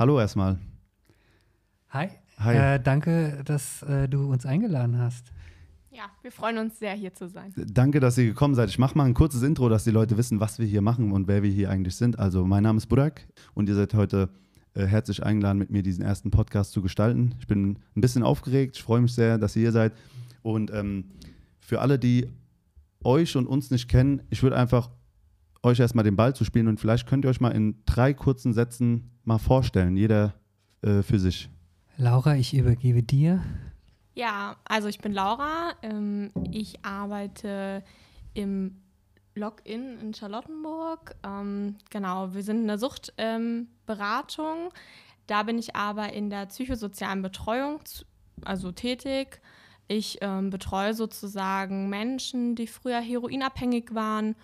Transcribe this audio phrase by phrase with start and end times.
[0.00, 0.58] Hallo erstmal.
[1.90, 2.08] Hi.
[2.38, 2.56] Hi.
[2.56, 5.30] Äh, danke, dass äh, du uns eingeladen hast.
[5.90, 7.52] Ja, wir freuen uns sehr, hier zu sein.
[7.54, 8.70] Danke, dass ihr gekommen seid.
[8.70, 11.28] Ich mache mal ein kurzes Intro, dass die Leute wissen, was wir hier machen und
[11.28, 12.18] wer wir hier eigentlich sind.
[12.18, 14.30] Also, mein Name ist Burak und ihr seid heute
[14.72, 17.34] äh, herzlich eingeladen, mit mir diesen ersten Podcast zu gestalten.
[17.38, 18.76] Ich bin ein bisschen aufgeregt.
[18.76, 19.92] Ich freue mich sehr, dass ihr hier seid.
[20.40, 21.10] Und ähm,
[21.58, 22.26] für alle, die
[23.04, 24.88] euch und uns nicht kennen, ich würde einfach
[25.62, 28.52] euch erstmal den Ball zu spielen und vielleicht könnt ihr euch mal in drei kurzen
[28.52, 30.34] Sätzen mal vorstellen, jeder
[30.82, 31.50] äh, für sich.
[31.96, 33.42] Laura, ich übergebe dir.
[34.14, 35.74] Ja, also ich bin Laura.
[35.82, 37.84] Ähm, ich arbeite
[38.34, 38.76] im
[39.34, 41.14] Login in Charlottenburg.
[41.24, 44.56] Ähm, genau, wir sind in der Suchtberatung.
[44.56, 44.70] Ähm,
[45.26, 47.80] da bin ich aber in der psychosozialen Betreuung,
[48.44, 49.40] also tätig.
[49.86, 54.36] Ich ähm, betreue sozusagen Menschen, die früher heroinabhängig waren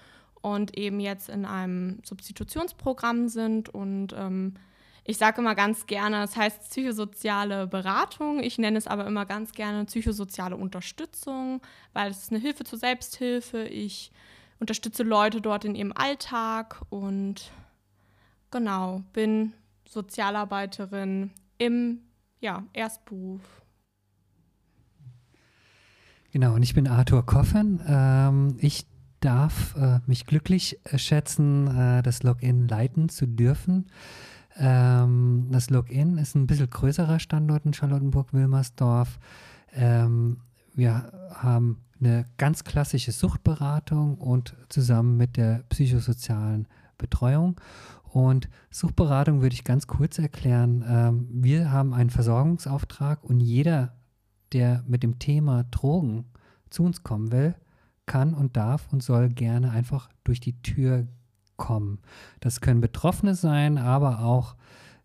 [0.42, 4.54] und eben jetzt in einem Substitutionsprogramm sind und ähm,
[5.08, 8.42] ich sage immer ganz gerne, es heißt psychosoziale Beratung.
[8.42, 12.80] Ich nenne es aber immer ganz gerne psychosoziale Unterstützung, weil es ist eine Hilfe zur
[12.80, 13.66] Selbsthilfe.
[13.66, 14.10] Ich
[14.58, 17.52] unterstütze Leute dort in ihrem Alltag und
[18.50, 19.52] genau, bin
[19.88, 22.00] Sozialarbeiterin im
[22.40, 23.42] ja, Erstberuf.
[26.32, 27.80] Genau, und ich bin Arthur Koffen.
[27.86, 28.86] Ähm, ich
[29.20, 33.86] darf äh, mich glücklich schätzen, äh, das Login leiten zu dürfen.
[34.58, 39.18] Ähm, das Login ist ein bisschen größerer Standort in Charlottenburg-Wilmersdorf.
[39.74, 40.38] Ähm,
[40.74, 47.60] wir haben eine ganz klassische Suchtberatung und zusammen mit der psychosozialen Betreuung.
[48.04, 50.84] Und Suchtberatung würde ich ganz kurz erklären.
[50.88, 53.94] Ähm, wir haben einen Versorgungsauftrag und jeder,
[54.52, 56.26] der mit dem Thema Drogen
[56.70, 57.54] zu uns kommen will,
[58.06, 61.06] kann und darf und soll gerne einfach durch die Tür
[61.56, 61.98] kommen.
[62.40, 64.56] Das können Betroffene sein, aber auch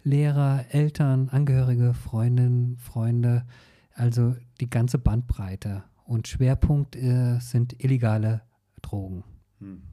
[0.04, 3.46] Lehrer, Eltern, Angehörige, Freundinnen, Freunde,
[3.94, 5.84] also die ganze Bandbreite.
[6.06, 8.42] Und Schwerpunkt äh, sind illegale
[8.82, 9.24] Drogen.
[9.60, 9.84] Hm.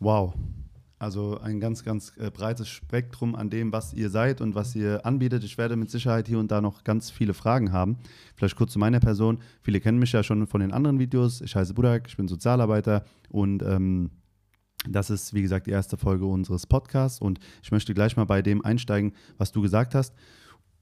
[0.00, 0.34] Wow.
[0.98, 5.06] Also ein ganz, ganz äh, breites Spektrum an dem, was ihr seid und was ihr
[5.06, 5.44] anbietet.
[5.44, 7.98] Ich werde mit Sicherheit hier und da noch ganz viele Fragen haben.
[8.34, 9.38] Vielleicht kurz zu meiner Person.
[9.62, 11.40] Viele kennen mich ja schon von den anderen Videos.
[11.40, 14.10] Ich heiße Budak, ich bin Sozialarbeiter und ähm,
[14.88, 18.42] das ist, wie gesagt, die erste Folge unseres Podcasts und ich möchte gleich mal bei
[18.42, 20.14] dem einsteigen, was du gesagt hast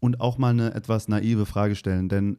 [0.01, 2.39] und auch mal eine etwas naive Frage stellen, denn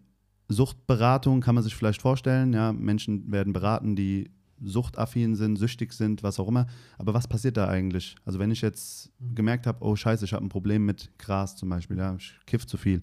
[0.49, 4.31] Suchtberatung kann man sich vielleicht vorstellen, ja, Menschen werden beraten, die
[4.63, 8.15] suchtaffin sind, süchtig sind, was auch immer, aber was passiert da eigentlich?
[8.25, 9.35] Also wenn ich jetzt mhm.
[9.35, 12.65] gemerkt habe, oh scheiße, ich habe ein Problem mit Gras zum Beispiel, ja, ich kiff
[12.65, 13.01] zu viel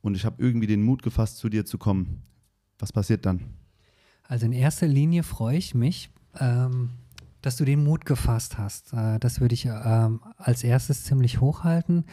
[0.00, 2.22] und ich habe irgendwie den Mut gefasst, zu dir zu kommen,
[2.78, 3.40] was passiert dann?
[4.24, 6.90] Also in erster Linie freue ich mich, ähm,
[7.42, 8.92] dass du den Mut gefasst hast.
[8.92, 12.04] Äh, das würde ich ähm, als erstes ziemlich hochhalten.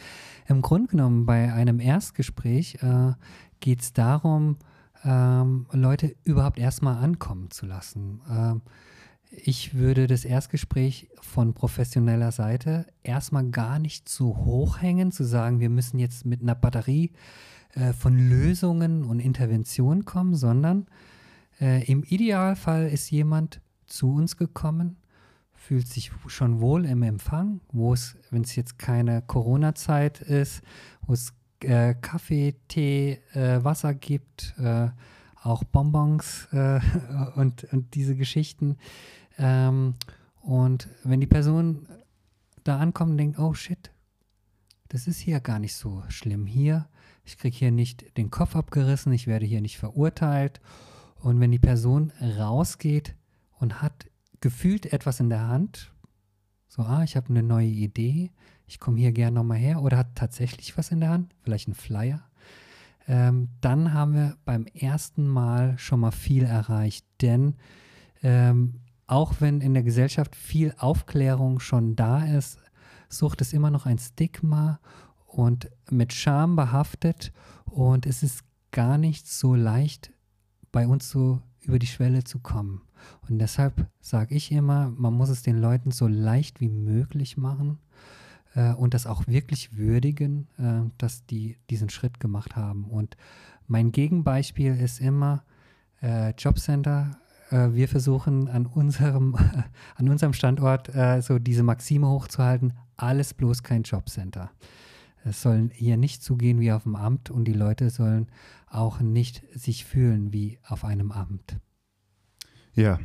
[0.46, 3.12] Im Grunde genommen, bei einem Erstgespräch äh,
[3.60, 4.56] geht es darum,
[5.04, 8.20] ähm, Leute überhaupt erstmal ankommen zu lassen.
[8.30, 8.62] Ähm,
[9.30, 15.60] ich würde das Erstgespräch von professioneller Seite erstmal gar nicht zu hoch hängen, zu sagen,
[15.60, 17.12] wir müssen jetzt mit einer Batterie
[17.74, 20.86] äh, von Lösungen und Interventionen kommen, sondern
[21.60, 24.96] äh, im Idealfall ist jemand zu uns gekommen,
[25.52, 30.62] fühlt sich schon wohl im Empfang, wo es, wenn es jetzt keine Corona-Zeit ist,
[31.02, 34.88] wo es äh, Kaffee, Tee, äh, Wasser gibt, äh,
[35.42, 36.80] auch Bonbons äh,
[37.36, 38.76] und, und diese Geschichten.
[39.38, 39.94] Ähm,
[40.40, 41.88] und wenn die Person
[42.64, 43.90] da ankommt und denkt, oh shit,
[44.88, 46.88] das ist hier gar nicht so schlimm hier.
[47.24, 50.60] Ich kriege hier nicht den Kopf abgerissen, ich werde hier nicht verurteilt.
[51.16, 53.14] Und wenn die Person rausgeht
[53.58, 54.08] und hat
[54.40, 55.92] gefühlt etwas in der Hand,
[56.68, 58.30] so, ah, ich habe eine neue Idee,
[58.68, 61.74] ich komme hier gerne nochmal her, oder hat tatsächlich was in der Hand, vielleicht ein
[61.74, 62.22] Flyer,
[63.08, 67.06] ähm, dann haben wir beim ersten Mal schon mal viel erreicht.
[67.22, 67.56] Denn
[68.22, 72.58] ähm, auch wenn in der Gesellschaft viel Aufklärung schon da ist,
[73.08, 74.80] Sucht ist immer noch ein Stigma
[75.24, 77.32] und mit Scham behaftet.
[77.64, 80.12] Und es ist gar nicht so leicht,
[80.70, 82.82] bei uns so über die Schwelle zu kommen.
[83.26, 87.78] Und deshalb sage ich immer, man muss es den Leuten so leicht wie möglich machen
[88.54, 92.84] äh, und das auch wirklich würdigen, äh, dass die diesen Schritt gemacht haben.
[92.84, 93.16] Und
[93.66, 95.44] mein Gegenbeispiel ist immer
[96.02, 97.18] äh, Jobcenter.
[97.50, 99.36] Äh, wir versuchen an unserem,
[99.96, 104.50] an unserem Standort äh, so diese Maxime hochzuhalten, alles bloß kein Jobcenter.
[105.24, 108.28] Es soll hier nicht zugehen wie auf dem Amt und die Leute sollen
[108.66, 111.58] auch nicht sich fühlen wie auf einem Amt.
[112.74, 112.98] Ja,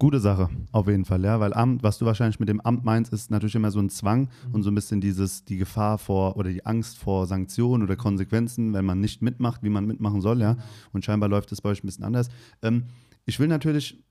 [0.00, 3.12] Gute Sache, auf jeden Fall, ja, weil Amt, was du wahrscheinlich mit dem Amt meinst,
[3.12, 4.54] ist natürlich immer so ein Zwang mhm.
[4.54, 8.72] und so ein bisschen dieses, die Gefahr vor oder die Angst vor Sanktionen oder Konsequenzen,
[8.72, 10.56] wenn man nicht mitmacht, wie man mitmachen soll, ja.
[10.94, 12.30] Und scheinbar läuft es bei euch ein bisschen anders.
[12.62, 12.84] Ähm,
[13.26, 14.02] ich will natürlich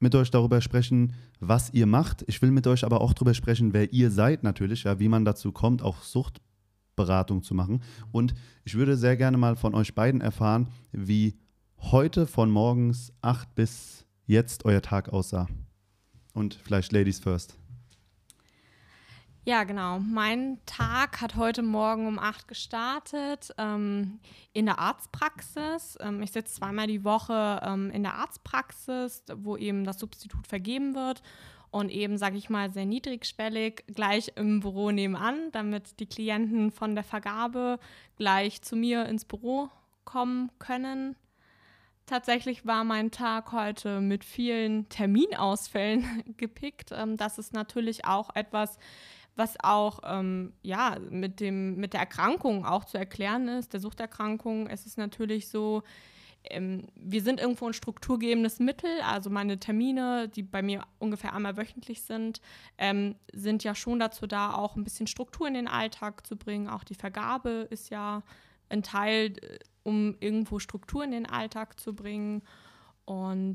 [0.00, 2.22] mit euch darüber sprechen, was ihr macht.
[2.26, 5.24] Ich will mit euch aber auch darüber sprechen, wer ihr seid natürlich, ja, wie man
[5.24, 7.80] dazu kommt, auch Suchtberatung zu machen.
[8.12, 8.34] Und
[8.64, 11.38] ich würde sehr gerne mal von euch beiden erfahren, wie
[11.78, 15.46] heute von morgens 8 bis jetzt euer Tag aussah.
[16.34, 17.56] Und vielleicht Ladies first.
[19.44, 20.00] Ja, genau.
[20.00, 24.18] Mein Tag hat heute Morgen um 8 gestartet ähm,
[24.52, 25.96] in der Arztpraxis.
[26.00, 30.96] Ähm, ich sitze zweimal die Woche ähm, in der Arztpraxis, wo eben das Substitut vergeben
[30.96, 31.22] wird
[31.70, 36.96] und eben, sage ich mal, sehr niedrigschwellig gleich im Büro nebenan, damit die Klienten von
[36.96, 37.78] der Vergabe
[38.16, 39.68] gleich zu mir ins Büro
[40.04, 41.14] kommen können.
[42.06, 46.92] Tatsächlich war mein Tag heute mit vielen Terminausfällen gepickt.
[46.92, 48.78] Ähm, das ist natürlich auch etwas,
[49.34, 54.68] was auch ähm, ja, mit, dem, mit der Erkrankung auch zu erklären ist, der Suchterkrankung.
[54.68, 55.82] Es ist natürlich so,
[56.44, 59.00] ähm, wir sind irgendwo ein strukturgebendes Mittel.
[59.04, 62.40] Also meine Termine, die bei mir ungefähr einmal wöchentlich sind,
[62.78, 66.68] ähm, sind ja schon dazu da, auch ein bisschen Struktur in den Alltag zu bringen.
[66.68, 68.22] Auch die Vergabe ist ja
[68.68, 72.42] ein Teil, äh, um irgendwo Struktur in den Alltag zu bringen.
[73.04, 73.54] Und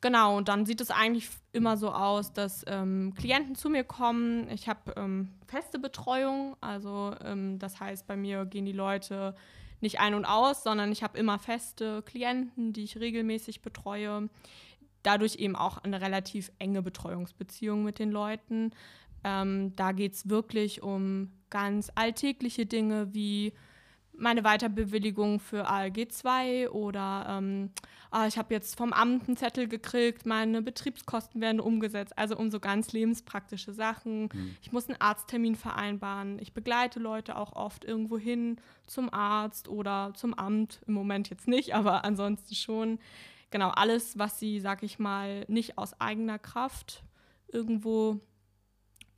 [0.00, 4.48] genau, und dann sieht es eigentlich immer so aus, dass ähm, Klienten zu mir kommen.
[4.50, 9.34] Ich habe ähm, feste Betreuung, also ähm, das heißt, bei mir gehen die Leute
[9.80, 14.28] nicht ein und aus, sondern ich habe immer feste Klienten, die ich regelmäßig betreue.
[15.02, 18.72] Dadurch eben auch eine relativ enge Betreuungsbeziehung mit den Leuten.
[19.24, 23.52] Ähm, da geht es wirklich um ganz alltägliche Dinge wie
[24.20, 27.70] meine Weiterbewilligung für ALG 2 oder ähm,
[28.10, 32.50] ah, ich habe jetzt vom Amt einen Zettel gekriegt, meine Betriebskosten werden umgesetzt, also um
[32.50, 34.22] so ganz lebenspraktische Sachen.
[34.32, 34.56] Mhm.
[34.62, 36.38] Ich muss einen Arzttermin vereinbaren.
[36.38, 38.56] Ich begleite Leute auch oft irgendwo hin
[38.86, 40.80] zum Arzt oder zum Amt.
[40.86, 42.98] Im Moment jetzt nicht, aber ansonsten schon.
[43.50, 47.02] Genau, alles, was sie, sag ich mal, nicht aus eigener Kraft
[47.48, 48.20] irgendwo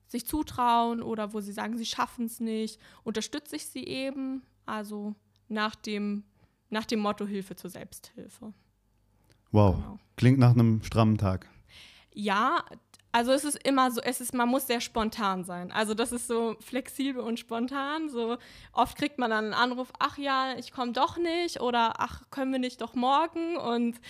[0.06, 5.14] sich zutrauen oder wo sie sagen, sie schaffen es nicht, unterstütze ich sie eben also
[5.48, 6.24] nach dem,
[6.70, 8.52] nach dem Motto Hilfe zur Selbsthilfe.
[9.50, 9.98] Wow, genau.
[10.16, 11.48] klingt nach einem strammen Tag.
[12.14, 12.64] Ja,
[13.12, 15.70] also es ist immer so, es ist, man muss sehr spontan sein.
[15.70, 18.08] Also das ist so flexibel und spontan.
[18.08, 18.38] So
[18.72, 22.52] oft kriegt man dann einen Anruf, ach ja, ich komme doch nicht oder ach, können
[22.52, 23.58] wir nicht doch morgen?
[23.58, 24.00] Und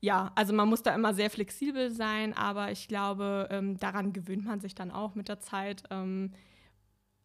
[0.00, 4.44] ja, also man muss da immer sehr flexibel sein, aber ich glaube, ähm, daran gewöhnt
[4.44, 5.84] man sich dann auch mit der Zeit.
[5.90, 6.32] Ähm,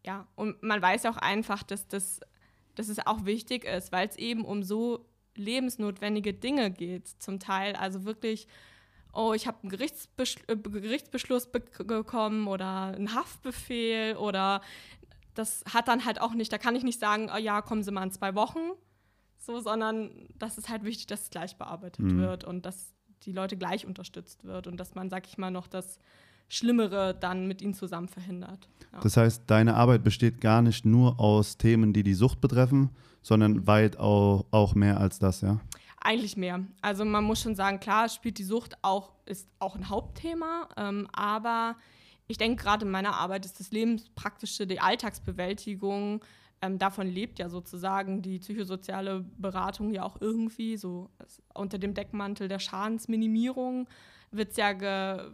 [0.05, 2.19] ja, und man weiß auch einfach, dass das
[2.75, 5.05] dass es auch wichtig ist, weil es eben um so
[5.35, 7.75] lebensnotwendige Dinge geht, zum Teil.
[7.75, 8.47] Also wirklich,
[9.13, 14.61] oh, ich habe einen Gerichtsbeschl äh, Gerichtsbeschluss be bekommen oder einen Haftbefehl oder
[15.33, 17.91] das hat dann halt auch nicht, da kann ich nicht sagen, oh ja, kommen Sie
[17.91, 18.59] mal in zwei Wochen,
[19.37, 22.19] so, sondern das ist halt wichtig, dass es gleich bearbeitet mhm.
[22.19, 22.93] wird und dass
[23.23, 25.97] die Leute gleich unterstützt wird und dass man, sag ich mal, noch das
[26.49, 28.67] Schlimmere dann mit ihnen zusammen verhindert.
[28.91, 28.99] Ja.
[29.01, 32.89] Das heißt, deine Arbeit besteht gar nicht nur aus Themen, die die Sucht betreffen,
[33.21, 35.59] sondern weit auch, auch mehr als das, ja?
[35.99, 36.65] Eigentlich mehr.
[36.81, 41.07] Also man muss schon sagen, klar, spielt die Sucht auch, ist auch ein Hauptthema, ähm,
[41.13, 41.77] aber
[42.27, 46.23] ich denke, gerade in meiner Arbeit ist das Lebenspraktische, die Alltagsbewältigung,
[46.61, 51.09] ähm, davon lebt ja sozusagen die psychosoziale Beratung ja auch irgendwie, so
[51.53, 53.87] unter dem Deckmantel der Schadensminimierung
[54.31, 55.31] wird es ja ge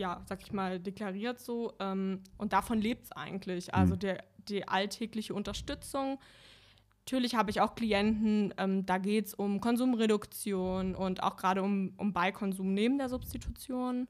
[0.00, 1.74] ja, sag ich mal, deklariert so.
[1.78, 3.72] Ähm, und davon lebt es eigentlich.
[3.74, 3.98] Also mhm.
[4.00, 6.18] der, die alltägliche Unterstützung.
[7.06, 11.92] Natürlich habe ich auch Klienten, ähm, da geht es um Konsumreduktion und auch gerade um,
[11.96, 14.08] um Beikonsum neben der Substitution.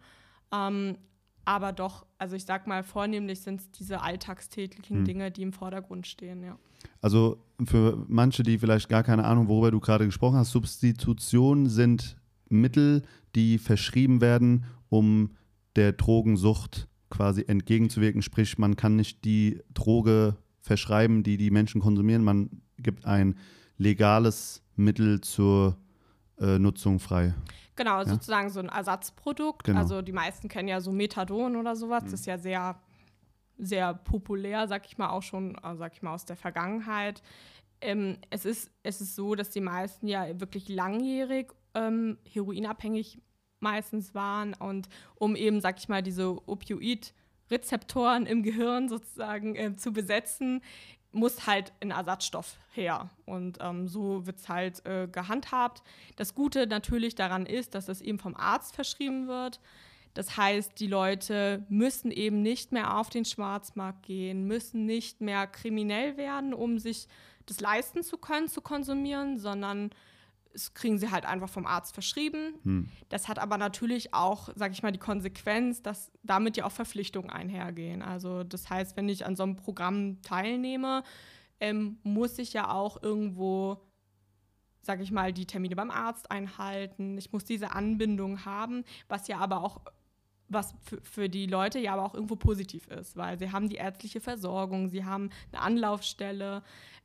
[0.53, 0.97] Ähm,
[1.45, 5.05] aber doch, also ich sag mal, vornehmlich sind es diese alltagstäglichen mhm.
[5.05, 6.59] Dinge, die im Vordergrund stehen, ja.
[7.03, 12.17] Also für manche, die vielleicht gar keine Ahnung, worüber du gerade gesprochen hast, Substitutionen sind
[12.49, 13.03] Mittel,
[13.35, 15.31] die verschrieben werden, um
[15.77, 18.23] der Drogensucht quasi entgegenzuwirken.
[18.23, 22.23] Sprich, man kann nicht die Droge verschreiben, die die Menschen konsumieren.
[22.23, 23.37] Man gibt ein
[23.77, 25.77] legales Mittel zur
[26.39, 27.35] äh, Nutzung frei.
[27.77, 28.05] Genau, ja?
[28.05, 29.65] sozusagen so ein Ersatzprodukt.
[29.65, 29.81] Genau.
[29.81, 32.05] Also die meisten kennen ja so Methadon oder sowas.
[32.05, 32.11] Mhm.
[32.11, 32.81] Das ist ja sehr,
[33.59, 37.23] sehr populär, sag ich mal, auch schon, äh, sag ich mal, aus der Vergangenheit.
[37.81, 43.23] Ähm, es, ist, es ist so, dass die meisten ja wirklich langjährig ähm, heroinabhängig
[43.63, 49.93] meistens waren und um eben, sag ich mal, diese Opioid-Rezeptoren im Gehirn sozusagen äh, zu
[49.93, 50.63] besetzen,
[51.13, 53.11] muss halt ein Ersatzstoff her.
[53.27, 55.83] Und ähm, so wird es halt äh, gehandhabt.
[56.17, 59.61] Das Gute natürlich daran ist, dass es eben vom Arzt verschrieben wird.
[60.15, 65.47] Das heißt, die Leute müssen eben nicht mehr auf den Schwarzmarkt gehen, müssen nicht mehr
[65.47, 67.07] kriminell werden, um sich
[67.47, 69.91] das leisten zu können, zu konsumieren, sondern
[70.53, 72.55] das kriegen sie halt einfach vom Arzt verschrieben.
[72.65, 72.89] Hm.
[73.09, 77.31] Das hat aber natürlich auch, sage ich mal, die Konsequenz, dass damit ja auch Verpflichtungen
[77.31, 78.03] einhergehen.
[78.03, 81.03] Also das heißt, wenn ich an so einem Programm teilnehme,
[81.61, 83.81] ähm, muss ich ja auch irgendwo,
[84.83, 87.19] sage ich mal, die Termine beim Arzt einhalten.
[87.19, 89.81] Ich muss diese Anbindung haben, was ja aber auch
[90.51, 93.77] was für, für die Leute ja aber auch irgendwo positiv ist, weil sie haben die
[93.77, 96.63] ärztliche Versorgung, sie haben eine Anlaufstelle.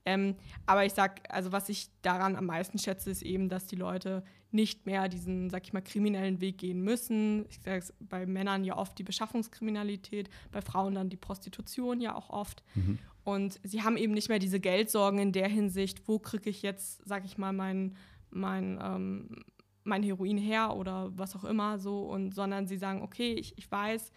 [0.07, 0.35] Ähm,
[0.65, 4.23] aber ich sag, also was ich daran am meisten schätze, ist eben, dass die Leute
[4.51, 7.45] nicht mehr diesen, sag ich mal, kriminellen Weg gehen müssen.
[7.49, 12.29] Ich sage bei Männern ja oft die Beschaffungskriminalität, bei Frauen dann die Prostitution ja auch
[12.29, 12.63] oft.
[12.75, 12.99] Mhm.
[13.23, 17.01] Und sie haben eben nicht mehr diese Geldsorgen in der Hinsicht, wo kriege ich jetzt,
[17.05, 17.97] sag ich mal, mein,
[18.29, 19.43] mein ähm,
[19.85, 23.71] mein Heroin her oder was auch immer so und sondern sie sagen, okay, ich, ich
[23.71, 24.11] weiß,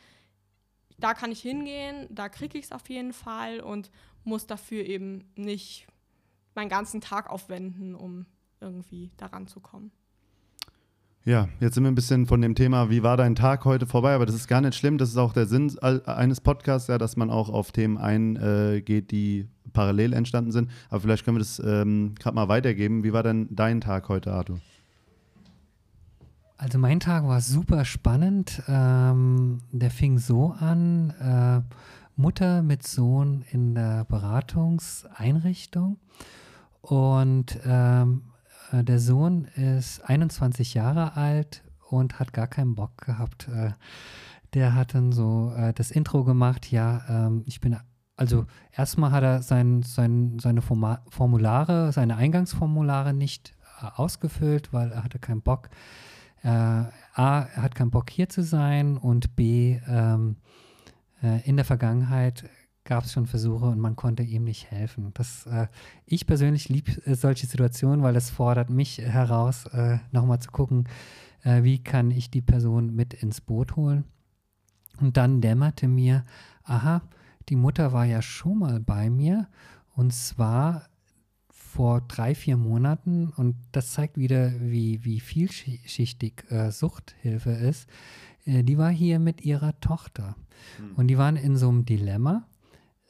[0.99, 3.91] da kann ich hingehen, da kriege ich es auf jeden Fall und
[4.25, 5.87] muss dafür eben nicht
[6.55, 8.27] meinen ganzen Tag aufwenden, um
[8.61, 9.93] irgendwie daran zu kommen.
[11.25, 14.15] Ja, jetzt sind wir ein bisschen von dem Thema, wie war dein Tag heute vorbei,
[14.15, 14.97] aber das ist gar nicht schlimm.
[14.97, 19.47] Das ist auch der Sinn eines Podcasts, ja, dass man auch auf Themen eingeht, die
[19.75, 20.71] parallel entstanden sind.
[20.89, 23.05] Aber vielleicht können wir das ähm, gerade mal weitergeben.
[23.05, 24.59] Wie war denn dein Tag heute, Arthur?
[26.61, 28.65] Also mein Tag war super spannend.
[28.67, 31.63] Ähm, der fing so an, äh,
[32.21, 35.99] Mutter mit Sohn in der Beratungseinrichtung.
[36.81, 38.23] Und ähm,
[38.73, 43.47] äh, der Sohn ist 21 Jahre alt und hat gar keinen Bock gehabt.
[43.47, 43.71] Äh,
[44.53, 47.77] der hat dann so äh, das Intro gemacht, ja, ähm, ich bin
[48.17, 53.55] also erstmal hat er sein, sein, seine Formulare, seine Eingangsformulare nicht
[53.95, 55.71] ausgefüllt, weil er hatte keinen Bock
[56.43, 60.37] äh, A, hat keinen Bock hier zu sein und B, ähm,
[61.23, 62.49] äh, in der Vergangenheit
[62.85, 65.11] gab es schon Versuche und man konnte ihm nicht helfen.
[65.15, 65.67] Das, äh,
[66.07, 70.89] ich persönlich liebe äh, solche Situationen, weil es fordert mich heraus, äh, nochmal zu gucken,
[71.43, 74.05] äh, wie kann ich die Person mit ins Boot holen.
[75.01, 76.25] Und dann dämmerte mir,
[76.65, 77.03] aha,
[77.49, 79.49] die Mutter war ja schon mal bei mir
[79.95, 80.89] und zwar
[81.69, 87.89] vor drei, vier Monaten, und das zeigt wieder, wie, wie vielschichtig äh, Suchthilfe ist,
[88.47, 90.35] äh, die war hier mit ihrer Tochter.
[90.81, 90.95] Mhm.
[90.97, 92.47] Und die waren in so einem Dilemma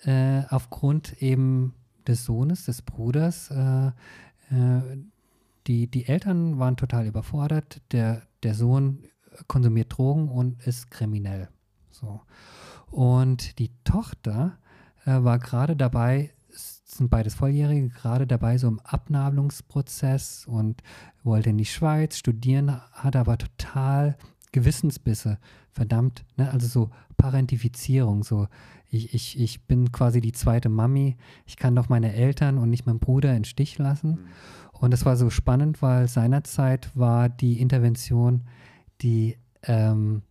[0.02, 1.74] äh, aufgrund eben
[2.06, 3.50] des Sohnes, des Bruders.
[3.50, 3.92] Äh, äh,
[5.66, 7.80] die, die Eltern waren total überfordert.
[7.92, 9.04] Der, der Sohn
[9.46, 11.48] konsumiert Drogen und ist kriminell.
[11.90, 12.20] So.
[12.90, 14.58] Und die Tochter
[15.04, 16.32] äh, war gerade dabei,
[16.98, 20.82] sind beides Volljährige, gerade dabei so im Abnabelungsprozess und
[21.22, 24.16] wollte in die Schweiz studieren, hat aber total
[24.52, 25.38] Gewissensbisse,
[25.72, 26.50] verdammt, ne?
[26.50, 28.48] also so Parentifizierung, so
[28.90, 32.86] ich, ich, ich bin quasi die zweite Mami, ich kann doch meine Eltern und nicht
[32.86, 34.10] meinen Bruder in Stich lassen.
[34.10, 34.18] Mhm.
[34.72, 38.44] Und das war so spannend, weil seinerzeit war die Intervention,
[39.02, 40.22] die ähm,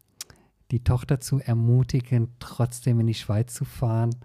[0.72, 4.16] die Tochter zu ermutigen, trotzdem in die Schweiz zu fahren,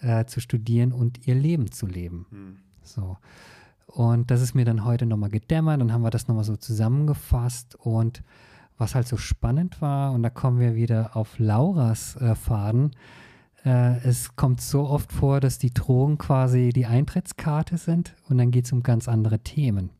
[0.00, 2.26] äh, zu studieren und ihr Leben zu leben.
[2.30, 2.56] Mhm.
[2.82, 3.16] So.
[3.86, 7.74] Und das ist mir dann heute nochmal gedämmert, dann haben wir das nochmal so zusammengefasst
[7.74, 8.22] und
[8.78, 12.92] was halt so spannend war, und da kommen wir wieder auf Lauras äh, Faden,
[13.64, 18.50] äh, es kommt so oft vor, dass die Drogen quasi die Eintrittskarte sind und dann
[18.50, 19.90] geht es um ganz andere Themen.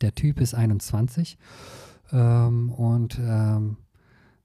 [0.00, 1.38] Der Typ ist 21
[2.12, 3.76] ähm, und ähm,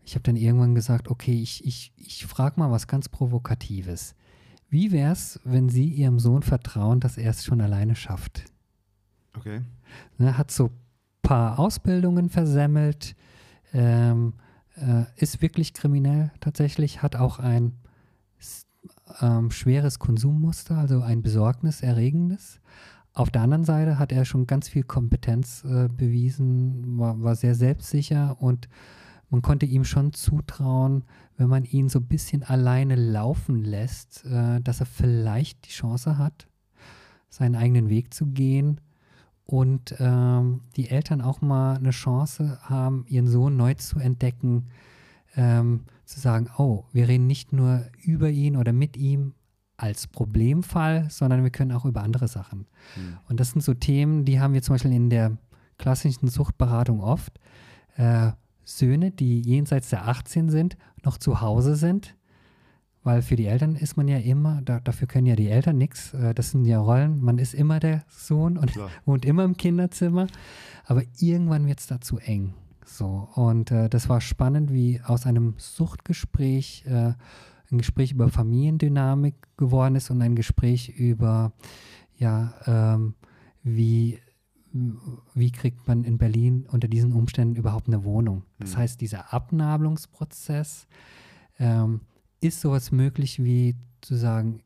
[0.04, 4.14] ich habe dann irgendwann gesagt, okay, ich, ich, ich frage mal was ganz Provokatives.
[4.70, 8.46] Wie wäre es, wenn Sie Ihrem Sohn vertrauen, dass er es schon alleine schafft?
[9.38, 9.62] Okay.
[10.18, 10.72] Ne, hat so ein
[11.22, 13.16] paar Ausbildungen versemmelt,
[13.74, 14.34] ähm,
[14.76, 17.74] äh, ist wirklich kriminell tatsächlich, hat auch ein
[19.22, 22.60] ähm, schweres Konsummuster, also ein besorgniserregendes.
[23.14, 27.56] Auf der anderen Seite hat er schon ganz viel Kompetenz äh, bewiesen, war, war sehr
[27.56, 28.68] selbstsicher und
[29.30, 31.04] man konnte ihm schon zutrauen,
[31.38, 36.18] wenn man ihn so ein bisschen alleine laufen lässt, äh, dass er vielleicht die Chance
[36.18, 36.48] hat,
[37.30, 38.80] seinen eigenen Weg zu gehen
[39.46, 44.70] und ähm, die Eltern auch mal eine Chance haben, ihren Sohn neu zu entdecken,
[45.36, 49.34] ähm, zu sagen, oh, wir reden nicht nur über ihn oder mit ihm
[49.78, 52.68] als Problemfall, sondern wir können auch über andere Sachen.
[52.96, 53.18] Mhm.
[53.28, 55.38] Und das sind so Themen, die haben wir zum Beispiel in der
[55.78, 57.40] klassischen Suchtberatung oft.
[57.98, 58.32] Äh,
[58.64, 62.16] Söhne, die jenseits der 18 sind, noch zu Hause sind.
[63.04, 66.14] Weil für die Eltern ist man ja immer, da, dafür können ja die Eltern nichts.
[66.14, 67.22] Äh, das sind ja Rollen.
[67.22, 68.90] Man ist immer der Sohn und Klar.
[69.06, 70.28] wohnt immer im Kinderzimmer.
[70.86, 72.56] Aber irgendwann wird es da zu eng.
[72.84, 77.14] So, und äh, das war spannend, wie aus einem Suchtgespräch äh,
[77.72, 81.52] ein Gespräch über Familiendynamik geworden ist und ein Gespräch über,
[82.18, 83.16] ja, ähm,
[83.64, 84.20] wie,
[85.34, 88.44] wie kriegt man in Berlin unter diesen Umständen überhaupt eine Wohnung.
[88.60, 88.78] Das Mhm.
[88.78, 90.88] heißt, dieser Abnabelungsprozess
[91.60, 92.02] ähm,
[92.42, 94.62] ist sowas möglich wie zu sagen,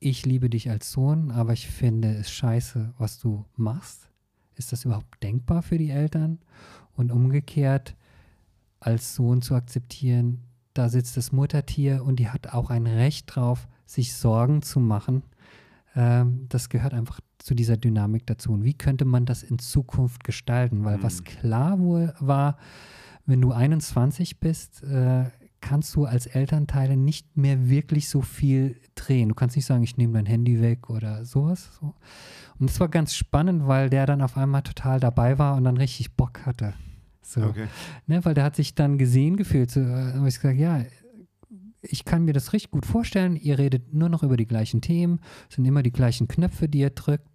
[0.00, 4.10] ich liebe dich als Sohn, aber ich finde es scheiße, was du machst.
[4.56, 6.40] Ist das überhaupt denkbar für die Eltern?
[6.94, 7.96] Und umgekehrt,
[8.80, 13.66] als Sohn zu akzeptieren, da sitzt das Muttertier und die hat auch ein Recht drauf,
[13.86, 15.22] sich Sorgen zu machen.
[15.94, 18.52] Ähm, das gehört einfach zu dieser Dynamik dazu.
[18.52, 20.82] Und wie könnte man das in Zukunft gestalten?
[20.86, 21.24] Weil was Mhm.
[21.24, 22.56] klar wohl war,
[23.26, 25.24] wenn du 21 bist, äh,
[25.60, 29.28] kannst du als Elternteile nicht mehr wirklich so viel drehen.
[29.28, 31.68] Du kannst nicht sagen, ich nehme dein Handy weg oder sowas.
[31.78, 31.94] So.
[32.58, 35.76] Und das war ganz spannend, weil der dann auf einmal total dabei war und dann
[35.76, 36.72] richtig Bock hatte.
[37.20, 37.42] So.
[37.42, 37.66] Okay.
[38.06, 39.70] Ne, weil der hat sich dann gesehen gefühlt.
[39.70, 40.82] So, äh, habe ich gesagt, ja,
[41.88, 43.36] ich kann mir das richtig gut vorstellen.
[43.36, 46.80] Ihr redet nur noch über die gleichen Themen, es sind immer die gleichen Knöpfe, die
[46.80, 47.28] ihr drückt.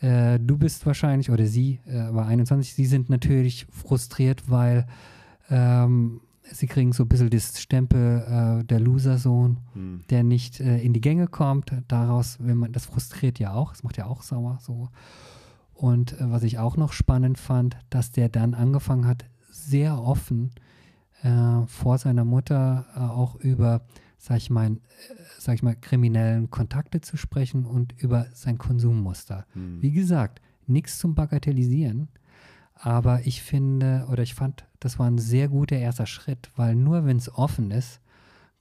[0.00, 4.86] Äh, du bist wahrscheinlich, oder sie äh, war 21, sie sind natürlich frustriert, weil
[5.48, 10.00] ähm, sie kriegen so ein bisschen das Stempel äh, der Loser-Sohn, Hm.
[10.10, 11.72] der nicht äh, in die Gänge kommt.
[11.88, 14.90] Daraus, wenn man, das frustriert ja auch, das macht ja auch sauer so.
[15.72, 20.50] Und äh, was ich auch noch spannend fand, dass der dann angefangen hat, sehr offen
[20.54, 20.65] äh,
[21.66, 23.82] vor seiner Mutter äh, auch über,
[24.18, 24.76] sag ich mal, äh,
[25.38, 29.46] sag ich mal, kriminellen Kontakte zu sprechen und über sein Konsummuster.
[29.52, 29.80] Hm.
[29.80, 32.08] Wie gesagt, nichts zum Bagatellisieren,
[32.74, 37.04] aber ich finde oder ich fand, das war ein sehr guter erster Schritt, weil nur
[37.06, 38.00] wenn es offen ist,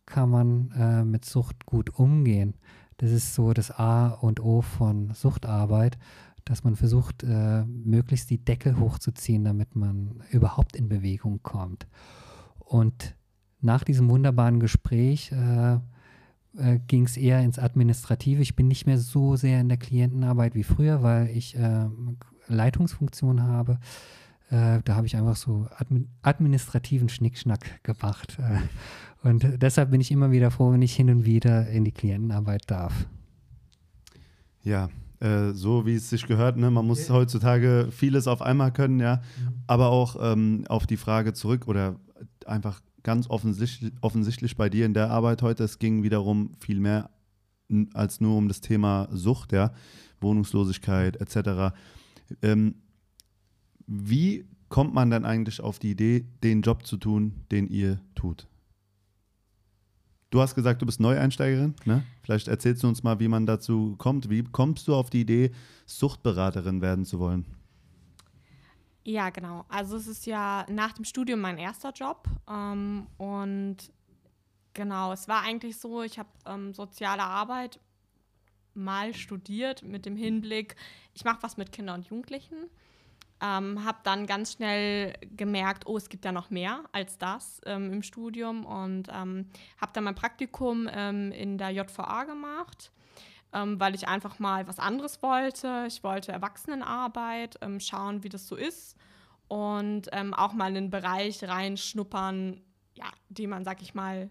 [0.06, 2.54] kann man äh, mit Sucht gut umgehen.
[2.98, 5.98] Das ist so das A und O von Suchtarbeit,
[6.46, 11.88] dass man versucht, äh, möglichst die Deckel hochzuziehen, damit man überhaupt in Bewegung kommt.
[12.66, 13.16] Und
[13.62, 15.76] nach diesem wunderbaren Gespräch äh,
[16.58, 18.42] äh, ging es eher ins Administrative.
[18.42, 21.88] Ich bin nicht mehr so sehr in der Klientenarbeit wie früher, weil ich äh,
[22.48, 23.80] Leitungsfunktion habe.
[24.50, 28.38] Äh, da habe ich einfach so admin administrativen Schnickschnack gemacht.
[28.40, 31.92] Äh, und deshalb bin ich immer wieder froh, wenn ich hin und wieder in die
[31.92, 33.08] Klientenarbeit darf.
[34.62, 36.70] Ja, äh, so wie es sich gehört, ne?
[36.70, 39.22] man muss heutzutage vieles auf einmal können, ja,
[39.66, 41.96] aber auch ähm, auf die Frage zurück oder
[42.46, 47.10] einfach ganz offensichtlich, offensichtlich bei dir in der Arbeit heute, es ging wiederum viel mehr
[47.94, 49.72] als nur um das Thema Sucht, ja,
[50.22, 51.76] Wohnungslosigkeit etc.
[52.42, 52.76] Ähm,
[53.88, 58.48] wie kommt man dann eigentlich auf die Idee, den Job zu tun, den ihr tut?
[60.32, 62.04] Du hast gesagt, du bist Neueinsteigerin, ne?
[62.24, 64.30] Vielleicht erzählst du uns mal, wie man dazu kommt.
[64.30, 65.52] Wie kommst du auf die Idee,
[65.86, 67.46] Suchtberaterin werden zu wollen?
[69.08, 69.66] Ja, genau.
[69.70, 72.28] Also es ist ja nach dem Studium mein erster Job.
[72.50, 73.78] Ähm, und
[74.74, 77.80] genau, es war eigentlich so, ich habe ähm, soziale Arbeit
[78.74, 80.76] mal studiert mit dem Hinblick,
[81.14, 82.70] ich mache was mit Kindern und Jugendlichen.
[83.42, 87.94] Ähm, habe dann ganz schnell gemerkt, oh, es gibt ja noch mehr als das ähm,
[87.94, 92.92] im Studium und ähm, habe dann mein Praktikum ähm, in der JVA gemacht,
[93.56, 95.86] ähm, weil ich einfach mal was anderes wollte.
[95.88, 98.98] Ich wollte Erwachsenenarbeit, ähm, schauen, wie das so ist
[99.48, 102.62] und ähm, auch mal in einen Bereich reinschnuppern,
[102.96, 104.30] ja, den man, sag ich mal,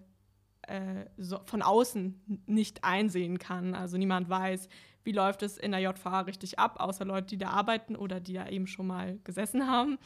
[0.63, 3.75] äh, so von außen nicht einsehen kann.
[3.75, 4.69] Also niemand weiß,
[5.05, 8.35] wie läuft es in der JVA richtig ab, außer Leute, die da arbeiten oder die
[8.35, 9.99] da eben schon mal gesessen haben.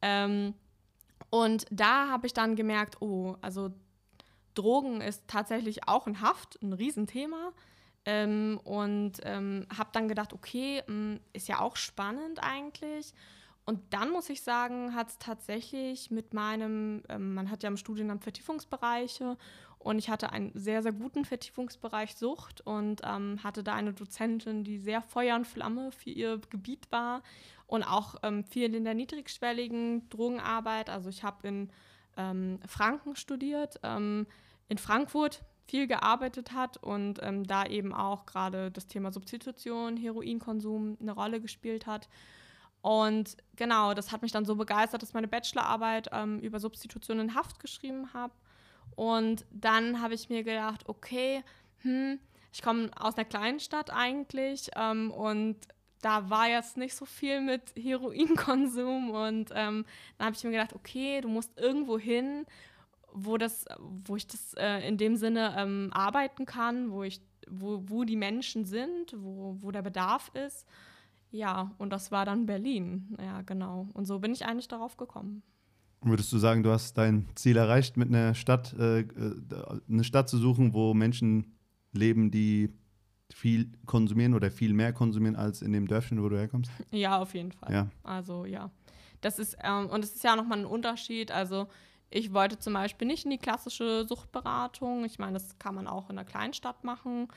[0.00, 0.54] Ähm,
[1.30, 3.72] und da habe ich dann gemerkt, oh, also
[4.54, 7.52] Drogen ist tatsächlich auch in Haft ein Riesenthema.
[8.06, 13.14] Ähm, und ähm, habe dann gedacht, okay, mh, ist ja auch spannend eigentlich.
[13.66, 17.78] Und dann muss ich sagen, hat es tatsächlich mit meinem, ähm, man hat ja im
[17.78, 19.38] Studiengang Vertiefungsbereiche
[19.78, 24.64] und ich hatte einen sehr, sehr guten Vertiefungsbereich Sucht und ähm, hatte da eine Dozentin,
[24.64, 27.22] die sehr Feuer und Flamme für ihr Gebiet war
[27.66, 30.90] und auch ähm, viel in der niedrigschwelligen Drogenarbeit.
[30.90, 31.70] Also ich habe in
[32.16, 34.26] ähm, Franken studiert, ähm,
[34.68, 40.98] in Frankfurt viel gearbeitet hat und ähm, da eben auch gerade das Thema Substitution, Heroinkonsum
[41.00, 42.08] eine Rolle gespielt hat.
[42.82, 47.18] Und genau, das hat mich dann so begeistert, dass ich meine Bachelorarbeit ähm, über Substitution
[47.18, 48.34] in Haft geschrieben habe.
[48.94, 51.42] Und dann habe ich mir gedacht, okay,
[51.78, 52.18] hm,
[52.52, 55.56] ich komme aus einer kleinen Stadt eigentlich ähm, und
[56.02, 59.86] da war jetzt nicht so viel mit Heroinkonsum und ähm,
[60.18, 62.44] dann habe ich mir gedacht, okay, du musst irgendwo hin,
[63.14, 67.82] wo das, wo ich das äh, in dem Sinne ähm, arbeiten kann, wo ich, wo,
[67.86, 70.66] wo die Menschen sind, wo, wo der Bedarf ist.
[71.30, 73.16] Ja, und das war dann Berlin.
[73.20, 73.88] Ja, genau.
[73.94, 75.42] Und so bin ich eigentlich darauf gekommen.
[76.02, 79.06] Würdest du sagen, du hast dein Ziel erreicht, mit einer Stadt, äh, äh,
[79.88, 81.56] eine Stadt zu suchen, wo Menschen
[81.92, 82.70] leben, die
[83.32, 86.70] viel konsumieren oder viel mehr konsumieren als in dem Dörfchen, wo du herkommst?
[86.90, 87.72] Ja, auf jeden Fall.
[87.72, 87.88] Ja.
[88.02, 88.70] Also ja.
[89.20, 91.30] Das ist, ähm, und es ist ja nochmal ein Unterschied.
[91.30, 91.68] Also
[92.10, 95.04] ich wollte zum Beispiel nicht in die klassische Suchtberatung.
[95.04, 97.28] Ich meine, das kann man auch in einer Kleinstadt machen.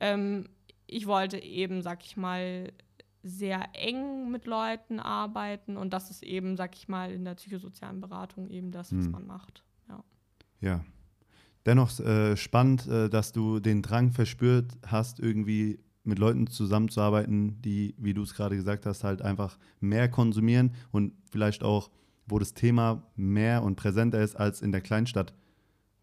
[0.00, 0.48] Ähm,
[0.86, 2.72] ich wollte eben, sag ich mal,
[3.22, 8.00] sehr eng mit Leuten arbeiten und das ist eben, sag ich mal, in der psychosozialen
[8.00, 9.12] Beratung eben das, was Hm.
[9.12, 9.62] man macht.
[9.88, 10.04] Ja.
[10.60, 10.84] Ja.
[11.64, 17.94] Dennoch äh, spannend, äh, dass du den Drang verspürt hast, irgendwie mit Leuten zusammenzuarbeiten, die,
[17.96, 21.90] wie du es gerade gesagt hast, halt einfach mehr konsumieren und vielleicht auch,
[22.26, 25.34] wo das Thema mehr und präsenter ist als in der Kleinstadt,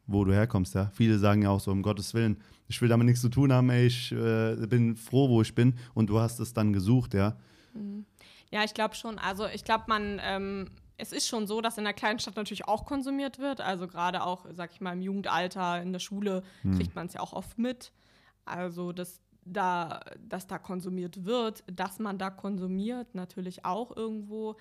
[0.08, 0.76] wo du herkommst.
[0.76, 0.92] Ja?
[0.94, 3.70] Viele sagen ja auch so, um Gottes Willen, ich will damit nichts zu tun haben,
[3.70, 7.38] ey, ich äh, bin froh, wo ich bin und du hast es dann gesucht, ja.
[7.74, 8.06] Mhm.
[8.52, 9.20] Ja, ich glaube schon.
[9.20, 12.86] Also ich glaube, man, ähm, es ist schon so, dass in der Kleinstadt natürlich auch
[12.86, 13.62] konsumiert wird.
[13.62, 16.76] Also gerade auch, sag ich mal, im Jugendalter, in der Schule Hm.
[16.76, 17.92] kriegt man es ja auch oft mit.
[18.46, 24.56] Also dass da, dass da konsumiert wird, dass man da konsumiert, natürlich auch irgendwo.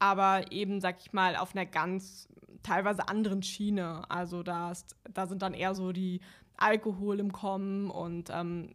[0.00, 2.26] Aber eben, sag ich mal, auf einer ganz
[2.64, 4.02] teilweise anderen Schiene.
[4.10, 6.20] Also da, ist, da sind dann eher so die
[6.56, 8.74] Alkohol im Kommen und ähm,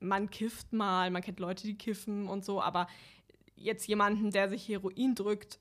[0.00, 2.86] man kifft mal, man kennt Leute, die kiffen und so, aber
[3.56, 5.58] jetzt jemanden, der sich Heroin drückt,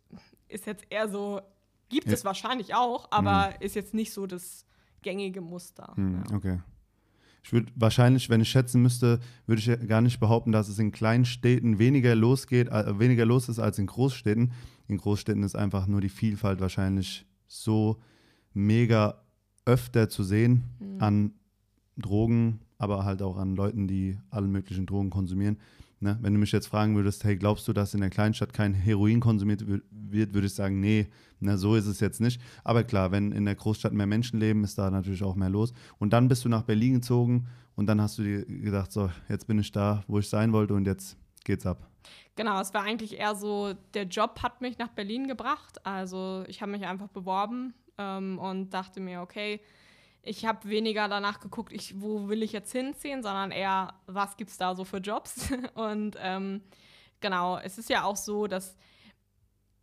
[0.47, 1.41] ist jetzt eher so,
[1.89, 2.13] gibt Ja.
[2.13, 4.65] es wahrscheinlich auch, aber ist jetzt nicht so das
[5.01, 5.93] gängige Muster.
[5.95, 6.35] Hm, ja.
[6.35, 6.59] Okay.
[7.43, 10.91] Ich würde wahrscheinlich, wenn ich schätzen müsste, würde ich gar nicht behaupten, dass es in
[10.91, 14.51] kleinen Städten weniger losgeht, äh, weniger los ist als in Großstädten.
[14.89, 18.01] In Großstädten ist einfach nur die Vielfalt wahrscheinlich so
[18.53, 19.21] mega
[19.65, 21.01] öfter zu sehen Mhm.
[21.01, 21.31] an
[21.97, 25.57] Drogen, aber halt auch an Leuten, die alle möglichen Drogen konsumieren.
[25.99, 26.17] Ne?
[26.21, 29.19] Wenn du mich jetzt fragen würdest, hey, glaubst du, dass in der Kleinstadt kein Heroin
[29.19, 31.07] konsumiert wird, würde ich sagen, nee,
[31.41, 32.41] na, so ist es jetzt nicht.
[32.63, 35.73] Aber klar, wenn in der Großstadt mehr Menschen leben, ist da natürlich auch mehr los.
[35.97, 39.45] Und dann bist du nach Berlin gezogen und dann hast du dir gedacht, so, jetzt
[39.47, 41.88] bin ich da, wo ich sein wollte und jetzt geht's ab.
[42.35, 45.85] Genau, es war eigentlich eher so, der Job hat mich nach Berlin gebracht.
[45.85, 49.61] Also ich habe mich einfach beworben ähm, und dachte mir, okay,
[50.21, 54.51] ich habe weniger danach geguckt, ich, wo will ich jetzt hinziehen, sondern eher, was gibt
[54.51, 55.49] es da so für Jobs?
[55.75, 56.61] Und ähm,
[57.21, 58.77] genau, es ist ja auch so, dass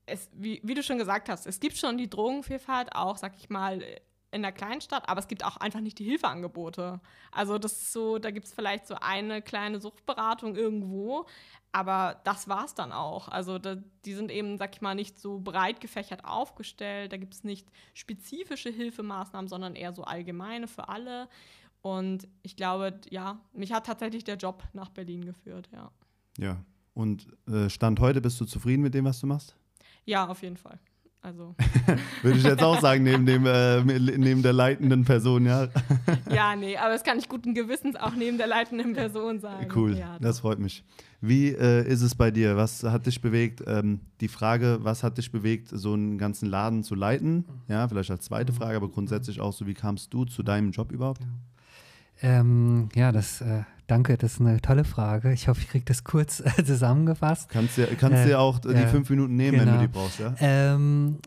[0.04, 3.50] es, wie, wie du schon gesagt hast, es gibt schon die Drogenvielfalt auch, sag ich
[3.50, 3.82] mal,
[4.30, 7.00] in der Kleinstadt, aber es gibt auch einfach nicht die Hilfeangebote.
[7.30, 11.26] Also das ist so, da gibt es vielleicht so eine kleine Suchtberatung irgendwo,
[11.72, 13.28] aber das war es dann auch.
[13.28, 17.12] Also da, die sind eben, sag ich mal, nicht so breit gefächert aufgestellt.
[17.12, 21.28] Da gibt es nicht spezifische Hilfemaßnahmen, sondern eher so allgemeine für alle.
[21.82, 25.90] Und ich glaube, ja, mich hat tatsächlich der Job nach Berlin geführt, ja.
[26.38, 26.64] Ja.
[26.94, 29.54] Und äh, Stand heute, bist du zufrieden mit dem, was du machst?
[30.04, 30.78] Ja, auf jeden Fall.
[31.26, 31.56] Also,
[32.22, 35.66] Würde ich jetzt auch sagen, neben, dem, äh, neben der leitenden Person, ja.
[36.32, 39.66] ja, nee, aber das kann ich guten Gewissens auch neben der leitenden Person sagen.
[39.74, 40.84] Cool, Ja, das freut mich.
[41.20, 42.56] Wie äh, ist es bei dir?
[42.56, 43.60] Was hat dich bewegt?
[43.66, 47.44] Ähm, die Frage, was hat dich bewegt, so einen ganzen Laden zu leiten?
[47.66, 50.92] Ja, vielleicht als zweite Frage, aber grundsätzlich auch so, wie kamst du zu deinem Job
[50.92, 51.22] überhaupt?
[52.22, 55.32] Ähm, ja, das, äh, danke, das ist eine tolle Frage.
[55.32, 57.48] Ich hoffe, ich kriege das kurz äh, zusammengefasst.
[57.48, 59.80] Kannst dir, kannst Äh, dir auch äh, die ja, fünf Minuten nehmen, wenn genau.
[59.80, 60.34] du die brauchst, ja?
[60.40, 61.18] Ähm,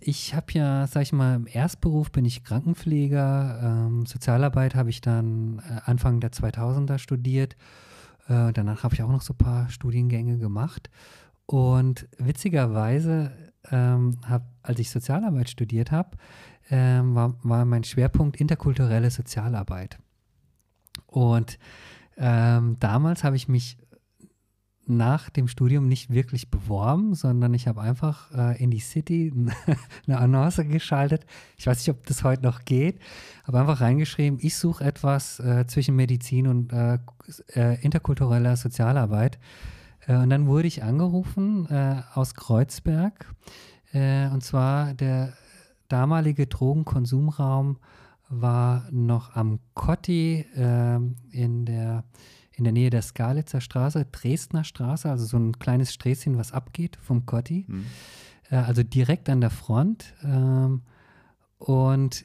[0.00, 3.60] ich habe ja, sag ich mal, im Erstberuf bin ich Krankenpfleger.
[3.62, 7.56] Ähm, Sozialarbeit habe ich dann äh, Anfang der 2000er studiert.
[8.28, 10.90] Äh, danach habe ich auch noch so ein paar Studiengänge gemacht.
[11.46, 13.32] Und witzigerweise,
[13.70, 16.16] ähm, hab, als ich Sozialarbeit studiert habe,
[16.70, 19.98] ähm, war, war mein Schwerpunkt interkulturelle Sozialarbeit.
[21.06, 21.58] Und
[22.16, 23.78] ähm, damals habe ich mich
[24.86, 29.32] nach dem Studium nicht wirklich beworben, sondern ich habe einfach äh, in die City
[30.06, 31.24] eine Annonce geschaltet.
[31.56, 32.98] Ich weiß nicht, ob das heute noch geht,
[33.44, 36.98] aber einfach reingeschrieben, ich suche etwas äh, zwischen Medizin und äh,
[37.54, 39.38] äh, interkultureller Sozialarbeit.
[40.06, 43.26] Äh, und dann wurde ich angerufen äh, aus Kreuzberg.
[43.94, 45.34] Und zwar der
[45.88, 47.76] damalige Drogenkonsumraum
[48.40, 52.04] war noch am Kotti ähm, in der
[52.54, 56.98] in der Nähe der Skalitzer Straße, Dresdner Straße, also so ein kleines Sträßchen, was abgeht
[57.00, 57.64] vom Kotti.
[57.66, 57.86] Hm.
[58.50, 60.14] Äh, also direkt an der Front.
[60.22, 60.82] Ähm,
[61.58, 62.24] und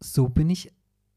[0.00, 0.72] so bin ich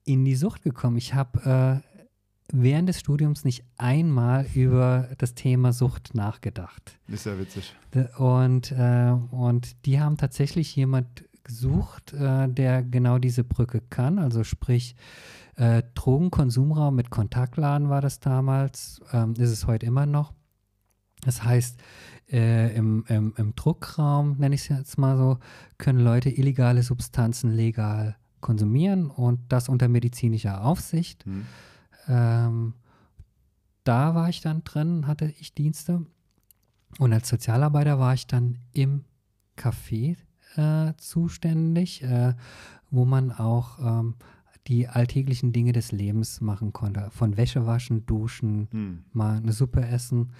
[0.05, 0.97] in die Sucht gekommen.
[0.97, 2.03] Ich habe äh,
[2.51, 6.99] während des Studiums nicht einmal über das Thema Sucht nachgedacht.
[7.07, 7.75] Ist ja witzig.
[8.17, 14.19] Und, äh, und die haben tatsächlich jemand gesucht, äh, der genau diese Brücke kann.
[14.19, 14.95] Also sprich,
[15.55, 20.33] äh, Drogenkonsumraum mit Kontaktladen war das damals, ähm, ist es heute immer noch.
[21.21, 21.79] Das heißt,
[22.31, 25.37] äh, im, im, im Druckraum, nenne ich es jetzt mal so,
[25.77, 31.25] können Leute illegale Substanzen legal konsumieren und das unter medizinischer Aufsicht.
[31.25, 31.45] Hm.
[32.07, 32.73] Ähm,
[33.83, 36.05] da war ich dann drin, hatte ich Dienste.
[36.99, 39.05] Und als Sozialarbeiter war ich dann im
[39.57, 40.17] Café
[40.55, 42.33] äh, zuständig, äh,
[42.91, 44.15] wo man auch ähm,
[44.67, 47.09] die alltäglichen Dinge des Lebens machen konnte.
[47.11, 49.03] Von Wäsche waschen, duschen, Hm.
[49.11, 50.31] mal eine Suppe essen.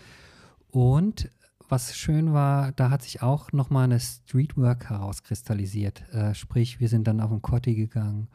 [0.70, 1.30] Und
[1.70, 6.08] was schön war, da hat sich auch nochmal eine Streetwork herauskristallisiert.
[6.14, 8.28] Äh, sprich, wir sind dann auf den Kotti gegangen,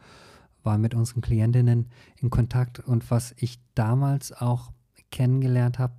[0.63, 1.87] waren mit unseren Klientinnen
[2.17, 2.79] in Kontakt.
[2.79, 4.71] Und was ich damals auch
[5.11, 5.93] kennengelernt habe,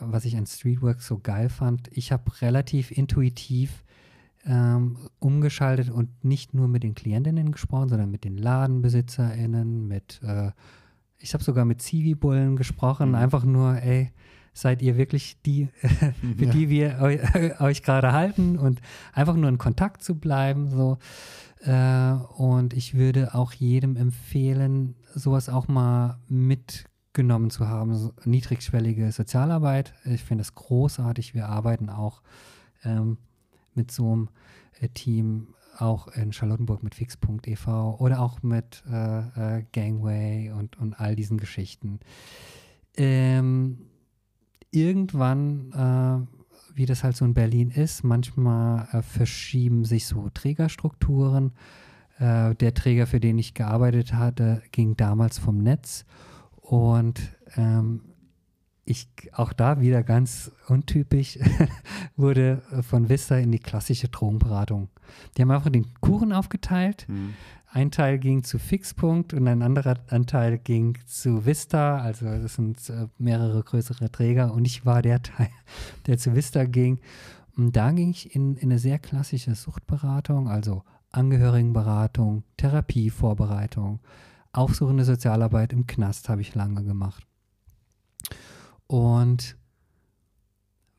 [0.00, 3.84] was ich an Streetwork so geil fand, ich habe relativ intuitiv
[4.46, 10.52] ähm, umgeschaltet und nicht nur mit den Klientinnen gesprochen, sondern mit den LadenbesitzerInnen, mit, äh,
[11.18, 13.14] ich habe sogar mit Zivi-Bullen gesprochen, Mhm.
[13.16, 14.12] einfach nur, ey,
[14.52, 15.68] seid ihr wirklich die,
[16.38, 16.50] für Ja.
[16.52, 17.16] die wir eu
[17.64, 18.80] euch gerade halten und
[19.12, 20.98] einfach nur in Kontakt zu bleiben, so.
[21.62, 29.10] Äh, und ich würde auch jedem empfehlen, sowas auch mal mitgenommen zu haben, so niedrigschwellige
[29.10, 29.94] Sozialarbeit.
[30.04, 31.34] Ich finde das großartig.
[31.34, 32.22] Wir arbeiten auch
[32.84, 33.18] ähm,
[33.76, 34.28] mit so einem
[34.80, 40.94] äh, Team auch in Charlottenburg mit fix.ev oder auch mit äh, äh, Gangway und, und
[40.94, 42.00] all diesen Geschichten.
[42.96, 43.78] Ähm,
[44.70, 51.52] irgendwann, äh, wie das halt so in Berlin ist, manchmal äh, verschieben sich so Trägerstrukturen.
[52.18, 56.04] Äh, der Träger, für den ich gearbeitet hatte, ging damals vom Netz
[56.62, 57.20] und
[57.56, 58.00] ähm,
[58.86, 61.38] ich auch da wieder ganz untypisch
[62.16, 64.88] wurde äh, von Vista in die klassische Drogenberatung.
[65.36, 67.06] Die haben einfach den Kuchen aufgeteilt.
[67.08, 67.34] Hm.
[67.66, 71.98] Ein Teil ging zu Fixpunkt und ein anderer Anteil ging zu Vista.
[71.98, 75.50] Also das sind äh, mehrere größere Träger und ich war der Teil,
[76.06, 77.00] der zu Vista ging.
[77.56, 84.00] Und da ging ich in, in eine sehr klassische Suchtberatung, also Angehörigenberatung, Therapievorbereitung,
[84.52, 87.26] aufsuchende Sozialarbeit im Knast habe ich lange gemacht.
[88.86, 89.56] Und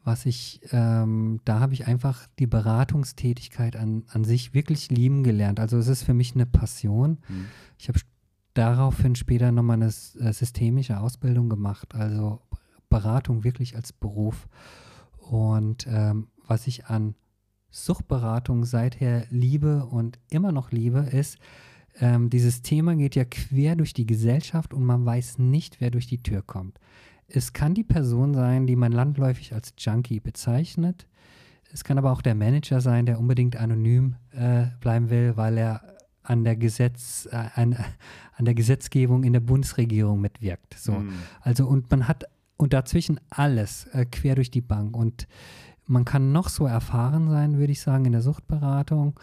[0.03, 5.59] was ich, ähm, da habe ich einfach die Beratungstätigkeit an, an sich wirklich lieben gelernt.
[5.59, 7.17] Also es ist für mich eine Passion.
[7.27, 7.45] Hm.
[7.77, 7.99] Ich habe
[8.53, 12.41] daraufhin später nochmal eine äh, systemische Ausbildung gemacht, also
[12.89, 14.47] Beratung wirklich als Beruf.
[15.17, 17.15] Und ähm, was ich an
[17.69, 21.37] Suchtberatung seither liebe und immer noch liebe, ist,
[21.99, 26.07] ähm, dieses Thema geht ja quer durch die Gesellschaft und man weiß nicht, wer durch
[26.07, 26.79] die Tür kommt.
[27.27, 31.07] Es kann die Person sein, die man landläufig als Junkie bezeichnet.
[31.71, 35.81] Es kann aber auch der Manager sein, der unbedingt anonym äh, bleiben will, weil er
[36.23, 37.75] an der, Gesetz, äh, an,
[38.35, 40.75] an der Gesetzgebung in der Bundesregierung mitwirkt.
[40.77, 40.95] So.
[40.95, 41.09] Hm.
[41.41, 42.25] Also und man hat
[42.57, 44.97] und dazwischen alles äh, quer durch die Bank.
[44.97, 45.27] Und
[45.85, 49.19] man kann noch so erfahren sein, würde ich sagen, in der Suchtberatung.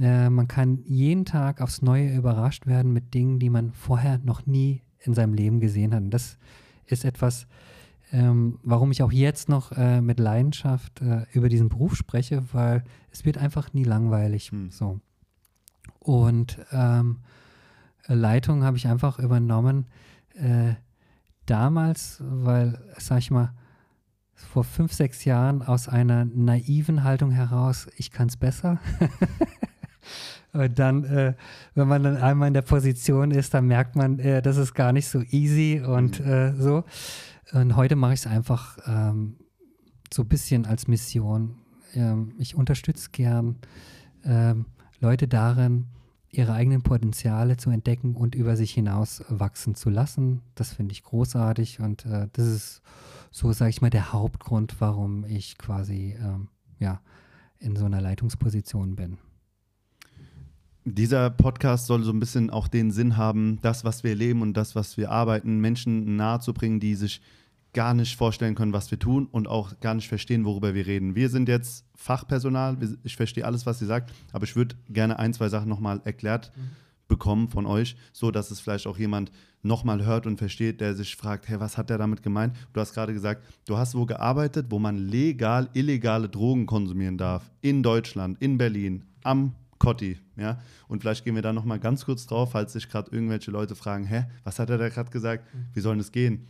[0.00, 4.46] Äh, man kann jeden Tag aufs Neue überrascht werden mit Dingen, die man vorher noch
[4.46, 6.02] nie in seinem Leben gesehen hat.
[6.02, 6.38] Und das
[6.92, 7.46] ist etwas,
[8.12, 12.84] ähm, warum ich auch jetzt noch äh, mit Leidenschaft äh, über diesen Beruf spreche, weil
[13.10, 14.50] es wird einfach nie langweilig.
[14.50, 14.70] Hm.
[14.70, 15.00] So.
[15.98, 17.20] Und ähm,
[18.06, 19.86] Leitung habe ich einfach übernommen
[20.34, 20.74] äh,
[21.46, 23.54] damals, weil, sag ich mal,
[24.34, 28.80] vor fünf, sechs Jahren aus einer naiven Haltung heraus, ich kann es besser.
[30.52, 31.34] Und dann, äh,
[31.74, 34.92] wenn man dann einmal in der Position ist, dann merkt man, äh, das ist gar
[34.92, 36.26] nicht so easy und Mhm.
[36.30, 36.84] äh, so.
[37.52, 39.36] Und heute mache ich es einfach ähm,
[40.12, 41.56] so ein bisschen als Mission.
[41.94, 43.56] Ähm, ich unterstütze gern
[44.24, 44.66] ähm,
[45.00, 45.86] Leute darin,
[46.30, 50.40] ihre eigenen Potenziale zu entdecken und über sich hinaus wachsen zu lassen.
[50.54, 52.82] Das finde ich großartig und äh, das ist
[53.30, 57.00] so, sage ich mal, der Hauptgrund, warum ich quasi ähm, ja,
[57.58, 59.18] in so einer Leitungsposition bin.
[60.84, 64.54] Dieser Podcast soll so ein bisschen auch den Sinn haben, das, was wir leben und
[64.54, 67.20] das, was wir arbeiten, Menschen nahezubringen, die sich
[67.72, 71.14] gar nicht vorstellen können, was wir tun und auch gar nicht verstehen, worüber wir reden.
[71.14, 75.32] Wir sind jetzt Fachpersonal, ich verstehe alles, was ihr sagt, aber ich würde gerne ein,
[75.32, 76.52] zwei Sachen nochmal erklärt
[77.08, 79.30] bekommen von euch, so dass es vielleicht auch jemand
[79.62, 82.56] nochmal hört und versteht, der sich fragt, hey, was hat der damit gemeint?
[82.72, 87.50] Du hast gerade gesagt, du hast wo gearbeitet, wo man legal illegale Drogen konsumieren darf,
[87.60, 90.60] in Deutschland, in Berlin, am Cotti, ja?
[90.86, 94.04] Und vielleicht gehen wir da nochmal ganz kurz drauf, falls sich gerade irgendwelche Leute fragen,
[94.04, 95.44] hä, was hat er da gerade gesagt?
[95.74, 96.46] Wie soll das gehen?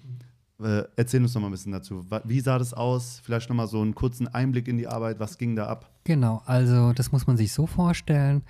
[0.60, 2.04] Äh, erzähl uns noch mal ein bisschen dazu.
[2.24, 3.22] Wie sah das aus?
[3.24, 5.18] Vielleicht noch mal so einen kurzen Einblick in die Arbeit.
[5.18, 5.90] Was ging da ab?
[6.04, 8.42] Genau, also das muss man sich so vorstellen.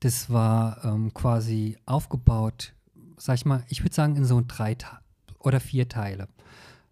[0.00, 2.74] Das war ähm, quasi aufgebaut,
[3.16, 4.76] sag ich mal, ich würde sagen in so drei
[5.38, 6.26] oder vier Teile.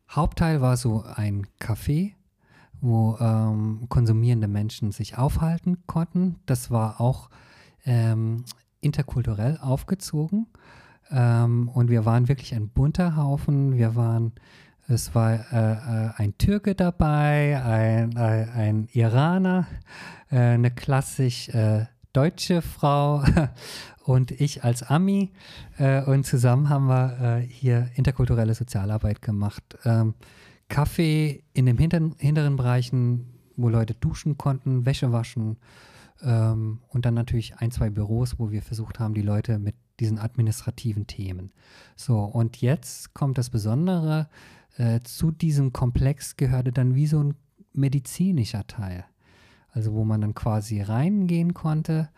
[0.08, 2.12] Hauptteil war so ein Café,
[2.82, 6.36] wo ähm, konsumierende Menschen sich aufhalten konnten.
[6.46, 7.30] Das war auch
[7.86, 8.44] ähm,
[8.80, 10.48] interkulturell aufgezogen.
[11.10, 13.76] Ähm, und wir waren wirklich ein bunter Haufen.
[13.76, 14.32] Wir waren,
[14.88, 19.66] es war äh, äh, ein Türke dabei, ein, äh, ein Iraner,
[20.30, 23.22] äh, eine klassisch äh, deutsche Frau
[24.04, 25.32] und ich als Ami.
[25.78, 29.62] Äh, und zusammen haben wir hier interkulturelle Sozialarbeit gemacht.
[30.72, 35.58] Kaffee in den hinteren, hinteren Bereichen, wo Leute duschen konnten, Wäsche waschen.
[36.22, 40.18] Ähm, und dann natürlich ein, zwei Büros, wo wir versucht haben, die Leute mit diesen
[40.18, 41.52] administrativen Themen.
[41.94, 44.30] So, und jetzt kommt das Besondere.
[44.78, 47.34] Äh, zu diesem Komplex gehörte dann wie so ein
[47.74, 49.04] medizinischer Teil.
[49.72, 52.08] Also wo man dann quasi reingehen konnte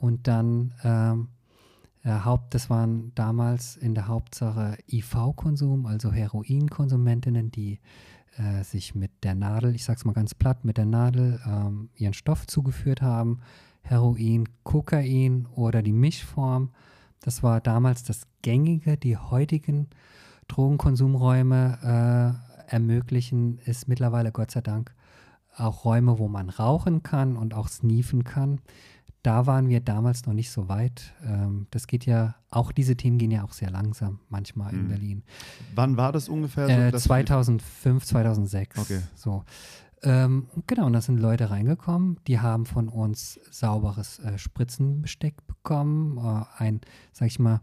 [0.00, 1.41] und dann ähm, äh,
[2.04, 7.78] Haupt, das waren damals in der Hauptsache IV-Konsum, also Heroinkonsumentinnen, die
[8.36, 12.14] äh, sich mit der Nadel, ich sag's mal ganz platt, mit der Nadel ähm, ihren
[12.14, 13.40] Stoff zugeführt haben.
[13.82, 16.70] Heroin, Kokain oder die Mischform.
[17.20, 18.96] Das war damals das Gängige.
[18.96, 19.88] Die heutigen
[20.48, 22.38] Drogenkonsumräume
[22.68, 24.94] äh, ermöglichen es mittlerweile, Gott sei Dank,
[25.56, 28.60] auch Räume, wo man rauchen kann und auch sniefen kann
[29.22, 31.14] da waren wir damals noch nicht so weit.
[31.24, 34.80] Ähm, das geht ja, auch diese Themen gehen ja auch sehr langsam manchmal mhm.
[34.80, 35.22] in Berlin.
[35.74, 36.66] Wann war das ungefähr?
[36.66, 38.78] So, äh, 2005, 2006.
[38.78, 39.00] Okay.
[39.14, 39.44] So.
[40.02, 46.18] Ähm, genau, und da sind Leute reingekommen, die haben von uns sauberes äh, Spritzenbesteck bekommen,
[46.18, 46.80] äh, ein,
[47.12, 47.60] sag ich mal,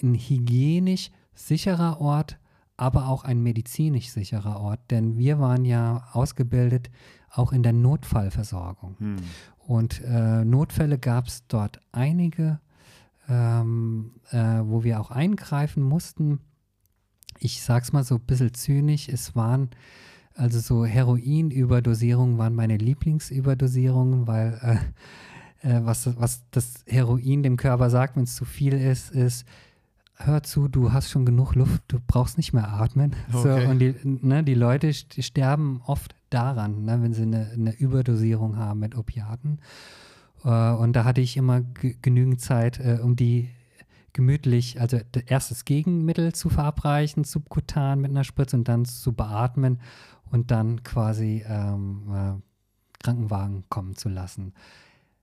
[0.00, 2.38] ein hygienisch sicherer Ort,
[2.76, 6.90] aber auch ein medizinisch sicherer Ort, denn wir waren ja ausgebildet
[7.30, 8.96] auch in der Notfallversorgung.
[8.98, 9.16] Hm.
[9.66, 12.60] Und äh, Notfälle gab es dort einige,
[13.28, 16.40] ähm, äh, wo wir auch eingreifen mussten.
[17.38, 19.70] Ich sag's mal so ein bisschen zynisch, es waren
[20.36, 24.58] also so Heroinüberdosierungen waren meine Lieblingsüberdosierungen, weil
[25.62, 29.46] äh, äh, was, was das Heroin dem Körper sagt, wenn es zu viel ist, ist,
[30.16, 33.14] hör zu, du hast schon genug Luft, du brauchst nicht mehr atmen.
[33.32, 33.64] Okay.
[33.64, 38.56] So, und die, ne, die Leute sterben oft daran, ne, wenn sie eine, eine, Überdosierung
[38.56, 39.58] haben mit Opiaten.
[40.44, 43.50] Äh, und da hatte ich immer genügend Zeit, äh, um die
[44.12, 49.78] gemütlich, also erst das Gegenmittel zu verabreichen, subkutan mit einer Spritze und dann zu beatmen
[50.30, 54.54] und dann quasi ähm, äh, Krankenwagen kommen zu lassen.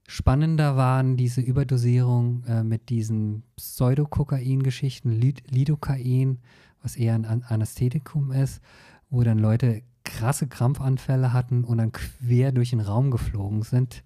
[0.08, 6.40] Spannender waren diese Überdosierung äh, mit diesen Pseudokokain-Geschichten, Lidocain,
[6.82, 8.62] was eher ein Anästhetikum ist,
[9.10, 9.82] wo dann Leute
[10.14, 14.04] krasse Krampfanfälle hatten und dann quer durch den Raum geflogen sind,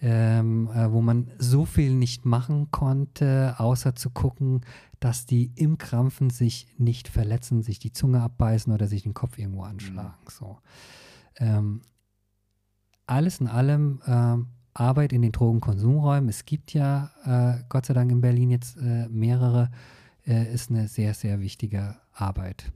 [0.00, 4.62] ähm, äh, wo man so viel nicht machen konnte, außer zu gucken,
[5.00, 9.38] dass die im Krampfen sich nicht verletzen, sich die Zunge abbeißen oder sich den Kopf
[9.38, 10.14] irgendwo anschlagen.
[10.24, 10.30] Mhm.
[10.30, 10.58] So.
[11.36, 11.82] Ähm,
[13.06, 18.10] alles in allem ähm, Arbeit in den Drogenkonsumräumen, es gibt ja äh, Gott sei Dank
[18.10, 19.70] in Berlin jetzt äh, mehrere,
[20.26, 22.72] äh, ist eine sehr, sehr wichtige Arbeit.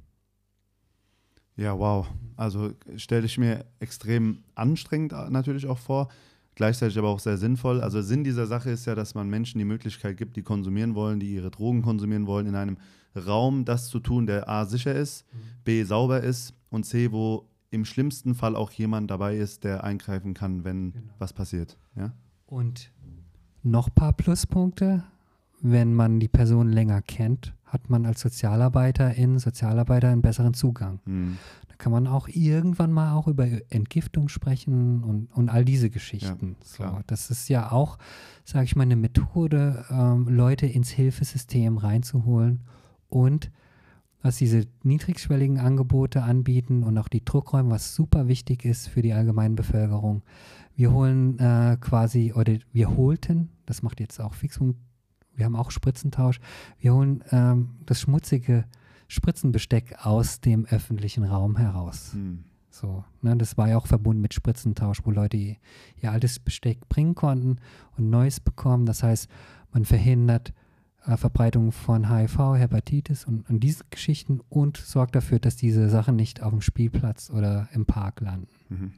[1.58, 2.06] Ja, wow.
[2.36, 6.08] Also stelle ich mir extrem anstrengend äh, natürlich auch vor,
[6.54, 7.80] gleichzeitig aber auch sehr sinnvoll.
[7.80, 11.18] Also Sinn dieser Sache ist ja, dass man Menschen die Möglichkeit gibt, die konsumieren wollen,
[11.18, 12.78] die ihre Drogen konsumieren wollen, in einem
[13.16, 15.38] Raum das zu tun, der A sicher ist, mhm.
[15.64, 20.34] B sauber ist und C, wo im schlimmsten Fall auch jemand dabei ist, der eingreifen
[20.34, 21.12] kann, wenn genau.
[21.18, 21.76] was passiert.
[21.96, 22.12] Ja?
[22.46, 22.92] Und
[23.64, 25.02] noch ein paar Pluspunkte.
[25.60, 31.00] Wenn man die Person länger kennt, hat man als Sozialarbeiterin, Sozialarbeiter einen besseren Zugang.
[31.04, 31.38] Mhm.
[31.68, 36.56] Da kann man auch irgendwann mal auch über Entgiftung sprechen und, und all diese Geschichten.
[36.78, 37.98] Ja, so, das ist ja auch,
[38.44, 42.60] sage ich mal, eine Methode, ähm, Leute ins Hilfesystem reinzuholen
[43.08, 43.50] und
[44.22, 49.12] was diese niedrigschwelligen Angebote anbieten und auch die Druckräume, was super wichtig ist für die
[49.12, 50.22] allgemeine Bevölkerung.
[50.74, 54.74] Wir holen äh, quasi, oder wir holten, das macht jetzt auch Fixum,
[55.38, 56.40] wir haben auch Spritzentausch,
[56.80, 58.64] wir holen ähm, das schmutzige
[59.06, 62.12] Spritzenbesteck aus dem öffentlichen Raum heraus.
[62.12, 62.44] Hm.
[62.70, 65.56] So, ne, das war ja auch verbunden mit Spritzentausch, wo Leute ihr,
[66.02, 67.56] ihr altes Besteck bringen konnten
[67.96, 68.86] und neues bekommen.
[68.86, 69.28] Das heißt,
[69.72, 70.52] man verhindert
[71.06, 76.16] äh, Verbreitung von HIV, Hepatitis und, und diese Geschichten und sorgt dafür, dass diese Sachen
[76.16, 78.48] nicht auf dem Spielplatz oder im Park landen.
[78.68, 78.92] Mhm.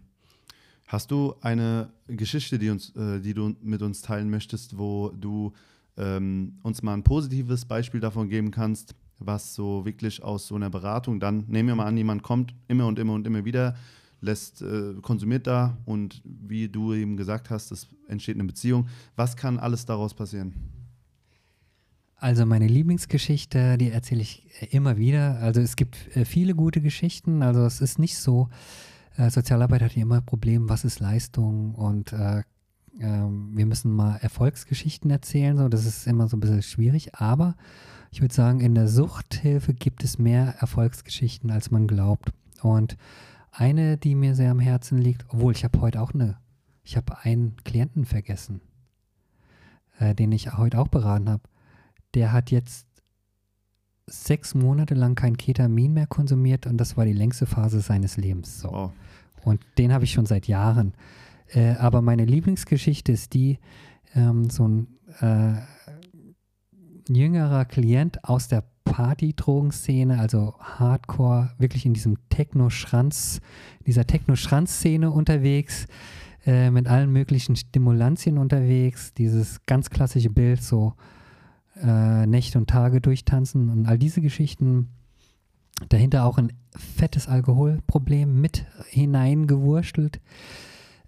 [0.87, 5.53] Hast du eine Geschichte, die, uns, äh, die du mit uns teilen möchtest, wo du
[6.01, 10.71] ähm, uns mal ein positives Beispiel davon geben kannst, was so wirklich aus so einer
[10.71, 13.77] Beratung dann, nehmen wir mal an, jemand kommt immer und immer und immer wieder,
[14.23, 18.89] lässt, äh, konsumiert da und wie du eben gesagt hast, es entsteht eine Beziehung.
[19.17, 20.55] Was kann alles daraus passieren?
[22.17, 25.39] Also meine Lieblingsgeschichte, die erzähle ich äh, immer wieder.
[25.41, 27.43] Also es gibt äh, viele gute Geschichten.
[27.43, 28.51] Also es ist nicht so,
[29.17, 32.43] äh, Sozialarbeit hat ja immer ein Problem, was ist Leistung und äh,
[32.99, 35.57] ähm, wir müssen mal Erfolgsgeschichten erzählen.
[35.57, 37.15] So, das ist immer so ein bisschen schwierig.
[37.15, 37.57] Aber
[38.11, 42.33] ich würde sagen, in der Suchthilfe gibt es mehr Erfolgsgeschichten, als man glaubt.
[42.63, 42.97] Und
[43.53, 46.39] eine, die mir sehr am Herzen liegt, obwohl ich habe heute auch eine,
[46.83, 48.61] ich habe einen Klienten vergessen,
[49.99, 51.43] äh, den ich heute auch beraten habe.
[52.15, 52.87] Der hat jetzt
[54.07, 58.61] sechs Monate lang kein Ketamin mehr konsumiert und das war die längste Phase seines Lebens.
[58.61, 58.71] So.
[58.71, 58.93] Wow.
[59.45, 60.95] Und den habe ich schon seit Jahren.
[61.53, 63.59] Äh, aber meine Lieblingsgeschichte ist die,
[64.15, 64.87] ähm, so ein
[65.21, 65.55] äh,
[67.09, 73.41] jüngerer Klient aus der Party-Drogenszene, also Hardcore, wirklich in diesem Techno-Schranz,
[73.87, 75.87] dieser Techno-Schranz-Szene unterwegs,
[76.47, 80.95] äh, mit allen möglichen Stimulantien unterwegs, dieses ganz klassische Bild, so
[81.83, 84.89] äh, Nächte und Tage durchtanzen und all diese Geschichten.
[85.89, 90.21] Dahinter auch ein fettes Alkoholproblem mit hineingewurstelt.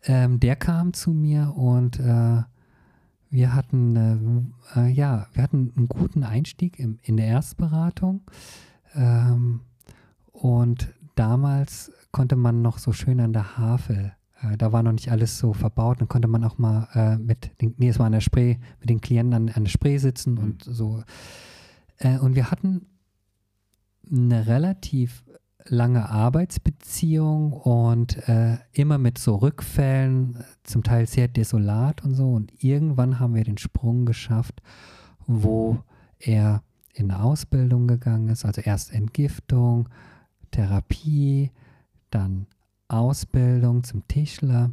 [0.04, 2.42] Ähm, der kam zu mir und äh,
[3.30, 3.96] wir hatten,
[4.74, 8.22] äh, äh, ja, wir hatten einen guten Einstieg im, in der Erstberatung.
[8.94, 9.60] Ähm,
[10.32, 15.10] und damals konnte man noch so schön an der Havel, äh, da war noch nicht
[15.10, 18.12] alles so verbaut, dann konnte man auch mal äh, mit den, nee, es war an
[18.12, 20.38] der Spree, mit den Klienten an, an der Spree sitzen mhm.
[20.38, 21.02] und so.
[21.98, 22.86] Äh, und wir hatten
[24.10, 25.24] eine relativ
[25.66, 32.32] lange Arbeitsbeziehung und äh, immer mit so Rückfällen, zum Teil sehr desolat und so.
[32.32, 34.60] Und irgendwann haben wir den Sprung geschafft,
[35.26, 35.78] wo
[36.18, 36.62] er
[36.94, 39.88] in eine Ausbildung gegangen ist, also erst Entgiftung,
[40.50, 41.50] Therapie,
[42.10, 42.46] dann
[42.88, 44.70] Ausbildung zum Tischler,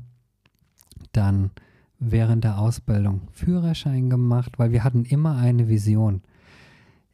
[1.14, 1.52] dann
[2.00, 6.22] während der Ausbildung Führerschein gemacht, weil wir hatten immer eine Vision.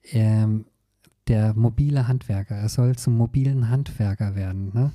[0.04, 0.66] Ähm,
[1.28, 2.56] der mobile Handwerker.
[2.56, 4.72] Er soll zum mobilen Handwerker werden.
[4.74, 4.92] Ne?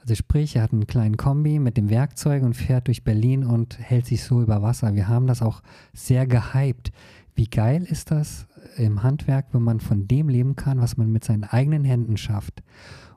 [0.00, 3.78] Also sprich, er hat einen kleinen Kombi mit dem Werkzeug und fährt durch Berlin und
[3.78, 4.94] hält sich so über Wasser.
[4.94, 5.62] Wir haben das auch
[5.92, 6.92] sehr gehypt.
[7.34, 11.24] Wie geil ist das im Handwerk, wenn man von dem leben kann, was man mit
[11.24, 12.62] seinen eigenen Händen schafft?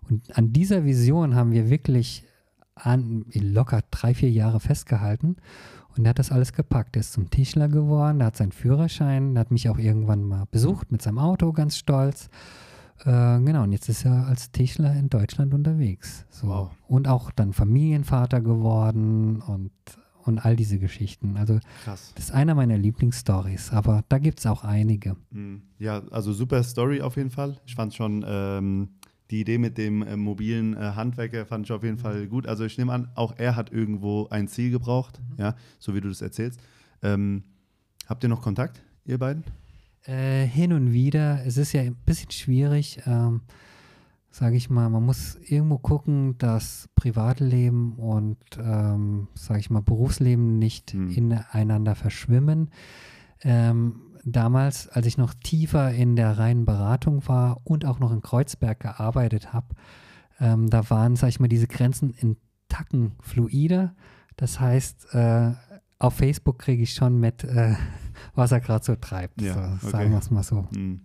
[0.09, 2.23] Und an dieser Vision haben wir wirklich
[2.75, 5.37] an, locker drei, vier Jahre festgehalten.
[5.97, 6.95] Und er hat das alles gepackt.
[6.95, 10.45] Er ist zum Tischler geworden, er hat seinen Führerschein, er hat mich auch irgendwann mal
[10.49, 12.29] besucht mit seinem Auto, ganz stolz.
[13.05, 16.25] Äh, genau, und jetzt ist er als Tischler in Deutschland unterwegs.
[16.29, 16.47] So.
[16.47, 16.71] Wow.
[16.87, 19.71] Und auch dann Familienvater geworden und,
[20.23, 21.35] und all diese Geschichten.
[21.37, 22.13] Also Krass.
[22.15, 25.17] das ist einer meiner Lieblingsstories, aber da gibt es auch einige.
[25.31, 25.63] Hm.
[25.79, 27.57] Ja, also super Story auf jeden Fall.
[27.65, 28.89] Ich fand schon ähm,
[29.31, 32.47] die Idee mit dem äh, mobilen äh, Handwerker fand ich auf jeden Fall gut.
[32.47, 35.35] Also ich nehme an, auch er hat irgendwo ein Ziel gebraucht, mhm.
[35.39, 36.59] ja, so wie du das erzählst.
[37.01, 37.43] Ähm,
[38.07, 39.43] habt ihr noch Kontakt, ihr beiden?
[40.03, 41.45] Äh, hin und wieder.
[41.45, 43.41] Es ist ja ein bisschen schwierig, ähm,
[44.31, 44.89] sage ich mal.
[44.89, 51.09] Man muss irgendwo gucken, dass Privatleben und, ähm, sage ich mal, Berufsleben nicht mhm.
[51.11, 52.69] ineinander verschwimmen.
[53.41, 58.21] Ähm, damals, als ich noch tiefer in der reinen Beratung war und auch noch in
[58.21, 59.67] Kreuzberg gearbeitet habe,
[60.39, 62.37] ähm, da waren, sag ich mal, diese Grenzen in
[62.69, 63.95] Tacken fluider.
[64.35, 65.51] Das heißt, äh,
[65.99, 67.75] auf Facebook kriege ich schon mit, äh,
[68.35, 69.41] was er gerade so treibt.
[69.41, 69.89] Ja, so, okay.
[69.89, 70.67] Sagen wir es mal so.
[70.71, 71.01] Mhm.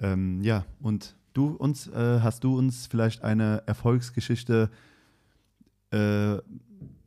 [0.00, 4.70] Ähm, ja, und du uns, äh, hast du uns vielleicht eine Erfolgsgeschichte
[5.92, 6.38] äh,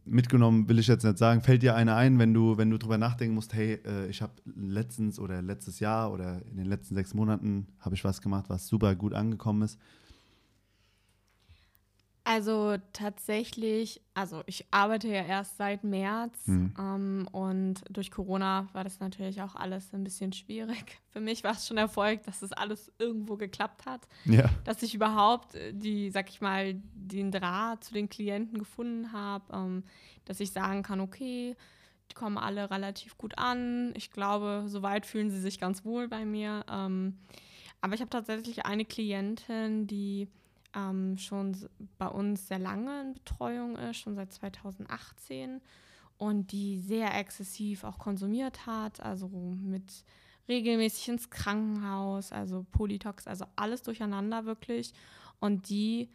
[0.06, 1.42] mitgenommen, will ich jetzt nicht sagen.
[1.42, 4.34] Fällt dir eine ein, wenn du, wenn du drüber nachdenken musst, hey, äh, ich habe
[4.56, 8.68] letztens oder letztes Jahr oder in den letzten sechs Monaten habe ich was gemacht, was
[8.68, 9.80] super gut angekommen ist.
[12.28, 16.74] Also tatsächlich, also ich arbeite ja erst seit März mhm.
[16.76, 21.00] ähm, und durch Corona war das natürlich auch alles ein bisschen schwierig.
[21.12, 24.08] Für mich war es schon Erfolg, dass das alles irgendwo geklappt hat.
[24.26, 24.50] Ja.
[24.64, 29.46] Dass ich überhaupt äh, die, sag ich mal, den Draht zu den Klienten gefunden habe,
[29.54, 29.84] ähm,
[30.26, 31.56] dass ich sagen kann, okay,
[32.10, 33.94] die kommen alle relativ gut an.
[33.96, 36.66] Ich glaube, soweit fühlen sie sich ganz wohl bei mir.
[36.72, 37.20] Ähm,
[37.82, 40.28] aber ich habe tatsächlich eine Klientin, die
[40.76, 41.56] ähm, schon
[41.98, 45.62] bei uns sehr lange in Betreuung ist, schon seit 2018
[46.18, 50.04] und die sehr exzessiv auch konsumiert hat, also mit
[50.48, 54.94] regelmäßig ins Krankenhaus, also Polytox, also alles durcheinander wirklich.
[55.40, 56.10] Und die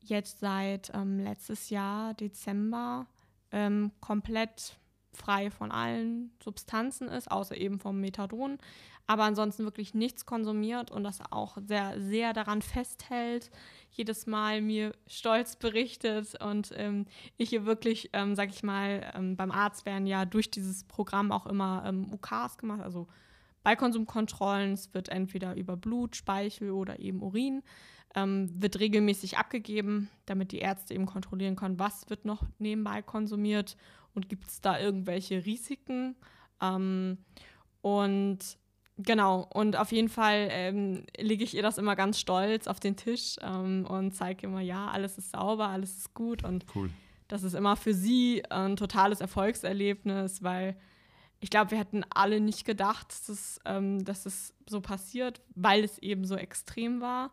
[0.00, 3.06] jetzt seit ähm, letztes Jahr, Dezember,
[3.52, 4.76] ähm, komplett
[5.12, 8.58] frei von allen Substanzen ist, außer eben vom Methadon,
[9.06, 13.50] aber ansonsten wirklich nichts konsumiert und das auch sehr, sehr daran festhält,
[13.90, 19.36] jedes Mal mir stolz berichtet und ähm, ich hier wirklich, ähm, sag ich mal, ähm,
[19.36, 23.06] beim Arzt werden ja durch dieses Programm auch immer ähm, UKs gemacht, also
[23.62, 24.74] Ballkonsumkontrollen.
[24.74, 27.62] Es wird entweder über Blut, Speichel oder eben Urin,
[28.14, 33.76] ähm, wird regelmäßig abgegeben, damit die Ärzte eben kontrollieren können, was wird noch nebenbei konsumiert
[34.14, 36.16] und gibt es da irgendwelche Risiken.
[36.60, 37.18] Ähm,
[37.82, 38.38] und
[38.96, 42.96] genau, und auf jeden Fall ähm, lege ich ihr das immer ganz stolz auf den
[42.96, 46.90] Tisch ähm, und zeige immer, ja, alles ist sauber, alles ist gut und Cool.
[47.28, 50.76] das ist immer für sie ein totales Erfolgserlebnis, weil
[51.40, 55.84] ich glaube, wir hätten alle nicht gedacht, dass es, ähm, dass es so passiert, weil
[55.84, 57.30] es eben so extrem war.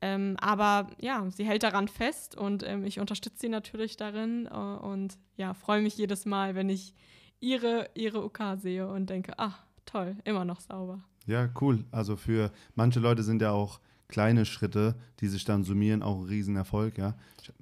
[0.00, 4.54] Ähm, aber ja, sie hält daran fest und ähm, ich unterstütze sie natürlich darin äh,
[4.54, 6.94] und ja, freue mich jedes Mal, wenn ich
[7.40, 11.00] ihre, ihre UK sehe und denke, ach, toll, immer noch sauber.
[11.26, 11.84] Ja, cool.
[11.90, 16.24] Also für manche Leute sind ja auch kleine Schritte, die sich dann summieren, auch ein
[16.26, 17.14] Riesenerfolg, ja.
[17.40, 17.52] Ich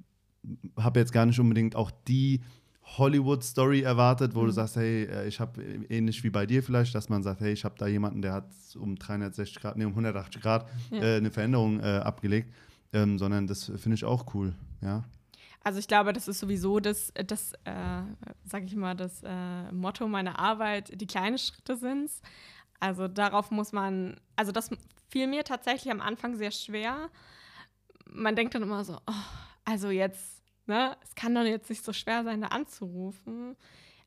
[0.77, 2.41] habe jetzt gar nicht unbedingt auch die
[2.97, 4.51] Hollywood-Story erwartet, wo du Mhm.
[4.51, 7.65] sagst, hey, äh, ich habe ähnlich wie bei dir vielleicht, dass man sagt, hey, ich
[7.65, 8.47] habe da jemanden, der hat
[8.79, 11.01] um 360 Grad, nee, um 180 Grad Ja.
[11.01, 12.53] äh, eine Veränderung äh, abgelegt,
[12.93, 15.03] ähm, sondern das finde ich auch cool, ja.
[15.67, 18.01] Also ich glaube, das ist sowieso das, das äh,
[18.45, 22.09] sage ich mal, das äh, Motto meiner Arbeit, die kleinen Schritte sind.
[22.79, 24.69] Also darauf muss man, also das
[25.09, 27.09] fiel mir tatsächlich am Anfang sehr schwer.
[28.09, 29.13] Man denkt dann immer so, oh,
[29.65, 33.57] also jetzt, ne, es kann doch jetzt nicht so schwer sein, da anzurufen.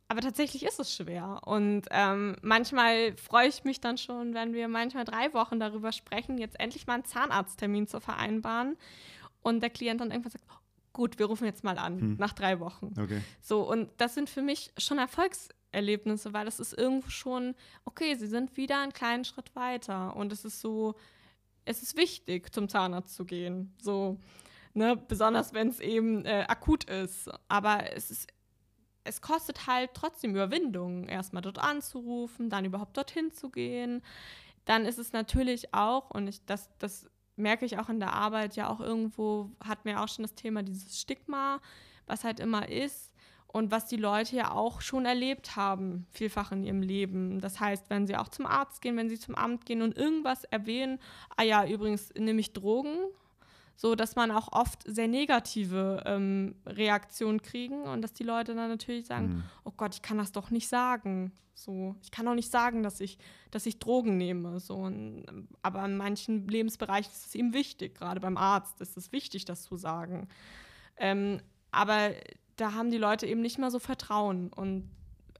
[0.09, 1.43] Aber tatsächlich ist es schwer.
[1.45, 6.39] Und ähm, manchmal freue ich mich dann schon, wenn wir manchmal drei Wochen darüber sprechen,
[6.39, 8.79] jetzt endlich mal einen Zahnarzttermin zu vereinbaren.
[9.43, 10.45] Und der Klient dann irgendwann sagt,
[11.01, 12.17] gut, wir rufen jetzt mal an, Hm.
[12.19, 12.93] nach drei Wochen.
[13.01, 13.23] Okay.
[13.41, 17.55] So, und das sind für mich schon Erfolgserlebnisse, weil das ist irgendwo schon,
[17.87, 20.15] okay, sie sind wieder einen kleinen Schritt weiter.
[20.15, 20.95] Und es ist so,
[21.65, 23.75] es ist wichtig, zum Zahnarzt zu gehen.
[23.81, 24.19] So,
[24.75, 27.31] ne, besonders wenn es eben äh, akut ist.
[27.49, 28.27] Aber es ist,
[29.05, 34.03] es kostet halt trotzdem Überwindung, erstmal dort anzurufen, dann überhaupt dorthin zu gehen.
[34.67, 37.09] Dann ist es natürlich auch, und ich, das, das
[37.41, 40.63] merke ich auch in der Arbeit ja auch irgendwo, hat mir auch schon das Thema
[40.63, 41.61] dieses Stigma,
[42.07, 43.13] was halt immer ist
[43.47, 47.41] und was die Leute ja auch schon erlebt haben, vielfach in ihrem Leben.
[47.41, 50.45] Das heißt, wenn sie auch zum Arzt gehen, wenn sie zum Amt gehen und irgendwas
[50.45, 50.99] erwähnen,
[51.37, 52.97] ah ja, übrigens nehme ich Drogen,
[53.81, 58.69] so dass man auch oft sehr negative ähm, Reaktionen kriegen und dass die Leute dann
[58.69, 59.43] natürlich sagen, Mhm.
[59.65, 61.33] oh Gott, ich kann das doch nicht sagen.
[61.55, 63.17] So, ich kann doch nicht sagen, dass ich,
[63.51, 64.61] dass ich Drogen nehme.
[64.61, 65.25] So, und,
[65.63, 69.63] aber in manchen Lebensbereichen ist es eben wichtig, gerade beim Arzt ist es wichtig, das
[69.63, 70.29] zu sagen.
[70.99, 72.11] Ähm, aber
[72.57, 74.91] da haben die Leute eben nicht mehr so Vertrauen und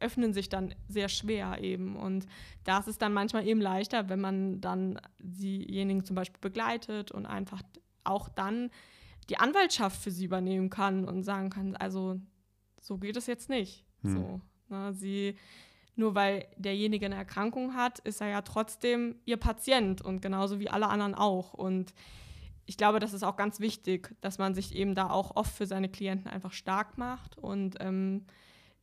[0.01, 1.95] öffnen sich dann sehr schwer eben.
[1.95, 2.27] Und
[2.65, 7.27] da ist es dann manchmal eben leichter, wenn man dann diejenigen zum Beispiel begleitet und
[7.27, 7.61] einfach
[8.05, 8.71] auch dann
[9.29, 12.21] die Anwaltschaft für sie übernehmen kann und sagen kann, also
[12.81, 13.85] so geht es jetzt nicht.
[14.03, 14.13] Hm.
[14.13, 15.37] So, na, sie,
[15.95, 20.71] nur weil derjenige eine Erkrankung hat, ist er ja trotzdem ihr Patient und genauso wie
[20.71, 21.55] alle anderen auch.
[21.55, 21.93] Und
[22.67, 25.67] ich glaube, das ist auch ganz wichtig, dass man sich eben da auch oft für
[25.67, 28.27] seine Klienten einfach stark macht und ähm,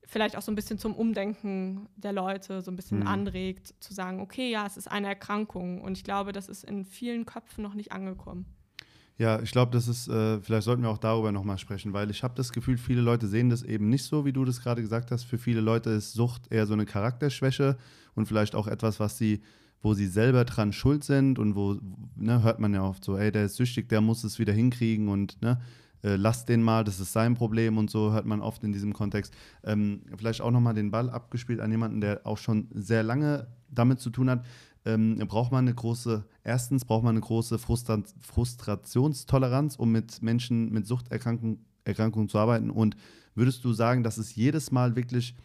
[0.04, 3.08] vielleicht auch so ein bisschen zum Umdenken der Leute so ein bisschen Mhm.
[3.08, 5.82] anregt, zu sagen, okay, ja, es ist eine Erkrankung.
[5.82, 8.46] Und ich glaube, das ist in vielen Köpfen noch nicht angekommen.
[9.20, 12.22] Ja, ich glaube, das ist, äh, vielleicht sollten wir auch darüber nochmal sprechen, weil ich
[12.22, 15.10] habe das Gefühl, viele Leute sehen das eben nicht so, wie du das gerade gesagt
[15.12, 15.24] hast.
[15.24, 17.78] Für viele Leute ist Sucht eher so eine Charakterschwäche
[18.14, 19.42] und vielleicht auch etwas, was sie,
[19.82, 21.78] wo sie selber dran schuld sind und wo,
[22.16, 25.08] ne, hört man ja oft so, ey, der ist süchtig, der muss es wieder hinkriegen
[25.08, 25.60] und ne,
[26.04, 28.94] äh, lass den mal, das ist sein Problem und so hört man oft in diesem
[28.94, 29.34] Kontext.
[29.64, 34.00] Ähm, vielleicht auch nochmal den Ball abgespielt an jemanden, der auch schon sehr lange damit
[34.00, 34.46] zu tun hat.
[34.88, 40.72] Ähm, braucht man eine große, erstens braucht man eine große Frustra Frustrationstoleranz, um mit Menschen
[40.72, 42.70] mit Suchterkrankungen Erkrankungen zu arbeiten.
[42.70, 42.96] Und
[43.34, 45.36] würdest du sagen, dass es jedes Mal wirklich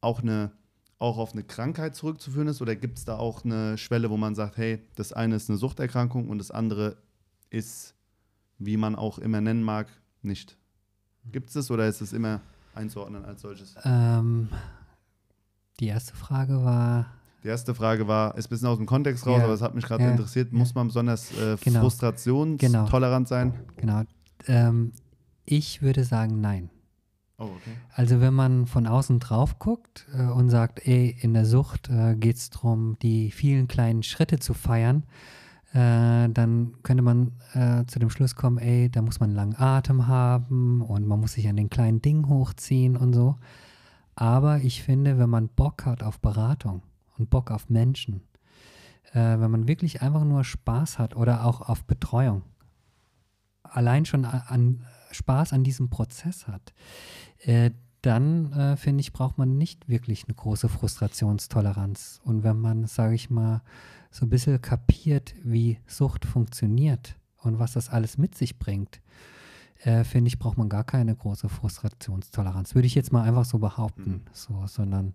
[0.00, 0.52] auch eine
[0.98, 4.34] auch auf eine Krankheit zurückzuführen ist oder gibt es da auch eine Schwelle, wo man
[4.34, 6.96] sagt, hey, das eine ist eine Suchterkrankung und das andere
[7.50, 7.94] ist,
[8.58, 9.88] wie man auch immer nennen mag,
[10.22, 10.56] nicht?
[11.30, 12.40] Gibt es das oder ist es immer
[12.74, 13.74] einzuordnen als solches?
[13.84, 14.48] Ähm,
[15.80, 17.06] die erste Frage war,
[17.44, 19.74] Die erste Frage war, ist ein bisschen aus dem Kontext raus, Ja, aber es hat
[19.74, 21.80] mich gerade ja, interessiert, muss man besonders äh, Genau.
[21.80, 23.52] frustrationstolerant sein?
[23.76, 24.02] genau,
[24.46, 24.92] ähm,
[25.44, 26.70] ich würde sagen, nein.
[27.36, 27.76] Oh, okay.
[27.92, 32.14] Also wenn man von außen drauf guckt äh, und sagt, ey, in der Sucht äh,
[32.16, 35.02] geht es darum, die vielen kleinen Schritte zu feiern,
[35.74, 39.56] äh, dann könnte man äh, zu dem Schluss kommen, ey, da muss man einen langen
[39.58, 43.36] Atem haben und man muss sich an den kleinen Dingen hochziehen und so.
[44.14, 46.80] Aber ich finde, wenn man Bock hat auf Beratung
[47.18, 48.22] und Bock auf Menschen,
[49.12, 52.42] äh, wenn man wirklich einfach nur Spaß hat oder auch auf Betreuung,
[53.62, 56.74] allein schon a- an Spaß an diesem Prozess hat,
[57.40, 57.70] äh,
[58.02, 62.20] dann äh, finde ich, braucht man nicht wirklich eine große Frustrationstoleranz.
[62.24, 63.62] Und wenn man, sage ich mal,
[64.10, 69.00] so ein bisschen kapiert, wie Sucht funktioniert und was das alles mit sich bringt,
[69.84, 72.74] äh, finde ich, braucht man gar keine große Frustrationstoleranz.
[72.74, 74.10] Würde ich jetzt mal einfach so behaupten.
[74.10, 74.20] Mhm.
[74.32, 75.14] So, sondern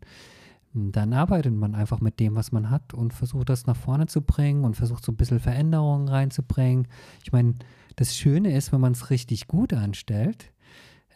[0.73, 4.21] dann arbeitet man einfach mit dem, was man hat und versucht das nach vorne zu
[4.21, 6.87] bringen und versucht so ein bisschen Veränderungen reinzubringen.
[7.23, 7.55] Ich meine,
[7.95, 10.53] das Schöne ist, wenn man es richtig gut anstellt,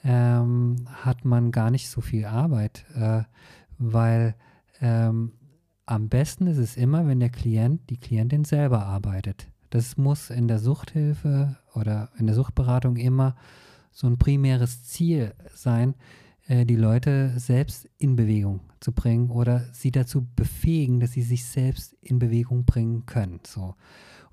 [0.03, 3.23] ähm, hat man gar nicht so viel Arbeit, äh,
[3.77, 4.35] weil
[4.81, 5.33] ähm,
[5.85, 9.49] am besten ist es immer, wenn der Klient, die Klientin selber arbeitet.
[9.69, 13.35] Das muss in der Suchthilfe oder in der Suchtberatung immer
[13.91, 15.95] so ein primäres Ziel sein,
[16.47, 21.45] äh, die Leute selbst in Bewegung zu bringen oder sie dazu befähigen, dass sie sich
[21.45, 23.39] selbst in Bewegung bringen können.
[23.45, 23.75] So.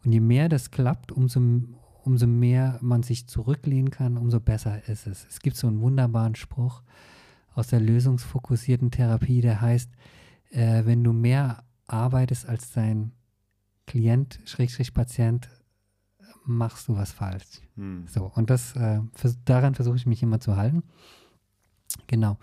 [0.05, 1.41] Und je mehr das klappt, umso,
[2.03, 5.27] umso mehr man sich zurücklehnen kann, umso besser ist es.
[5.29, 6.83] Es gibt so einen wunderbaren Spruch
[7.55, 9.91] aus der lösungsfokussierten Therapie, der heißt,
[10.51, 13.13] äh, wenn du mehr arbeitest als dein
[13.87, 15.49] Klient, Schrägstrich Patient,
[16.45, 17.61] machst du was falsch.
[17.77, 18.05] Hm.
[18.07, 20.83] So, und das, äh, vers daran versuche ich mich immer zu halten.
[22.07, 22.39] Genau.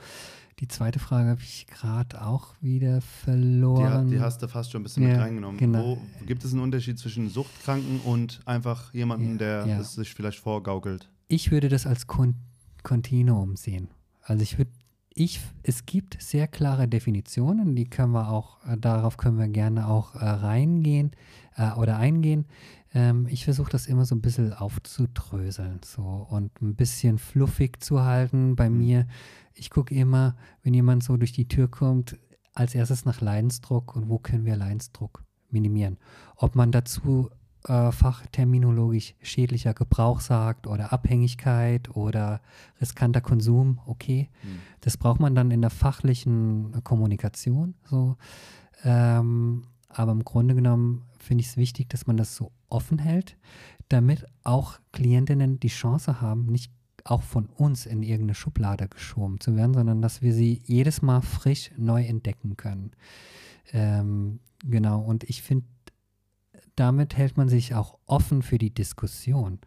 [0.59, 4.09] Die zweite Frage habe ich gerade auch wieder verloren.
[4.09, 5.57] Die, die, hast du fast schon ein bisschen ja, mit reingenommen.
[5.57, 5.97] Genau.
[6.19, 9.79] Wo, gibt es einen Unterschied zwischen Suchtkranken und einfach jemandem, ja, der ja.
[9.79, 11.09] es sich vielleicht vorgaukelt?
[11.27, 12.35] Ich würde das als Kon
[12.81, 13.89] Kontinuum sehen.
[14.23, 14.71] Also ich würde,
[15.19, 19.87] ich, es gibt sehr klare Definitionen, die können wir auch, äh, darauf können wir gerne
[19.87, 21.11] auch äh, reingehen
[21.55, 22.45] äh, oder eingehen.
[22.93, 28.03] Ähm, ich versuche das immer so ein bisschen aufzudröseln so und ein bisschen fluffig zu
[28.03, 28.55] halten.
[28.55, 28.77] Bei mhm.
[28.77, 29.07] mir,
[29.55, 32.17] ich gucke immer, wenn jemand so durch die Tür kommt,
[32.53, 35.97] als erstes nach Leidensdruck und wo können wir Leidensdruck minimieren.
[36.35, 37.29] Ob man dazu
[37.65, 42.41] äh, fachterminologisch schädlicher Gebrauch sagt oder Abhängigkeit oder
[42.79, 44.29] riskanter Konsum, okay.
[44.43, 44.59] Mhm.
[44.81, 47.75] Das braucht man dann in der fachlichen Kommunikation.
[47.83, 48.15] So.
[48.83, 53.37] Ähm, aber im Grunde genommen finde ich es wichtig, dass man das so offen hält,
[53.89, 56.71] damit auch Klientinnen die Chance haben, nicht
[57.03, 61.21] auch von uns in irgendeine Schublade geschoben zu werden, sondern dass wir sie jedes Mal
[61.21, 62.91] frisch neu entdecken können.
[63.71, 65.65] Ähm, genau, und ich finde,
[66.77, 69.59] damit hält man sich auch offen für die Diskussion.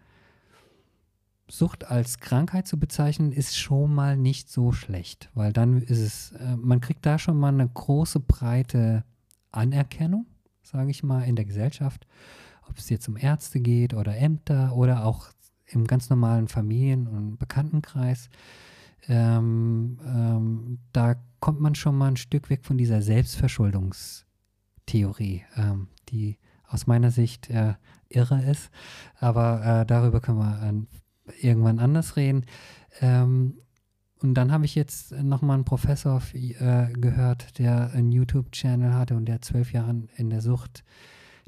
[1.48, 6.32] Sucht als Krankheit zu bezeichnen, ist schon mal nicht so schlecht, weil dann ist es,
[6.32, 9.04] äh, man kriegt da schon mal eine große, breite
[9.50, 10.26] Anerkennung,
[10.62, 12.06] sage ich mal, in der Gesellschaft
[12.70, 15.28] ob es jetzt um Ärzte geht oder Ämter oder auch
[15.66, 18.30] im ganz normalen Familien- und Bekanntenkreis.
[19.08, 26.38] Ähm, ähm, da kommt man schon mal ein Stück weg von dieser Selbstverschuldungstheorie, ähm, die
[26.70, 27.74] aus meiner Sicht äh,
[28.08, 28.70] irre ist.
[29.18, 30.86] Aber äh, darüber können wir
[31.32, 32.44] äh, irgendwann anders reden.
[33.00, 33.58] Ähm,
[34.22, 39.26] und dann habe ich jetzt nochmal einen Professor äh, gehört, der einen YouTube-Channel hatte und
[39.26, 40.84] der zwölf Jahre in der Sucht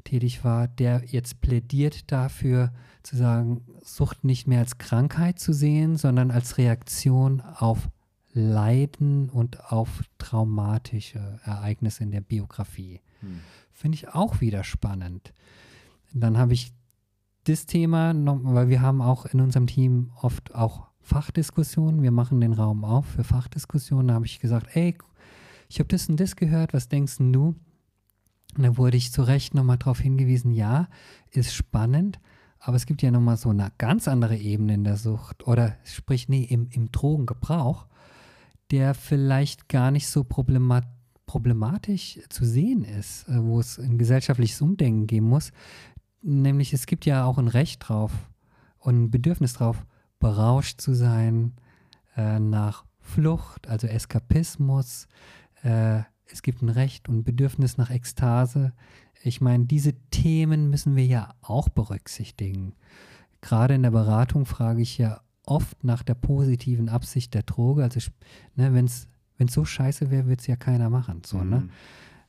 [0.03, 5.97] tätig war, der jetzt plädiert dafür, zu sagen, Sucht nicht mehr als Krankheit zu sehen,
[5.97, 7.89] sondern als Reaktion auf
[8.31, 13.01] Leiden und auf traumatische Ereignisse in der Biografie.
[13.19, 13.41] Hm.
[13.73, 15.33] Finde ich auch wieder spannend.
[16.13, 16.73] Dann habe ich
[17.43, 22.01] das Thema, weil wir haben auch in unserem Team oft auch Fachdiskussionen.
[22.01, 24.07] Wir machen den Raum auf für Fachdiskussionen.
[24.07, 24.95] Da habe ich gesagt, ey,
[25.69, 27.55] ich habe das und das gehört, was denkst du?
[28.55, 30.87] Und da wurde ich zu Recht nochmal darauf hingewiesen, ja,
[31.31, 32.19] ist spannend,
[32.59, 36.29] aber es gibt ja nochmal so eine ganz andere Ebene in der Sucht oder sprich,
[36.29, 37.87] nee, im, im Drogengebrauch,
[38.71, 40.85] der vielleicht gar nicht so problemat
[41.25, 45.51] problematisch zu sehen ist, äh, wo es ein gesellschaftliches Umdenken geben muss.
[46.21, 48.11] Nämlich es gibt ja auch ein Recht drauf
[48.79, 49.85] und ein Bedürfnis drauf,
[50.19, 51.53] berauscht zu sein,
[52.15, 55.07] äh, nach Flucht, also Eskapismus,
[55.63, 58.73] äh, es gibt ein Recht und Bedürfnis nach Ekstase.
[59.21, 62.73] Ich meine, diese Themen müssen wir ja auch berücksichtigen.
[63.41, 67.83] Gerade in der Beratung frage ich ja oft nach der positiven Absicht der Droge.
[67.83, 67.99] Also,
[68.55, 69.07] ne, wenn es
[69.47, 71.21] so scheiße wäre, würde es ja keiner machen.
[71.25, 71.43] So, ne?
[71.43, 71.51] mhm.
[71.51, 71.69] ne?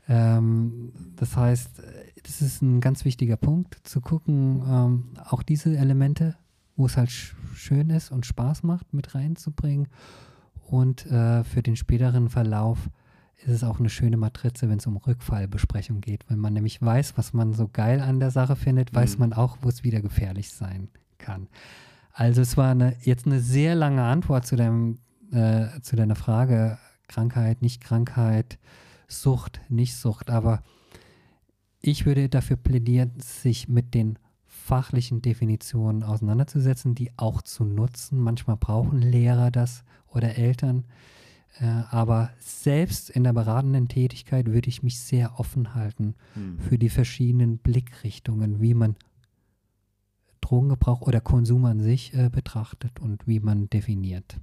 [0.09, 1.83] Ähm, das heißt,
[2.23, 6.37] das ist ein ganz wichtiger Punkt, zu gucken, ähm, auch diese Elemente,
[6.77, 9.89] wo es halt schön ist und Spaß macht, mit reinzubringen
[10.67, 12.91] und äh, für den späteren Verlauf
[13.45, 16.25] ist es auch eine schöne Matrize, wenn es um Rückfallbesprechung geht.
[16.29, 19.21] Wenn man nämlich weiß, was man so geil an der Sache findet, weiß mhm.
[19.21, 20.89] man auch, wo es wieder gefährlich sein
[21.19, 21.49] kann.
[22.13, 24.99] Also es war eine, jetzt eine sehr lange Antwort zu, deinem,
[25.33, 26.79] äh, zu deiner Frage,
[27.09, 28.59] Krankheit, Nicht-Krankheit,
[29.09, 30.63] Sucht, Nicht-Sucht, aber
[31.81, 38.19] ich würde dafür plädieren, sich mit den fachlichen Definitionen auseinanderzusetzen, die auch zu nutzen.
[38.19, 40.85] Manchmal brauchen Lehrer das oder Eltern
[41.61, 46.59] Äh, aber selbst in der beratenden Tätigkeit würde ich mich sehr offen halten Hm.
[46.59, 48.97] für die verschiedenen Blickrichtungen, wie man
[50.41, 54.41] Drogengebrauch oder Konsum an sich äh, betrachtet und wie man definiert.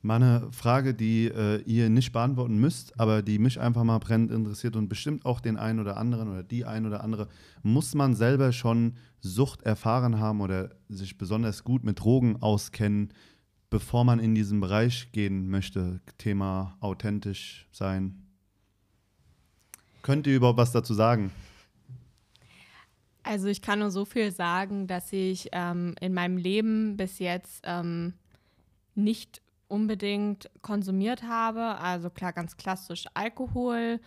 [0.00, 4.30] Mal eine Frage, die äh, ihr nicht beantworten müsst, aber die mich einfach mal brennend
[4.30, 7.28] interessiert und bestimmt auch den einen oder anderen oder die ein oder andere.
[7.62, 13.12] Muss man selber schon Sucht erfahren haben oder sich besonders gut mit Drogen auskennen,
[13.70, 16.00] bevor man in diesen Bereich gehen möchte?
[16.16, 18.22] Thema authentisch sein.
[20.02, 21.32] Könnt ihr überhaupt was dazu sagen?
[23.24, 27.62] Also ich kann nur so viel sagen, dass ich ähm, in meinem Leben bis jetzt
[27.64, 28.14] ähm,
[28.94, 31.78] nicht unbedingt konsumiert habe.
[31.78, 34.00] Also klar, ganz klassisch Alkohol.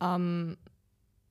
[0.00, 0.56] Ähm,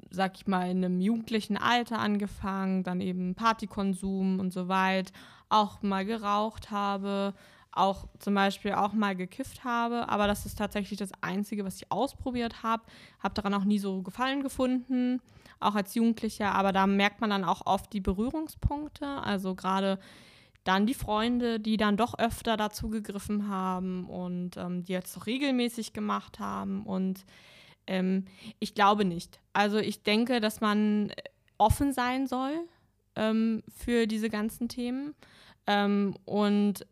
[0.09, 5.11] sag ich mal, in einem jugendlichen Alter angefangen, dann eben Partykonsum und so weit,
[5.49, 7.33] auch mal geraucht habe,
[7.71, 11.91] auch zum Beispiel auch mal gekifft habe, aber das ist tatsächlich das Einzige, was ich
[11.91, 12.83] ausprobiert habe.
[13.19, 15.21] Habe daran auch nie so Gefallen gefunden,
[15.59, 19.99] auch als Jugendlicher, aber da merkt man dann auch oft die Berührungspunkte, also gerade
[20.65, 25.27] dann die Freunde, die dann doch öfter dazu gegriffen haben und ähm, die jetzt auch
[25.27, 27.25] regelmäßig gemacht haben und
[27.87, 28.25] ähm,
[28.59, 29.39] ich glaube nicht.
[29.53, 31.13] Also ich denke, dass man
[31.57, 32.67] offen sein soll
[33.15, 35.13] ähm, für diese ganzen Themen
[35.67, 36.85] ähm, und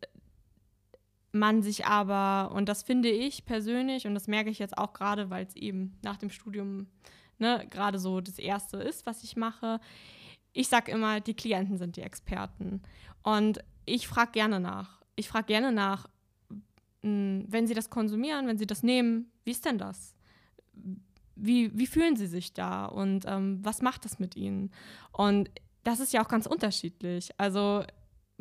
[1.32, 5.30] man sich aber, und das finde ich persönlich, und das merke ich jetzt auch gerade,
[5.30, 6.86] weil es eben nach dem Studium
[7.38, 9.80] ne, gerade so das Erste ist, was ich mache,
[10.54, 12.80] ich sage immer, die Klienten sind die Experten.
[13.22, 15.02] Und ich frage gerne nach.
[15.16, 16.08] Ich frage gerne nach,
[17.02, 20.14] mh, wenn sie das konsumieren, wenn sie das nehmen, wie ist denn das?
[21.36, 24.70] Wie, wie fühlen sie sich da und ähm, was macht das mit ihnen?
[25.12, 25.50] Und
[25.82, 27.30] das ist ja auch ganz unterschiedlich.
[27.36, 27.84] Also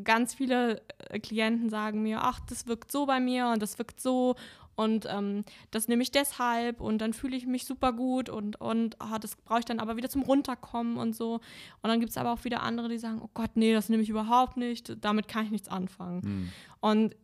[0.03, 3.99] ganz viele äh, Klienten sagen mir, ach, das wirkt so bei mir und das wirkt
[3.99, 4.35] so
[4.75, 8.99] und ähm, das nehme ich deshalb und dann fühle ich mich super gut und, und
[8.99, 11.35] ah, das brauche ich dann aber wieder zum Runterkommen und so.
[11.35, 14.03] Und dann gibt es aber auch wieder andere, die sagen, oh Gott, nee, das nehme
[14.03, 16.21] ich überhaupt nicht, damit kann ich nichts anfangen.
[16.23, 16.49] Hm.
[16.79, 17.15] Und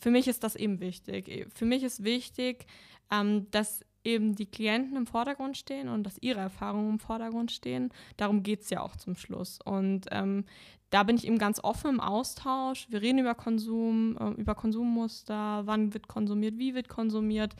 [0.00, 1.48] für mich ist das eben wichtig.
[1.54, 2.66] Für mich ist wichtig,
[3.10, 7.90] ähm, dass eben die Klienten im Vordergrund stehen und dass ihre Erfahrungen im Vordergrund stehen.
[8.16, 9.58] Darum geht es ja auch zum Schluss.
[9.64, 10.44] Und ähm,
[10.90, 12.86] da bin ich eben ganz offen im Austausch.
[12.90, 17.56] Wir reden über Konsum, äh, über Konsummuster, wann wird konsumiert, wie wird konsumiert.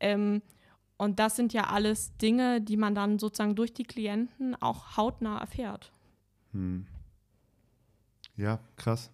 [0.00, 0.42] Ähm,
[0.98, 5.38] und das sind ja alles Dinge, die man dann sozusagen durch die Klienten auch hautnah
[5.38, 5.92] erfährt.
[6.52, 6.86] Hm.
[8.36, 9.10] Ja, krass.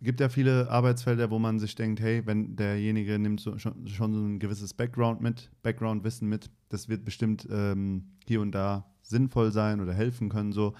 [0.00, 4.14] Gibt ja viele Arbeitsfelder, wo man sich denkt, hey, wenn derjenige nimmt so, schon, schon
[4.14, 9.50] so ein gewisses Background mit, Background-Wissen mit, das wird bestimmt ähm, hier und da sinnvoll
[9.50, 10.52] sein oder helfen können.
[10.52, 10.74] So,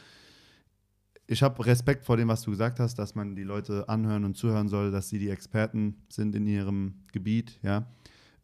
[1.30, 4.36] ich habe Respekt vor dem, was du gesagt hast, dass man die Leute anhören und
[4.36, 7.60] zuhören soll, dass sie die Experten sind in ihrem Gebiet.
[7.62, 7.86] Ja,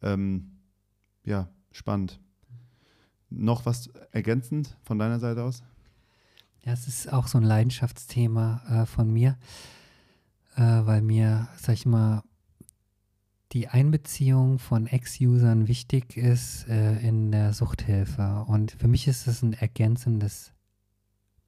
[0.03, 0.51] ähm,
[1.23, 2.19] ja spannend.
[3.31, 5.63] Noch was ergänzend von deiner Seite aus?
[6.63, 9.37] Ja, es ist auch so ein Leidenschaftsthema äh, von mir,
[10.55, 12.21] äh, weil mir, sag ich mal,
[13.51, 18.45] die Einbeziehung von Ex-Usern wichtig ist äh, in der Suchthilfe.
[18.47, 20.54] Und für mich ist es ein ergänzendes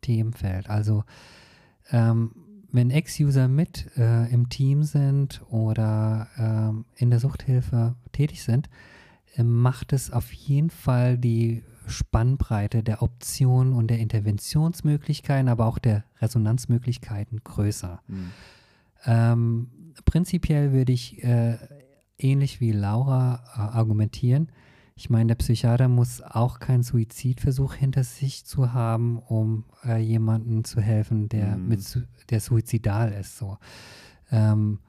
[0.07, 0.69] Themenfeld.
[0.69, 1.03] Also
[1.91, 2.31] ähm,
[2.71, 8.69] wenn Ex-User mit äh, im Team sind oder ähm, in der Suchthilfe tätig sind,
[9.35, 15.77] äh, macht es auf jeden Fall die Spannbreite der Optionen und der Interventionsmöglichkeiten, aber auch
[15.77, 18.01] der Resonanzmöglichkeiten größer.
[18.07, 18.31] Hm.
[19.05, 19.67] Ähm,
[20.05, 21.57] prinzipiell würde ich äh,
[22.17, 24.49] ähnlich wie Laura äh, argumentieren.
[24.99, 30.63] Ich meine, der Psychiater muss auch keinen Suizidversuch hinter sich zu haben, um äh, jemandem
[30.63, 31.67] zu helfen, der Mhm.
[31.67, 33.37] mit der suizidal ist.
[33.37, 33.57] So.
[34.31, 34.79] Ähm,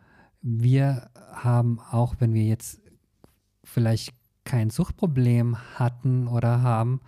[0.41, 2.81] wir haben auch, wenn wir jetzt
[3.65, 7.01] vielleicht kein Suchtproblem hatten oder haben,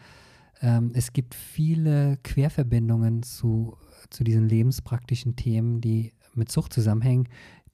[0.61, 3.79] ähm, es gibt viele Querverbindungen zu,
[4.11, 7.29] zu diesen lebenspraktischen Themen, die mit Sucht zusammenhängen,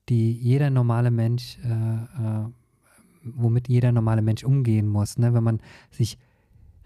[0.07, 2.45] die jeder normale Mensch, äh, äh,
[3.35, 5.17] womit jeder normale Mensch umgehen muss.
[5.17, 5.33] Ne?
[5.33, 5.59] Wenn man
[5.91, 6.17] sich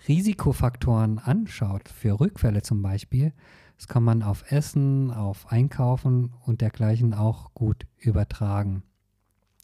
[0.08, 3.34] Risikofaktoren anschaut, für Rückfälle zum Beispiel,
[3.78, 8.84] das kann man auf Essen, auf Einkaufen und dergleichen auch gut übertragen.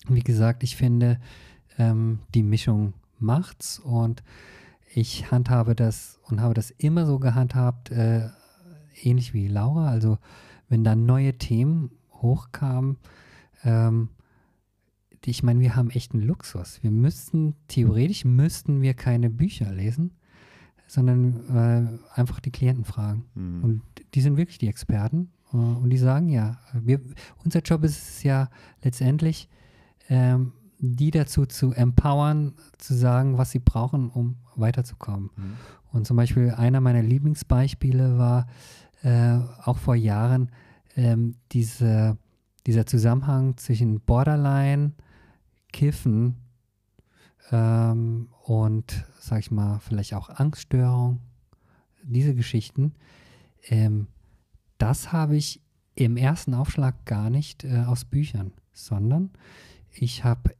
[0.07, 1.19] Wie gesagt, ich finde,
[1.77, 4.23] ähm, die Mischung macht's und
[4.93, 8.29] ich handhabe das und habe das immer so gehandhabt, äh,
[9.03, 9.89] ähnlich wie Laura.
[9.89, 10.17] Also
[10.69, 12.97] wenn dann neue Themen hochkamen,
[13.63, 14.09] ähm,
[15.29, 16.81] ich meine, wir haben echt einen Luxus.
[16.81, 20.13] Wir müssten, theoretisch müssten wir keine Bücher lesen,
[20.87, 23.25] sondern äh, einfach die Klienten fragen.
[23.33, 23.63] Hm.
[23.63, 23.81] Und
[24.13, 25.31] die sind wirklich die Experten.
[25.51, 27.01] äh, Und die sagen ja, wir,
[27.43, 28.49] unser Job ist es ja
[28.83, 29.49] letztendlich,
[30.07, 35.29] ähm, die dazu zu empowern, zu sagen, was sie brauchen, um weiterzukommen.
[35.35, 35.53] Mhm.
[35.91, 38.47] Und zum Beispiel einer meiner Lieblingsbeispiele war
[39.01, 40.51] äh, auch vor Jahren
[40.95, 42.17] ähm, diese,
[42.65, 44.93] dieser Zusammenhang zwischen Borderline,
[45.71, 46.35] Kiffen
[47.51, 51.21] ähm, und, sag ich mal, vielleicht auch Angststörung,
[52.03, 52.93] diese Geschichten.
[53.67, 54.07] Ähm,
[54.77, 55.61] das habe ich
[55.95, 59.31] im ersten Aufschlag gar nicht äh, aus Büchern, sondern
[59.91, 60.55] ich habe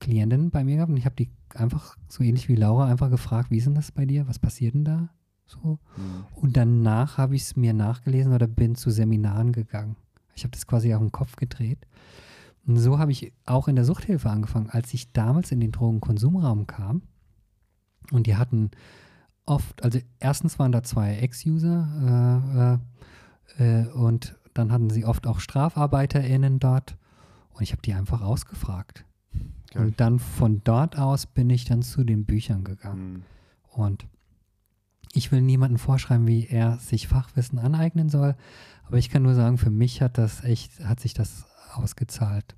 [0.00, 3.50] Klientinnen bei mir gehabt und ich habe die einfach so ähnlich wie Laura einfach gefragt,
[3.50, 4.28] wie ist denn das bei dir?
[4.28, 5.08] Was passiert denn da?
[5.46, 5.78] So.
[5.96, 6.26] Mhm.
[6.34, 9.96] Und danach habe ich es mir nachgelesen oder bin zu Seminaren gegangen.
[10.34, 11.78] Ich habe das quasi auf den Kopf gedreht.
[12.66, 16.66] Und so habe ich auch in der Suchthilfe angefangen, als ich damals in den Drogenkonsumraum
[16.66, 17.02] kam.
[18.10, 18.70] Und die hatten
[19.44, 22.80] oft, also erstens waren da zwei Ex-User
[23.58, 26.96] äh, äh, äh, und dann hatten sie oft auch StrafarbeiterInnen dort.
[27.52, 29.04] Und ich habe die einfach ausgefragt.
[29.70, 29.78] Okay.
[29.78, 33.12] Und dann von dort aus bin ich dann zu den Büchern gegangen.
[33.12, 33.22] Mhm.
[33.70, 34.06] Und
[35.12, 38.34] ich will niemandem vorschreiben, wie er sich Fachwissen aneignen soll,
[38.86, 41.46] aber ich kann nur sagen, für mich hat das echt, hat sich das
[41.76, 42.56] ausgezahlt.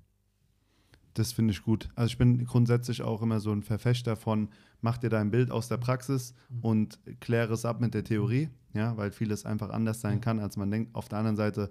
[1.14, 1.88] Das finde ich gut.
[1.96, 4.50] Also ich bin grundsätzlich auch immer so ein Verfechter von,
[4.80, 6.60] mach dir dein Bild aus der Praxis mhm.
[6.60, 10.56] und kläre es ab mit der Theorie, ja, weil vieles einfach anders sein kann, als
[10.56, 10.94] man denkt.
[10.94, 11.70] Auf der anderen Seite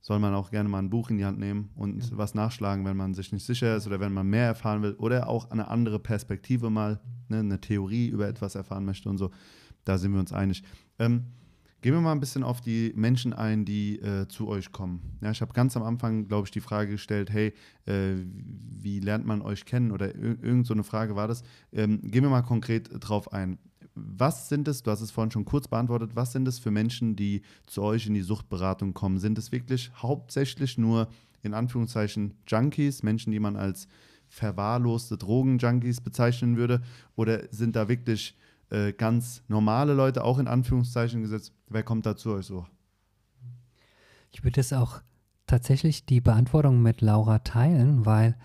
[0.00, 2.16] soll man auch gerne mal ein Buch in die Hand nehmen und ja.
[2.16, 5.28] was nachschlagen, wenn man sich nicht sicher ist oder wenn man mehr erfahren will oder
[5.28, 9.30] auch eine andere Perspektive mal, ne, eine Theorie über etwas erfahren möchte und so.
[9.84, 10.62] Da sind wir uns einig.
[10.98, 11.26] Ähm,
[11.80, 15.18] gehen wir mal ein bisschen auf die Menschen ein, die äh, zu euch kommen.
[15.20, 17.52] Ja, ich habe ganz am Anfang, glaube ich, die Frage gestellt, hey,
[17.86, 18.14] äh,
[18.82, 19.90] wie lernt man euch kennen?
[19.90, 21.42] Oder irgend so eine Frage war das.
[21.72, 23.58] Ähm, gehen wir mal konkret drauf ein
[23.94, 27.16] was sind es, du hast es vorhin schon kurz beantwortet, was sind es für Menschen,
[27.16, 29.18] die zu euch in die Suchtberatung kommen?
[29.18, 31.08] Sind es wirklich hauptsächlich nur
[31.42, 33.88] in Anführungszeichen Junkies, Menschen, die man als
[34.28, 36.82] verwahrloste Drogenjunkies bezeichnen würde?
[37.16, 38.36] Oder sind da wirklich
[38.70, 41.52] äh, ganz normale Leute, auch in Anführungszeichen gesetzt?
[41.68, 42.66] Wer kommt da zu euch so?
[44.32, 45.02] Ich würde es auch
[45.46, 48.36] tatsächlich die Beantwortung mit Laura teilen, weil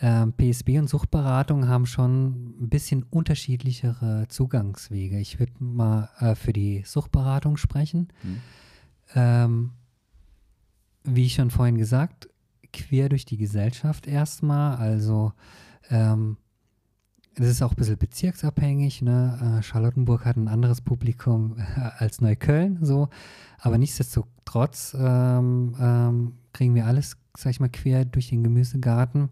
[0.00, 5.18] ähm, PSB und Suchtberatung haben schon ein bisschen unterschiedlichere Zugangswege.
[5.18, 8.08] Ich würde mal äh, für die Suchtberatung sprechen.
[8.22, 8.40] Mhm.
[9.14, 9.70] Ähm,
[11.04, 12.28] wie schon vorhin gesagt,
[12.72, 14.76] quer durch die Gesellschaft erstmal.
[14.76, 15.32] Also
[15.90, 16.38] ähm,
[17.36, 19.02] das ist auch ein bisschen bezirksabhängig.
[19.02, 19.58] Ne?
[19.58, 21.56] Äh, Charlottenburg hat ein anderes Publikum
[21.98, 23.08] als Neukölln, so.
[23.58, 29.30] Aber nichtsdestotrotz ähm, ähm, kriegen wir alles, sag ich mal, quer durch den Gemüsegarten.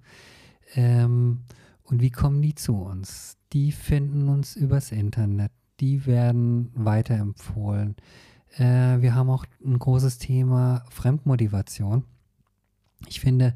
[0.75, 1.41] Ähm,
[1.85, 3.37] und wie kommen die zu uns?
[3.53, 5.53] Die finden uns übers Internet.
[5.81, 7.97] Die werden weiterempfohlen.
[8.57, 12.05] Äh, wir haben auch ein großes Thema Fremdmotivation.
[13.09, 13.55] Ich finde,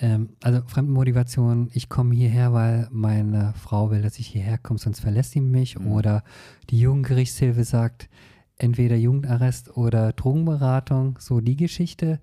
[0.00, 5.00] ähm, also Fremdmotivation, ich komme hierher, weil meine Frau will, dass ich hierher komme, sonst
[5.00, 5.78] verlässt sie mich.
[5.78, 5.92] Mhm.
[5.92, 6.24] Oder
[6.70, 8.08] die Jugendgerichtshilfe sagt,
[8.56, 12.18] entweder Jugendarrest oder Drogenberatung, so die Geschichte.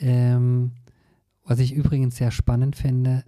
[0.00, 0.72] Ähm,
[1.44, 3.24] was ich übrigens sehr spannend finde,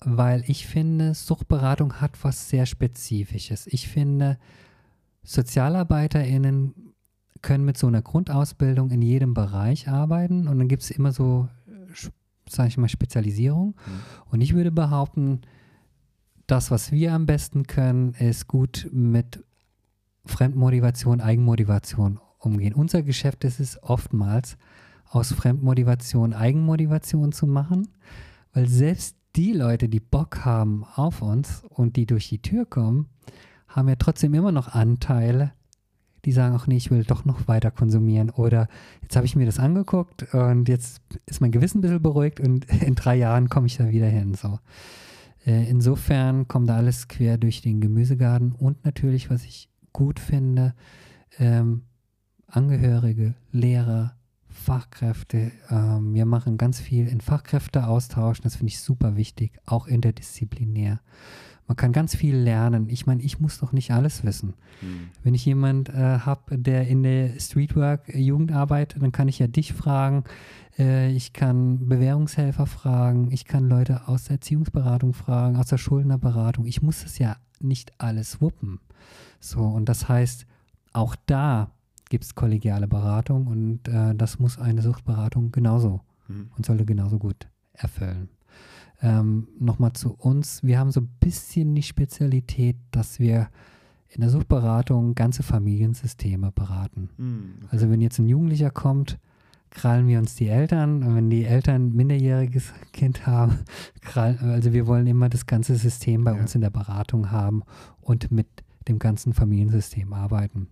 [0.00, 3.68] weil ich finde, Suchtberatung hat was sehr Spezifisches.
[3.68, 4.38] Ich finde,
[5.22, 6.74] SozialarbeiterInnen
[7.42, 11.48] können mit so einer Grundausbildung in jedem Bereich arbeiten und dann gibt es immer so,
[12.52, 13.68] sage ich mal, Spezialisierung.
[13.68, 14.00] Mhm.
[14.30, 15.40] Und ich würde behaupten,
[16.46, 19.44] das, was wir am besten können, ist gut mit
[20.24, 22.74] Fremdmotivation, Eigenmotivation umgehen.
[22.74, 24.56] Unser Geschäft ist es oftmals,
[25.08, 27.88] aus Fremdmotivation Eigenmotivation zu machen,
[28.54, 33.08] weil selbst die Leute, die Bock haben auf uns und die durch die Tür kommen,
[33.68, 35.52] haben ja trotzdem immer noch Anteile,
[36.24, 38.30] die sagen auch, nee, ich will doch noch weiter konsumieren.
[38.30, 38.68] Oder
[39.02, 42.64] jetzt habe ich mir das angeguckt und jetzt ist mein Gewissen ein bisschen beruhigt und
[42.82, 44.34] in drei Jahren komme ich da wieder hin.
[44.34, 44.58] So.
[45.46, 50.74] Äh, insofern kommt da alles quer durch den Gemüsegarten und natürlich, was ich gut finde,
[51.38, 51.82] ähm,
[52.46, 54.14] Angehörige, Lehrer,
[54.52, 55.52] Fachkräfte.
[55.70, 58.40] Ähm, wir machen ganz viel in Fachkräfteaustausch.
[58.42, 61.00] Das finde ich super wichtig, auch interdisziplinär.
[61.66, 62.88] Man kann ganz viel lernen.
[62.88, 64.54] Ich meine, ich muss doch nicht alles wissen.
[64.80, 65.08] Mhm.
[65.22, 69.46] Wenn ich jemand äh, habe, der in der Streetwork Jugend arbeitet, dann kann ich ja
[69.46, 70.24] dich fragen.
[70.78, 73.30] Äh, ich kann Bewährungshelfer fragen.
[73.30, 76.66] Ich kann Leute aus der Erziehungsberatung fragen, aus der Schuldnerberatung.
[76.66, 78.80] Ich muss das ja nicht alles wuppen.
[79.40, 80.46] So, und das heißt,
[80.92, 81.70] auch da
[82.10, 86.50] gibt es kollegiale Beratung und äh, das muss eine Suchtberatung genauso mhm.
[86.56, 88.28] und sollte genauso gut erfüllen.
[89.02, 90.62] Ähm, Nochmal zu uns.
[90.62, 93.48] Wir haben so ein bisschen die Spezialität, dass wir
[94.08, 97.10] in der Suchtberatung ganze Familiensysteme beraten.
[97.16, 97.68] Mhm, okay.
[97.70, 99.18] Also wenn jetzt ein Jugendlicher kommt,
[99.70, 101.02] krallen wir uns die Eltern.
[101.02, 103.58] Und wenn die Eltern ein minderjähriges Kind haben,
[104.00, 106.40] krallen, also wir wollen immer das ganze System bei ja.
[106.40, 107.62] uns in der Beratung haben
[108.00, 108.46] und mit
[108.88, 110.68] dem ganzen Familiensystem arbeiten.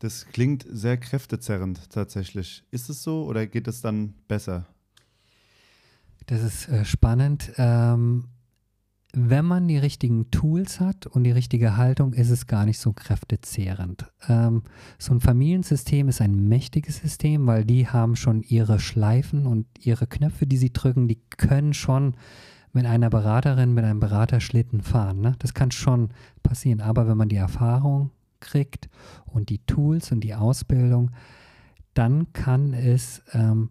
[0.00, 2.64] Das klingt sehr kräftezerrend tatsächlich.
[2.70, 4.66] Ist es so oder geht es dann besser?
[6.32, 7.52] Das ist äh, spannend.
[7.58, 8.24] Ähm,
[9.12, 12.94] wenn man die richtigen Tools hat und die richtige Haltung, ist es gar nicht so
[12.94, 14.10] kräftezehrend.
[14.30, 14.62] Ähm,
[14.98, 20.06] so ein Familiensystem ist ein mächtiges System, weil die haben schon ihre Schleifen und ihre
[20.06, 22.16] Knöpfe, die sie drücken, die können schon
[22.72, 25.20] mit einer Beraterin, mit einem Berater Schlitten fahren.
[25.20, 25.34] Ne?
[25.38, 26.80] Das kann schon passieren.
[26.80, 28.10] Aber wenn man die Erfahrung
[28.40, 28.88] kriegt
[29.26, 31.10] und die Tools und die Ausbildung,
[31.92, 33.68] dann kann es ähm,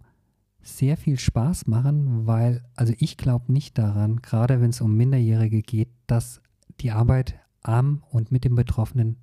[0.61, 5.61] sehr viel Spaß machen, weil, also ich glaube nicht daran, gerade wenn es um Minderjährige
[5.61, 6.41] geht, dass
[6.79, 9.17] die Arbeit am und mit dem Betroffenen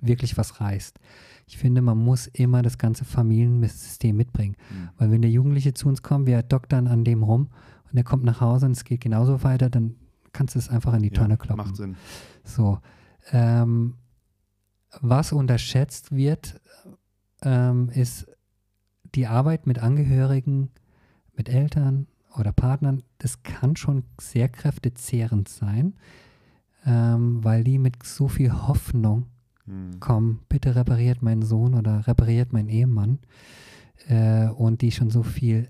[0.00, 0.98] wirklich was reißt.
[1.46, 4.56] Ich finde, man muss immer das ganze Familiensystem mitbringen.
[4.70, 4.88] Mhm.
[4.98, 7.48] Weil wenn der Jugendliche zu uns kommt, wir doktern an dem rum
[7.90, 9.96] und er kommt nach Hause und es geht genauso weiter, dann
[10.32, 11.66] kannst du es einfach in die ja, Tonne kloppen.
[11.66, 11.96] Macht Sinn.
[12.42, 12.78] So.
[13.32, 13.94] Ähm,
[15.00, 16.60] was unterschätzt wird,
[17.42, 18.26] ähm, ist
[19.14, 20.70] die Arbeit mit Angehörigen,
[21.36, 22.06] mit Eltern
[22.36, 23.02] oder Partnern.
[23.18, 25.94] Das kann schon sehr kräftezehrend sein,
[26.86, 29.26] ähm, weil die mit so viel Hoffnung
[29.64, 30.00] hm.
[30.00, 33.18] kommen, bitte repariert meinen Sohn oder repariert meinen Ehemann
[34.08, 35.68] äh, und die schon so viel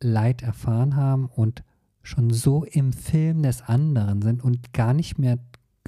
[0.00, 1.62] Leid erfahren haben und
[2.02, 5.38] schon so im Film des anderen sind und gar nicht mehr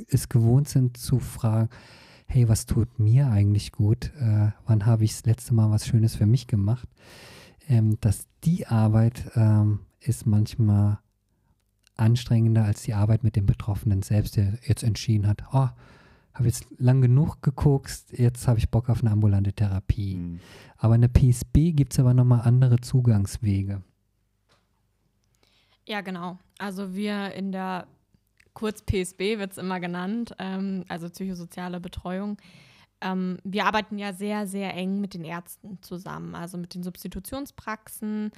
[0.08, 1.68] es gewohnt sind zu fragen,
[2.30, 4.12] hey, was tut mir eigentlich gut?
[4.20, 6.88] Äh, wann habe ich das letzte Mal was Schönes für mich gemacht?
[7.68, 11.00] Ähm, dass die Arbeit ähm, ist manchmal
[11.96, 15.68] anstrengender als die Arbeit mit dem Betroffenen selbst, der jetzt entschieden hat, oh,
[16.32, 20.16] habe jetzt lang genug geguckt, jetzt habe ich Bock auf eine ambulante Therapie.
[20.16, 20.40] Mhm.
[20.76, 23.82] Aber in der PSB gibt es aber nochmal andere Zugangswege.
[25.86, 26.38] Ja, genau.
[26.58, 27.88] Also wir in der
[28.60, 32.36] kurz PSB wird es immer genannt, ähm, also psychosoziale Betreuung.
[33.00, 38.30] Ähm, wir arbeiten ja sehr, sehr eng mit den Ärzten zusammen, also mit den Substitutionspraxen.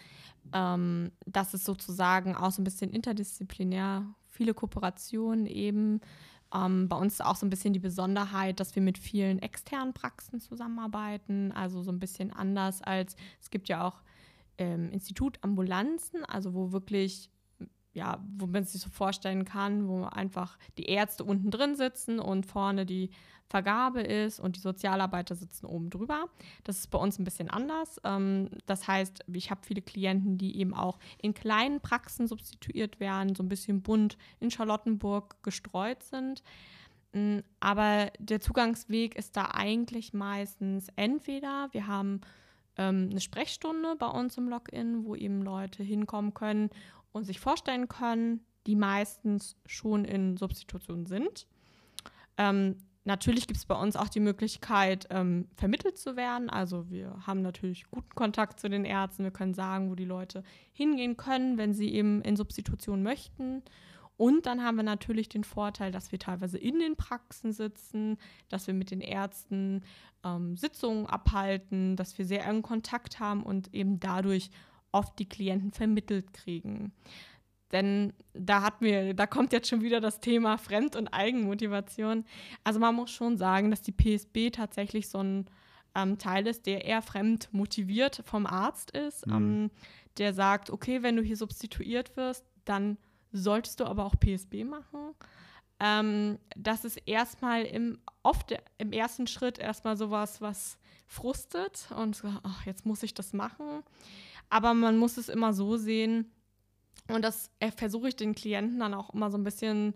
[0.53, 6.01] Ähm, das ist sozusagen auch so ein bisschen interdisziplinär, viele Kooperationen eben.
[6.55, 9.93] Ähm, bei uns ist auch so ein bisschen die Besonderheit, dass wir mit vielen externen
[9.93, 14.03] Praxen zusammenarbeiten, also so ein bisschen anders als es gibt ja auch
[14.59, 17.32] ähm, Institutambulanzen, also wo wirklich
[17.95, 22.47] ja, wo man sich so vorstellen kann, wo einfach die Ärzte unten drin sitzen und
[22.47, 23.11] vorne die
[23.53, 26.25] Vergabe ist und die Sozialarbeiter sitzen oben drüber.
[26.65, 28.01] Das ist bei uns ein bisschen anders.
[28.03, 33.35] Ähm, das heißt, ich habe viele Klienten, die eben auch in kleinen Praxen substituiert werden,
[33.35, 36.43] so ein bisschen bunt in Charlottenburg gestreut sind.
[37.13, 42.23] Mm, aber der Zugangsweg ist da eigentlich meistens entweder, wir haben
[42.79, 46.71] ähm, eine Sprechstunde bei uns im Login, wo eben Leute hinkommen können
[47.13, 51.47] und sich vorstellen können, die meistens schon in Substitution sind.
[52.39, 56.49] Ähm, natürlich gibt es bei uns auch die Möglichkeit, ähm, vermittelt zu werden.
[56.49, 59.25] Also wir haben natürlich guten Kontakt zu den Ärzten.
[59.25, 60.43] Wir können sagen, wo die Leute
[60.73, 63.63] hingehen können, wenn sie eben in Substitution möchten.
[64.17, 68.67] Und dann haben wir natürlich den Vorteil, dass wir teilweise in den Praxen sitzen, dass
[68.67, 69.83] wir mit den Ärzten
[70.23, 74.51] ähm, Sitzungen abhalten, dass wir sehr engen Kontakt haben und eben dadurch
[74.93, 76.93] oft die Klienten vermittelt kriegen.
[77.73, 82.25] Denn da hat mir, da kommt jetzt schon wieder das Thema Fremd- und Eigenmotivation.
[82.65, 85.47] Also man muss schon sagen, dass die PSB tatsächlich so ein
[85.95, 89.35] ähm, Teil ist, der eher fremd motiviert vom Arzt ist, mhm.
[89.35, 89.71] ähm,
[90.19, 92.99] der sagt, okay, wenn du hier substituiert wirst, dann
[93.33, 95.15] solltest du aber auch PSB machen.
[95.81, 102.65] Ähm, das ist erstmal im, oft im ersten Schritt erstmal sowas, was frustet und ach,
[102.67, 103.83] jetzt muss ich das machen.
[104.53, 106.31] Aber man muss es immer so sehen,
[107.09, 109.95] und das versuche ich den Klienten dann auch immer so ein bisschen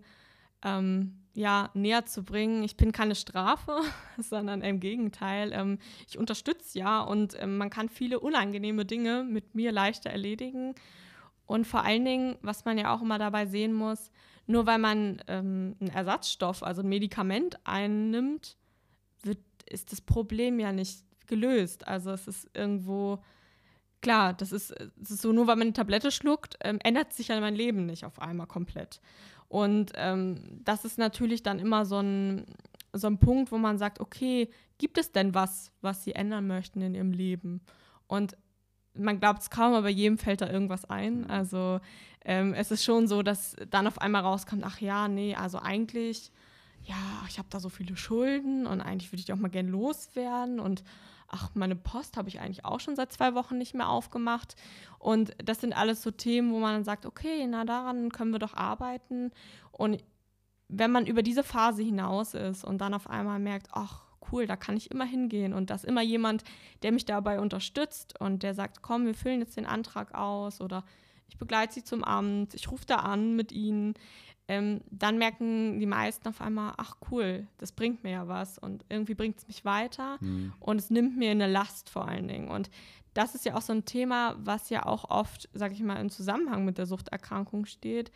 [0.63, 2.63] ähm, ja, näher zu bringen.
[2.63, 3.81] Ich bin keine Strafe,
[4.17, 5.51] sondern im Gegenteil.
[5.53, 5.77] Ähm,
[6.07, 10.73] ich unterstütze ja und ähm, man kann viele unangenehme Dinge mit mir leichter erledigen.
[11.45, 14.09] Und vor allen Dingen, was man ja auch immer dabei sehen muss,
[14.47, 18.57] nur weil man ähm, einen Ersatzstoff, also ein Medikament einnimmt,
[19.21, 19.37] wird,
[19.69, 21.87] ist das Problem ja nicht gelöst.
[21.87, 23.21] Also es ist irgendwo
[24.01, 27.29] klar, das ist, das ist so, nur weil man eine Tablette schluckt, ähm, ändert sich
[27.29, 29.01] ja mein Leben nicht auf einmal komplett.
[29.47, 32.45] Und ähm, das ist natürlich dann immer so ein,
[32.93, 36.81] so ein Punkt, wo man sagt, okay, gibt es denn was, was sie ändern möchten
[36.81, 37.61] in ihrem Leben?
[38.07, 38.35] Und
[38.93, 41.21] man glaubt es kaum, aber jedem fällt da irgendwas ein.
[41.21, 41.29] Mhm.
[41.29, 41.79] Also
[42.25, 46.31] ähm, es ist schon so, dass dann auf einmal rauskommt, ach ja, nee, also eigentlich,
[46.83, 46.95] ja,
[47.29, 50.59] ich habe da so viele Schulden und eigentlich würde ich die auch mal gern loswerden
[50.59, 50.83] und
[51.27, 54.55] ach, meine Post habe ich eigentlich auch schon seit zwei Wochen nicht mehr aufgemacht.
[54.99, 58.39] Und das sind alles so Themen, wo man dann sagt, okay, na daran können wir
[58.39, 59.31] doch arbeiten.
[59.71, 60.03] Und
[60.69, 64.55] wenn man über diese Phase hinaus ist und dann auf einmal merkt, ach, cool, da
[64.55, 66.43] kann ich immer hingehen und da ist immer jemand,
[66.81, 70.83] der mich dabei unterstützt und der sagt, komm, wir füllen jetzt den Antrag aus oder
[71.29, 73.93] ich begleite sie zum Amt, ich rufe da an mit ihnen
[74.47, 78.85] ähm, dann merken die meisten auf einmal, ach cool, das bringt mir ja was und
[78.89, 80.53] irgendwie bringt es mich weiter mhm.
[80.59, 82.49] und es nimmt mir eine Last vor allen Dingen.
[82.49, 82.69] Und
[83.13, 86.09] das ist ja auch so ein Thema, was ja auch oft, sag ich mal, im
[86.09, 88.11] Zusammenhang mit der Suchterkrankung steht.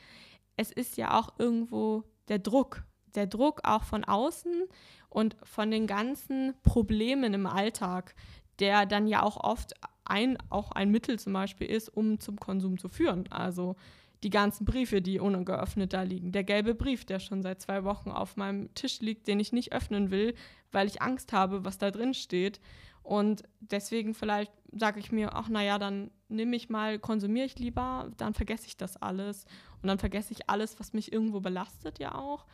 [0.55, 2.83] Es ist ja auch irgendwo der Druck,
[3.15, 4.67] der Druck auch von außen
[5.09, 8.15] und von den ganzen Problemen im Alltag,
[8.59, 9.73] der dann ja auch oft
[10.05, 13.29] ein, auch ein Mittel zum Beispiel ist, um zum Konsum zu führen.
[13.31, 13.75] Also
[14.23, 16.31] die ganzen Briefe, die ungeöffnet da liegen.
[16.31, 19.73] Der gelbe Brief, der schon seit zwei Wochen auf meinem Tisch liegt, den ich nicht
[19.73, 20.35] öffnen will,
[20.71, 22.59] weil ich Angst habe, was da drin steht.
[23.03, 28.11] Und deswegen vielleicht sage ich mir, ach naja, dann nehme ich mal, konsumiere ich lieber,
[28.17, 29.45] dann vergesse ich das alles.
[29.81, 32.45] Und dann vergesse ich alles, was mich irgendwo belastet ja auch.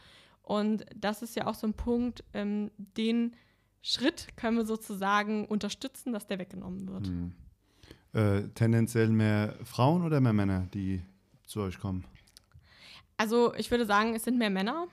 [0.41, 3.35] Und das ist ja auch so ein Punkt, ähm, den
[3.81, 7.07] Schritt können wir sozusagen unterstützen, dass der weggenommen wird.
[7.07, 7.33] Hm.
[8.13, 11.01] Äh, tendenziell mehr Frauen oder mehr Männer, die
[11.47, 12.05] zu euch kommen?
[13.17, 14.87] Also ich würde sagen, es sind mehr Männer.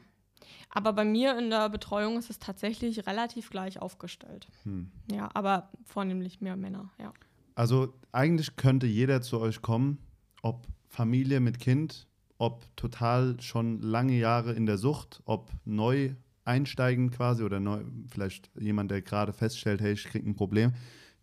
[0.71, 4.49] Aber bei mir in der Betreuung ist es tatsächlich relativ gleich aufgestellt.
[4.65, 4.91] Hm.
[5.11, 7.13] Ja, aber vornehmlich mehr Männer, ja.
[7.55, 9.99] Also eigentlich könnte jeder zu euch kommen,
[10.43, 17.11] ob Familie mit Kind, ob total schon lange Jahre in der Sucht, ob neu einsteigen
[17.11, 20.73] quasi oder neu, vielleicht jemand, der gerade feststellt, hey, ich kriege ein Problem.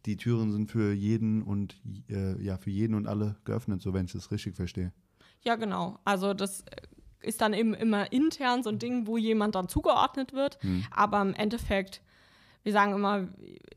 [0.05, 1.79] Die Türen sind für jeden und
[2.09, 4.93] äh, ja, für jeden und alle geöffnet, so wenn ich das richtig verstehe.
[5.43, 5.97] Ja, genau.
[6.05, 6.63] Also das
[7.21, 10.61] ist dann eben immer intern so ein Ding, wo jemand dann zugeordnet wird.
[10.61, 10.85] Hm.
[10.91, 12.01] Aber im Endeffekt,
[12.63, 13.27] wir sagen immer,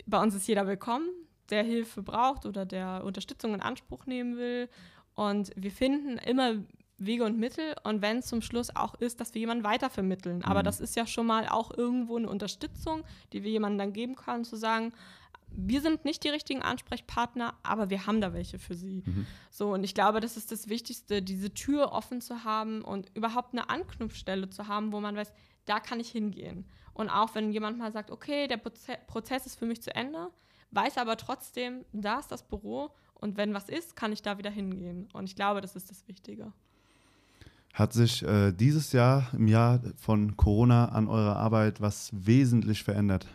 [0.06, 1.08] bei uns ist jeder willkommen,
[1.50, 4.68] der Hilfe braucht oder der Unterstützung in Anspruch nehmen will.
[5.14, 6.54] Und wir finden immer
[6.98, 10.44] Wege und Mittel und wenn es zum Schluss auch ist, dass wir jemanden weitervermitteln.
[10.44, 10.64] Aber mhm.
[10.64, 13.02] das ist ja schon mal auch irgendwo eine Unterstützung,
[13.32, 14.92] die wir jemandem dann geben können, zu sagen,
[15.56, 19.02] wir sind nicht die richtigen Ansprechpartner, aber wir haben da welche für sie.
[19.04, 19.26] Mhm.
[19.50, 23.52] So, und ich glaube, das ist das Wichtigste, diese Tür offen zu haben und überhaupt
[23.52, 25.32] eine Anknüpfstelle zu haben, wo man weiß,
[25.64, 26.66] da kann ich hingehen.
[26.92, 30.30] Und auch wenn jemand mal sagt, okay, der Prozess ist für mich zu Ende,
[30.70, 34.50] weiß aber trotzdem, da ist das Büro und wenn was ist, kann ich da wieder
[34.50, 35.08] hingehen.
[35.12, 36.52] Und ich glaube, das ist das Wichtige.
[37.72, 43.26] Hat sich äh, dieses Jahr, im Jahr von Corona, an eurer Arbeit was wesentlich verändert?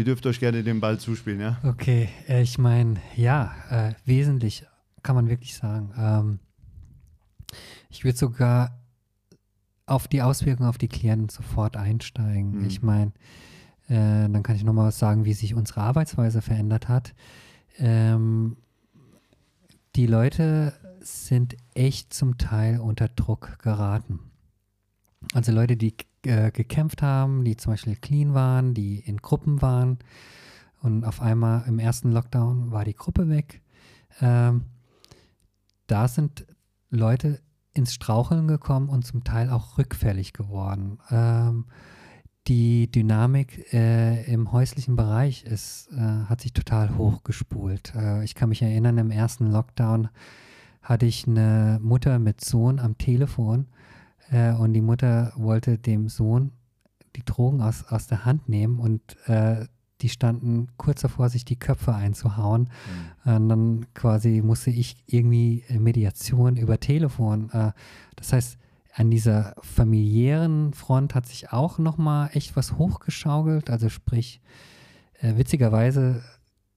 [0.00, 1.58] Ihr dürft euch gerne den Ball zuspielen, ja?
[1.62, 4.64] Okay, äh, ich meine, ja, äh, wesentlich
[5.02, 5.92] kann man wirklich sagen.
[5.94, 6.38] Ähm,
[7.90, 8.80] ich würde sogar
[9.84, 12.60] auf die Auswirkungen auf die Klienten sofort einsteigen.
[12.60, 12.66] Mhm.
[12.66, 13.12] Ich meine,
[13.88, 17.12] äh, dann kann ich nochmal was sagen, wie sich unsere Arbeitsweise verändert hat.
[17.76, 18.56] Ähm,
[19.96, 24.18] die Leute sind echt zum Teil unter Druck geraten.
[25.34, 25.94] Also Leute, die
[26.24, 29.98] äh, gekämpft haben, die zum Beispiel clean waren, die in Gruppen waren.
[30.82, 33.62] Und auf einmal im ersten Lockdown war die Gruppe weg.
[34.20, 34.64] Ähm,
[35.86, 36.46] da sind
[36.90, 37.40] Leute
[37.72, 40.98] ins Straucheln gekommen und zum Teil auch rückfällig geworden.
[41.10, 41.66] Ähm,
[42.48, 47.94] die Dynamik äh, im häuslichen Bereich ist, äh, hat sich total hochgespult.
[47.94, 50.08] Äh, ich kann mich erinnern, im ersten Lockdown
[50.82, 53.66] hatte ich eine Mutter mit Sohn am Telefon
[54.30, 56.52] äh, und die Mutter wollte dem Sohn
[57.16, 59.66] die Drogen aus, aus der Hand nehmen und äh,
[60.00, 62.70] die standen kurz davor, sich die Köpfe einzuhauen.
[63.24, 63.32] Mhm.
[63.34, 67.50] Und dann quasi musste ich irgendwie Mediation über Telefon.
[67.50, 67.72] Äh,
[68.16, 68.58] das heißt,
[68.94, 73.70] an dieser familiären Front hat sich auch nochmal echt was hochgeschaukelt.
[73.70, 74.40] Also sprich,
[75.20, 76.22] äh, witzigerweise,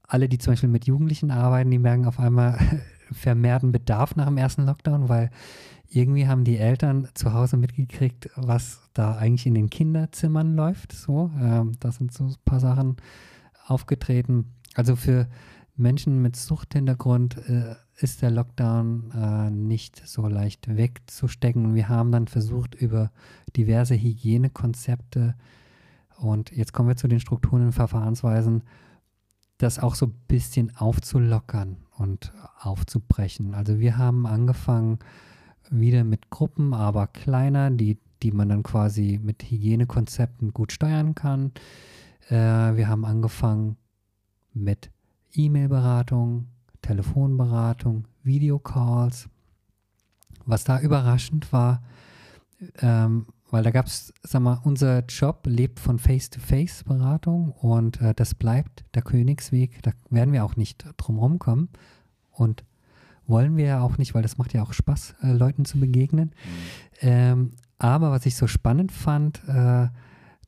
[0.07, 2.59] alle, die zum Beispiel mit Jugendlichen arbeiten, die merken auf einmal
[3.11, 5.31] vermehrten Bedarf nach dem ersten Lockdown, weil
[5.95, 10.91] irgendwie haben die Eltern zu Hause mitgekriegt, was da eigentlich in den Kinderzimmern läuft.
[10.91, 12.97] So, ähm, da sind so ein paar Sachen
[13.65, 14.53] aufgetreten.
[14.75, 15.27] Also für
[15.75, 21.75] Menschen mit Suchthintergrund äh, ist der Lockdown äh, nicht so leicht wegzustecken.
[21.75, 23.11] Wir haben dann versucht, über
[23.55, 25.35] diverse Hygienekonzepte
[26.17, 28.63] und jetzt kommen wir zu den Strukturen und Verfahrensweisen,
[29.57, 33.53] das auch so ein bisschen aufzulockern und aufzubrechen.
[33.53, 34.99] Also wir haben angefangen,
[35.69, 41.51] wieder mit Gruppen, aber kleiner, die, die man dann quasi mit Hygienekonzepten gut steuern kann.
[42.29, 42.35] Äh,
[42.75, 43.77] wir haben angefangen
[44.53, 44.91] mit
[45.33, 46.47] E-Mail-Beratung,
[46.81, 49.29] Telefonberatung, Videocalls.
[50.45, 51.83] Was da überraschend war,
[52.79, 58.35] ähm, weil da gab es, sag mal, unser Job lebt von Face-to-Face-Beratung und äh, das
[58.35, 59.81] bleibt der Königsweg.
[59.83, 61.69] Da werden wir auch nicht drum rumkommen
[62.31, 62.63] und
[63.27, 66.31] wollen wir ja auch nicht, weil das macht ja auch Spaß, äh, Leuten zu begegnen.
[67.01, 67.07] Mhm.
[67.07, 69.87] Ähm, aber was ich so spannend fand, äh,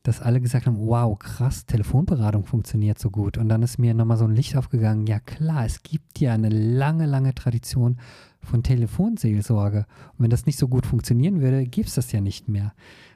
[0.03, 3.37] dass alle gesagt haben, wow, krass, Telefonberatung funktioniert so gut.
[3.37, 6.49] Und dann ist mir nochmal so ein Licht aufgegangen, ja klar, es gibt ja eine
[6.49, 7.97] lange, lange Tradition
[8.39, 9.79] von Telefonseelsorge.
[9.79, 12.73] Und wenn das nicht so gut funktionieren würde, gäbe es das ja nicht mehr.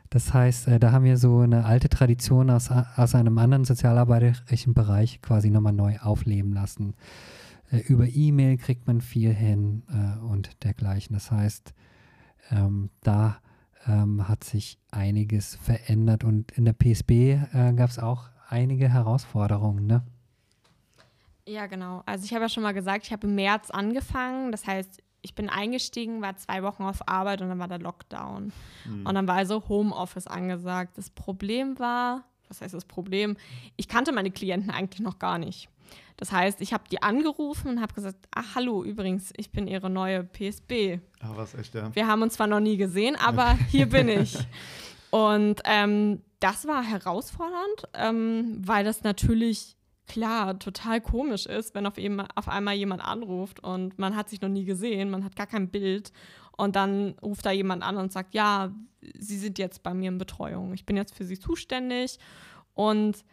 [0.09, 4.73] Das heißt, äh, da haben wir so eine alte Tradition aus, aus einem anderen sozialarbeiterischen
[4.73, 6.95] Bereich quasi nochmal neu aufleben lassen.
[7.71, 11.13] Äh, über E-Mail kriegt man viel hin äh, und dergleichen.
[11.13, 11.73] Das heißt,
[12.51, 13.39] ähm, da
[13.87, 17.11] ähm, hat sich einiges verändert und in der PSB
[17.53, 20.03] äh, gab es auch einige Herausforderungen, ne?
[21.47, 22.03] Ja, genau.
[22.05, 24.51] Also ich habe ja schon mal gesagt, ich habe im März angefangen.
[24.51, 28.51] Das heißt, ich bin eingestiegen, war zwei Wochen auf Arbeit und dann war der Lockdown.
[28.85, 29.05] Mhm.
[29.05, 30.97] Und dann war also Homeoffice angesagt.
[30.97, 33.35] Das Problem war, was heißt das Problem?
[33.77, 35.69] Ich kannte meine Klienten eigentlich noch gar nicht.
[36.17, 39.89] Das heißt, ich habe die angerufen und habe gesagt, ach hallo, übrigens, ich bin ihre
[39.89, 40.99] neue PSB.
[41.21, 41.93] Ah, was echt, ja.
[41.95, 44.37] Wir haben uns zwar noch nie gesehen, aber hier bin ich.
[45.11, 51.97] Und ähm, das war herausfordernd, ähm, weil das natürlich klar total komisch ist, wenn auf,
[51.97, 55.47] eben, auf einmal jemand anruft und man hat sich noch nie gesehen, man hat gar
[55.47, 56.11] kein Bild
[56.57, 58.71] und dann ruft da jemand an und sagt, ja,
[59.17, 62.19] Sie sind jetzt bei mir in Betreuung, ich bin jetzt für Sie zuständig
[62.73, 63.23] und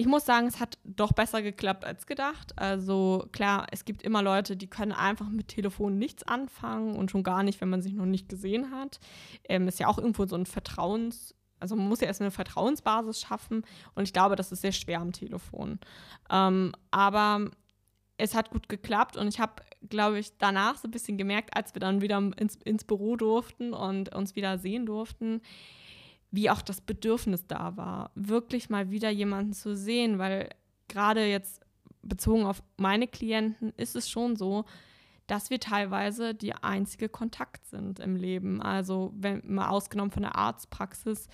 [0.00, 2.56] ich muss sagen, es hat doch besser geklappt als gedacht.
[2.56, 7.24] Also klar, es gibt immer Leute, die können einfach mit Telefon nichts anfangen und schon
[7.24, 9.00] gar nicht, wenn man sich noch nicht gesehen hat.
[9.48, 13.20] Ähm, ist ja auch irgendwo so ein Vertrauens, also man muss ja erst eine Vertrauensbasis
[13.20, 13.64] schaffen
[13.96, 15.80] und ich glaube, das ist sehr schwer am Telefon.
[16.30, 17.50] Ähm, aber
[18.18, 21.74] es hat gut geklappt und ich habe, glaube ich, danach so ein bisschen gemerkt, als
[21.74, 25.40] wir dann wieder ins, ins Büro durften und uns wieder sehen durften,
[26.30, 30.50] wie auch das Bedürfnis da war, wirklich mal wieder jemanden zu sehen, weil
[30.88, 31.62] gerade jetzt
[32.02, 34.64] bezogen auf meine Klienten ist es schon so,
[35.26, 38.62] dass wir teilweise die einzige Kontakt sind im Leben.
[38.62, 41.28] Also, wenn mal ausgenommen von der Arztpraxis,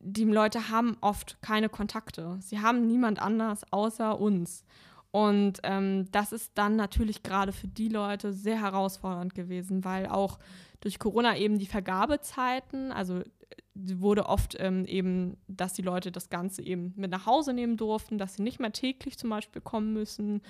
[0.00, 2.38] die Leute haben oft keine Kontakte.
[2.40, 4.64] Sie haben niemand anders außer uns.
[5.12, 10.38] Und ähm, das ist dann natürlich gerade für die Leute sehr herausfordernd gewesen, weil auch
[10.80, 13.22] durch Corona eben die Vergabezeiten, also
[13.74, 18.18] wurde oft ähm, eben, dass die Leute das Ganze eben mit nach Hause nehmen durften,
[18.18, 20.42] dass sie nicht mehr täglich zum Beispiel kommen müssen.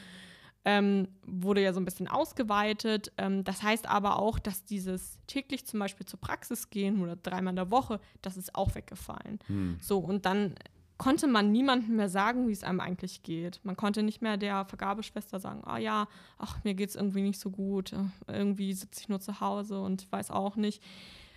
[0.64, 3.10] Ähm, wurde ja so ein bisschen ausgeweitet.
[3.18, 7.52] Ähm, das heißt aber auch, dass dieses täglich zum Beispiel zur Praxis gehen oder dreimal
[7.52, 9.40] in der Woche, das ist auch weggefallen.
[9.48, 9.78] Hm.
[9.80, 10.54] So, und dann
[10.98, 13.58] konnte man niemandem mehr sagen, wie es einem eigentlich geht.
[13.64, 16.06] Man konnte nicht mehr der Vergabeschwester sagen, ah ja,
[16.38, 17.92] ach, mir geht es irgendwie nicht so gut,
[18.28, 20.80] irgendwie sitze ich nur zu Hause und ich weiß auch nicht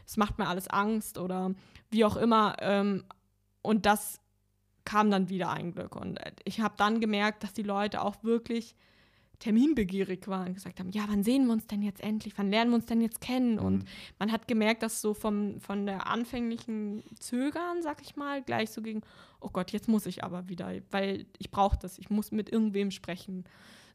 [0.06, 1.54] es macht mir alles Angst oder
[1.92, 2.56] wie auch immer.
[2.60, 3.04] Ähm,
[3.62, 4.20] und das
[4.86, 5.96] kam dann wieder ein Glück.
[5.96, 8.76] Und äh, ich habe dann gemerkt, dass die Leute auch wirklich
[9.40, 12.38] terminbegierig waren und gesagt haben, ja, wann sehen wir uns denn jetzt endlich?
[12.38, 13.56] Wann lernen wir uns denn jetzt kennen?
[13.56, 13.66] Mhm.
[13.66, 13.86] Und
[14.20, 18.82] man hat gemerkt, dass so vom, von der anfänglichen Zögern, sag ich mal, gleich so
[18.82, 19.02] ging,
[19.42, 22.92] oh Gott, jetzt muss ich aber wieder, weil ich brauche das, ich muss mit irgendwem
[22.92, 23.44] sprechen.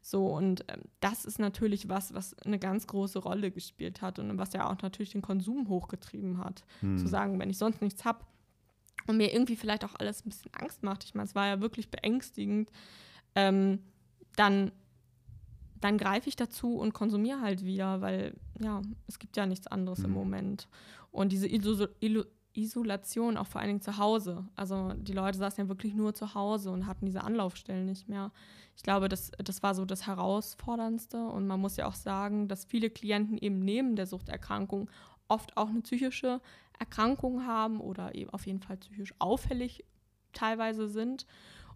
[0.01, 4.37] So, und ähm, das ist natürlich was, was eine ganz große Rolle gespielt hat und
[4.37, 6.65] was ja auch natürlich den Konsum hochgetrieben hat.
[6.79, 6.97] Hm.
[6.97, 8.25] Zu sagen, wenn ich sonst nichts habe
[9.07, 11.61] und mir irgendwie vielleicht auch alles ein bisschen Angst macht, ich meine, es war ja
[11.61, 12.71] wirklich beängstigend,
[13.35, 13.79] ähm,
[14.35, 14.71] dann,
[15.79, 19.99] dann greife ich dazu und konsumiere halt wieder, weil ja, es gibt ja nichts anderes
[19.99, 20.05] hm.
[20.05, 20.67] im Moment.
[21.11, 21.89] Und diese Illusion,
[22.53, 24.45] Isolation, auch vor allen Dingen zu Hause.
[24.55, 28.31] Also die Leute saßen ja wirklich nur zu Hause und hatten diese Anlaufstellen nicht mehr.
[28.75, 31.27] Ich glaube, das, das war so das Herausforderndste.
[31.27, 34.89] Und man muss ja auch sagen, dass viele Klienten eben neben der Suchterkrankung
[35.27, 36.41] oft auch eine psychische
[36.77, 39.85] Erkrankung haben oder eben auf jeden Fall psychisch auffällig
[40.33, 41.25] teilweise sind.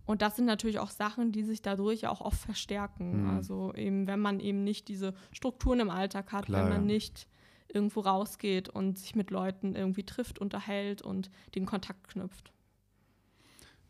[0.05, 3.23] Und das sind natürlich auch Sachen, die sich dadurch auch oft verstärken.
[3.23, 3.29] Mhm.
[3.29, 6.93] Also eben, wenn man eben nicht diese Strukturen im Alltag hat, Klar, wenn man ja.
[6.93, 7.27] nicht
[7.73, 12.51] irgendwo rausgeht und sich mit Leuten irgendwie trifft, unterhält und den Kontakt knüpft.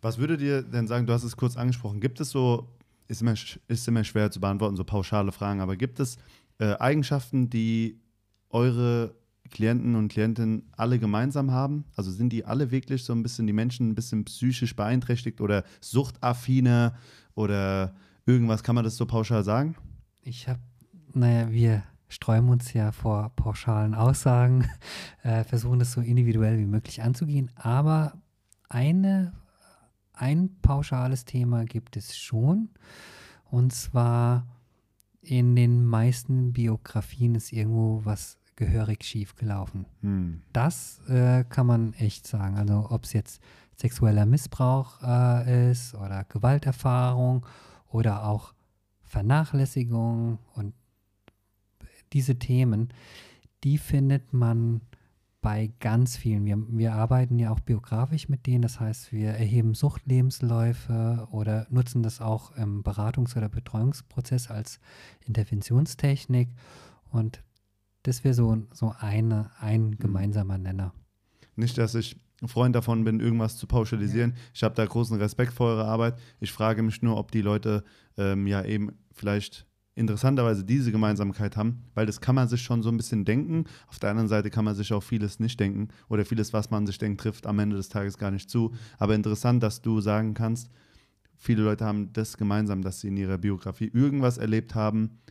[0.01, 2.69] Was würdet ihr denn sagen, du hast es kurz angesprochen, gibt es so,
[3.07, 3.33] ist immer,
[3.67, 6.17] ist immer schwer zu beantworten, so pauschale Fragen, aber gibt es
[6.59, 7.99] äh, Eigenschaften, die
[8.49, 9.15] eure
[9.51, 11.85] Klienten und Klientinnen alle gemeinsam haben?
[11.95, 15.63] Also sind die alle wirklich so ein bisschen, die Menschen ein bisschen psychisch beeinträchtigt oder
[15.81, 16.95] suchtaffiner
[17.35, 17.95] oder
[18.25, 19.75] irgendwas, kann man das so pauschal sagen?
[20.23, 20.59] Ich habe,
[21.13, 24.69] naja, wir sträuben uns ja vor pauschalen Aussagen,
[25.23, 27.51] äh, versuchen das so individuell wie möglich anzugehen.
[27.55, 28.13] Aber
[28.69, 29.33] eine,
[30.13, 32.69] ein pauschales Thema gibt es schon.
[33.49, 34.47] Und zwar
[35.21, 39.85] in den meisten Biografien ist irgendwo was gehörig schief gelaufen.
[40.01, 40.41] Hm.
[40.53, 42.57] Das äh, kann man echt sagen.
[42.57, 43.41] Also ob es jetzt
[43.75, 47.45] sexueller Missbrauch äh, ist oder Gewalterfahrung
[47.89, 48.53] oder auch
[49.03, 50.73] Vernachlässigung und
[52.15, 52.89] diese Themen,
[53.63, 54.81] die findet man
[55.41, 56.45] bei ganz vielen.
[56.45, 62.01] Wir, wir arbeiten ja auch biografisch mit denen, das heißt, wir erheben Suchtlebensläufe oder nutzen
[62.01, 64.79] das auch im Beratungs- oder Betreuungsprozess als
[65.27, 66.49] Interventionstechnik
[67.11, 67.43] und
[68.03, 69.97] das wäre so, so eine, ein Mhm.
[69.97, 70.93] gemeinsamer Nenner.
[71.55, 72.15] Nicht, dass ich
[72.45, 74.35] Freund davon bin, irgendwas zu pauschalisieren.
[74.53, 76.17] Ich habe da großen Respekt vor eurer Arbeit.
[76.39, 77.83] Ich frage mich nur, ob die Leute
[78.17, 82.89] ähm, ja eben vielleicht interessanterweise diese Gemeinsamkeit haben, weil das kann man sich schon so
[82.89, 83.63] ein bisschen denken.
[83.87, 86.85] Auf der anderen Seite kann man sich auch vieles nicht denken oder vieles, was man
[86.85, 88.73] sich denkt, trifft am Ende des Tages gar nicht zu.
[88.97, 90.69] Aber interessant, dass du sagen kannst,
[91.37, 95.21] viele Leute haben das gemeinsam, dass sie in ihrer Biografie irgendwas erlebt haben,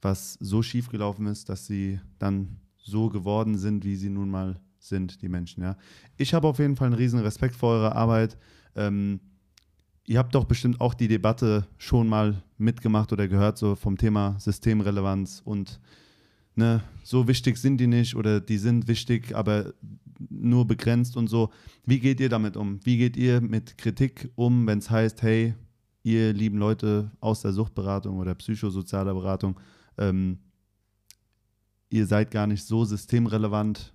[0.00, 4.60] was so schief gelaufen ist, dass sie dann so geworden sind, wie sie nun mal
[4.78, 5.64] sind, die Menschen.
[5.64, 5.76] Ja.
[6.16, 8.38] Ich habe auf jeden Fall einen riesen Respekt vor eurer Arbeit.
[8.76, 9.18] Ähm,
[10.06, 14.36] ihr habt doch bestimmt auch die Debatte schon mal mitgemacht oder gehört, so vom Thema
[14.38, 15.80] Systemrelevanz und
[16.54, 19.74] ne, so wichtig sind die nicht oder die sind wichtig, aber
[20.30, 21.50] nur begrenzt und so.
[21.84, 22.80] Wie geht ihr damit um?
[22.84, 25.54] Wie geht ihr mit Kritik um, wenn es heißt, hey,
[26.02, 29.58] ihr lieben Leute aus der Suchtberatung oder psychosozialer Beratung,
[29.98, 30.38] ähm,
[31.90, 33.92] ihr seid gar nicht so systemrelevant.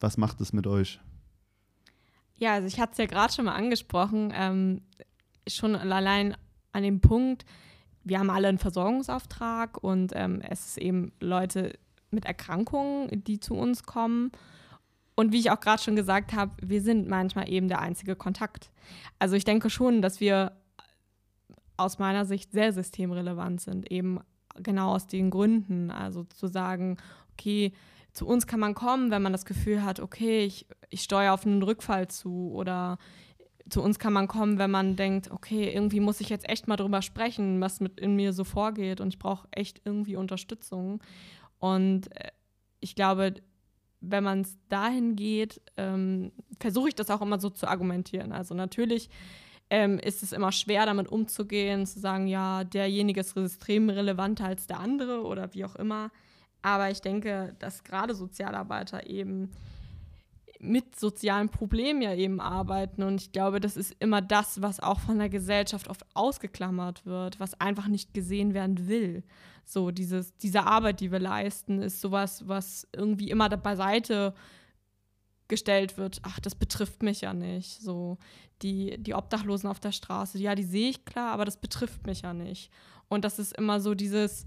[0.00, 1.00] Was macht es mit euch?
[2.36, 4.82] Ja, also ich hatte es ja gerade schon mal angesprochen, ähm,
[5.46, 6.36] schon allein
[6.72, 7.44] an dem Punkt,
[8.04, 11.78] wir haben alle einen Versorgungsauftrag und ähm, es ist eben Leute
[12.10, 14.32] mit Erkrankungen, die zu uns kommen.
[15.14, 18.70] Und wie ich auch gerade schon gesagt habe, wir sind manchmal eben der einzige Kontakt.
[19.18, 20.52] Also ich denke schon, dass wir
[21.76, 24.20] aus meiner Sicht sehr systemrelevant sind, eben
[24.56, 25.90] genau aus den Gründen.
[25.90, 26.96] Also zu sagen,
[27.32, 27.72] okay,
[28.12, 31.46] zu uns kann man kommen, wenn man das Gefühl hat, okay, ich, ich steuere auf
[31.46, 32.98] einen Rückfall zu oder
[33.68, 36.76] zu uns kann man kommen, wenn man denkt, okay, irgendwie muss ich jetzt echt mal
[36.76, 41.02] drüber sprechen, was mit in mir so vorgeht und ich brauche echt irgendwie Unterstützung.
[41.58, 42.30] Und äh,
[42.80, 43.34] ich glaube,
[44.00, 48.32] wenn man es dahin geht, ähm, versuche ich das auch immer so zu argumentieren.
[48.32, 49.08] Also natürlich
[49.70, 54.80] ähm, ist es immer schwer, damit umzugehen, zu sagen, ja, derjenige ist systemrelevanter als der
[54.80, 56.10] andere oder wie auch immer.
[56.62, 59.50] Aber ich denke, dass gerade Sozialarbeiter eben
[60.62, 63.02] mit sozialen Problemen ja eben arbeiten.
[63.02, 67.40] Und ich glaube, das ist immer das, was auch von der Gesellschaft oft ausgeklammert wird,
[67.40, 69.24] was einfach nicht gesehen werden will.
[69.64, 74.34] So, dieses, diese Arbeit, die wir leisten, ist sowas, was irgendwie immer beiseite
[75.48, 76.20] gestellt wird.
[76.22, 77.82] Ach, das betrifft mich ja nicht.
[77.82, 78.18] So,
[78.62, 82.22] die, die Obdachlosen auf der Straße, ja, die sehe ich klar, aber das betrifft mich
[82.22, 82.70] ja nicht.
[83.08, 84.46] Und das ist immer so dieses,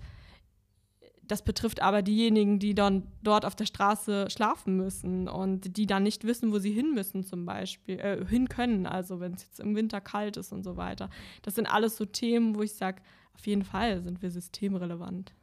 [1.27, 6.03] das betrifft aber diejenigen, die dann dort auf der Straße schlafen müssen und die dann
[6.03, 9.59] nicht wissen, wo sie hin müssen, zum Beispiel, äh, hin können, also wenn es jetzt
[9.59, 11.09] im Winter kalt ist und so weiter.
[11.41, 13.01] Das sind alles so Themen, wo ich sage,
[13.33, 15.33] auf jeden Fall sind wir systemrelevant.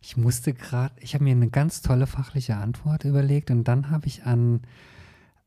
[0.00, 4.06] Ich musste gerade, ich habe mir eine ganz tolle fachliche Antwort überlegt und dann habe
[4.06, 4.60] ich an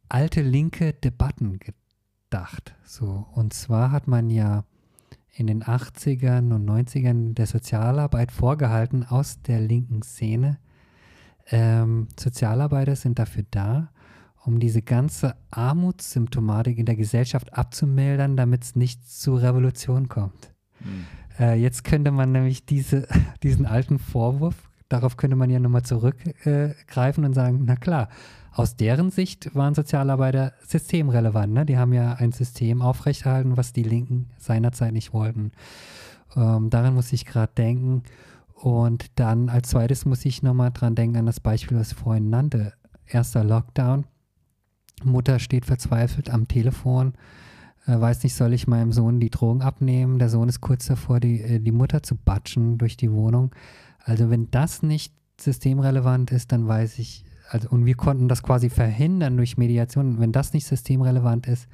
[0.09, 2.73] alte linke Debatten gedacht.
[2.83, 4.63] So, und zwar hat man ja
[5.37, 10.57] in den 80ern und 90ern der Sozialarbeit vorgehalten aus der linken Szene.
[11.51, 13.91] Ähm, Sozialarbeiter sind dafür da,
[14.43, 20.55] um diese ganze Armutssymptomatik in der Gesellschaft abzumildern, damit es nicht zu Revolution kommt.
[20.79, 21.05] Hm.
[21.39, 23.07] Äh, jetzt könnte man nämlich diese,
[23.43, 28.09] diesen alten Vorwurf, darauf könnte man ja nochmal zurückgreifen äh, und sagen, na klar,
[28.51, 31.53] aus deren Sicht waren Sozialarbeiter systemrelevant.
[31.53, 31.65] Ne?
[31.65, 35.51] Die haben ja ein System aufrechterhalten, was die Linken seinerzeit nicht wollten.
[36.35, 38.03] Ähm, daran muss ich gerade denken.
[38.53, 42.29] Und dann als zweites muss ich nochmal dran denken an das Beispiel, was ich vorhin
[42.29, 42.73] nannte.
[43.05, 44.05] Erster Lockdown.
[45.03, 47.13] Mutter steht verzweifelt am Telefon,
[47.85, 50.19] äh, weiß nicht, soll ich meinem Sohn die Drogen abnehmen?
[50.19, 53.51] Der Sohn ist kurz davor, die, äh, die Mutter zu batschen durch die Wohnung.
[53.99, 58.69] Also wenn das nicht systemrelevant ist, dann weiß ich, also, und wir konnten das quasi
[58.69, 60.19] verhindern durch Mediation.
[60.19, 61.67] Wenn das nicht systemrelevant ist,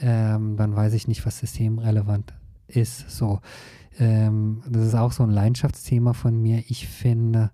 [0.00, 2.32] ähm, dann weiß ich nicht, was systemrelevant
[2.68, 3.10] ist.
[3.10, 3.40] So,
[3.98, 6.62] ähm, das ist auch so ein Leidenschaftsthema von mir.
[6.68, 7.50] Ich finde,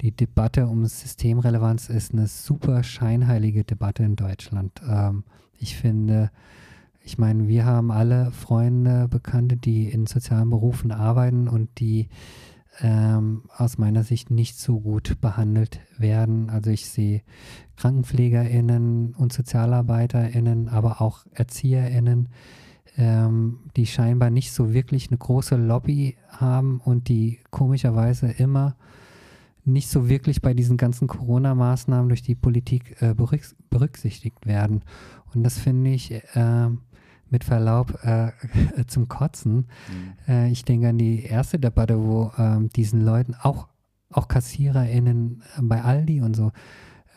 [0.00, 4.80] die Debatte um Systemrelevanz ist eine super scheinheilige Debatte in Deutschland.
[4.88, 5.24] Ähm,
[5.58, 6.30] ich finde,
[7.02, 12.08] ich meine, wir haben alle Freunde, Bekannte, die in sozialen Berufen arbeiten und die
[12.80, 16.50] ähm, aus meiner Sicht nicht so gut behandelt werden.
[16.50, 17.22] Also ich sehe
[17.76, 22.28] KrankenpflegerInnen und SozialarbeiterInnen, aber auch ErzieherInnen,
[22.96, 28.76] ähm, die scheinbar nicht so wirklich eine große Lobby haben und die komischerweise immer
[29.64, 34.82] nicht so wirklich bei diesen ganzen Corona-Maßnahmen durch die Politik äh, berücksichtigt werden.
[35.34, 36.68] Und das finde ich äh,
[37.30, 38.32] mit Verlaub äh,
[38.86, 39.54] zum Kotzen.
[39.56, 39.66] Mhm.
[40.26, 43.68] Äh, ich denke an die erste Debatte, wo ähm, diesen Leuten, auch,
[44.10, 46.52] auch KassiererInnen bei Aldi und so,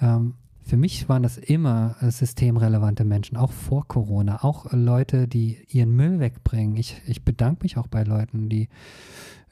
[0.02, 5.58] ähm, für mich waren das immer äh, systemrelevante Menschen, auch vor Corona, auch Leute, die
[5.68, 6.76] ihren Müll wegbringen.
[6.78, 8.70] Ich, ich bedanke mich auch bei Leuten, die,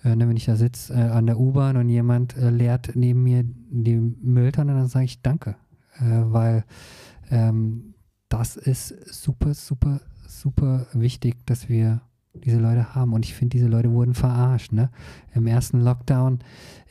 [0.03, 3.23] äh, ne, wenn ich da sitze äh, an der U-Bahn und jemand äh, leert neben
[3.23, 5.55] mir die Mülltonne, dann sage ich Danke,
[5.97, 6.63] äh, weil
[7.31, 7.95] ähm,
[8.29, 12.01] das ist super, super, super wichtig, dass wir
[12.33, 13.13] diese Leute haben.
[13.13, 14.71] Und ich finde, diese Leute wurden verarscht.
[14.71, 14.89] Ne?
[15.33, 16.39] Im ersten Lockdown,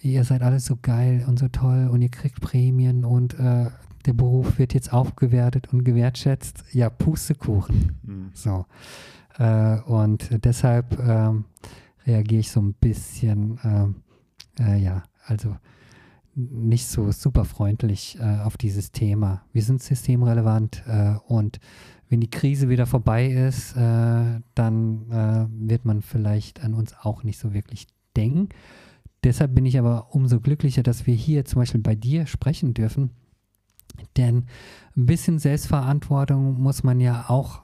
[0.02, 3.70] ihr seid alles so geil und so toll und ihr kriegt Prämien und äh,
[4.06, 6.65] der Beruf wird jetzt aufgewertet und gewertschätzt.
[6.73, 7.98] Ja, Pustekuchen.
[8.02, 8.31] Mhm.
[8.32, 8.66] So.
[9.39, 11.44] Äh, und deshalb ähm,
[12.06, 13.97] reagiere ich so ein bisschen, ähm,
[14.59, 15.56] äh, ja, also
[16.35, 19.43] nicht so super freundlich äh, auf dieses Thema.
[19.52, 21.59] Wir sind systemrelevant äh, und
[22.09, 27.23] wenn die Krise wieder vorbei ist, äh, dann äh, wird man vielleicht an uns auch
[27.23, 27.87] nicht so wirklich
[28.17, 28.49] denken.
[29.25, 33.11] Deshalb bin ich aber umso glücklicher, dass wir hier zum Beispiel bei dir sprechen dürfen.
[34.17, 34.47] Denn
[34.97, 37.63] ein bisschen Selbstverantwortung muss man ja auch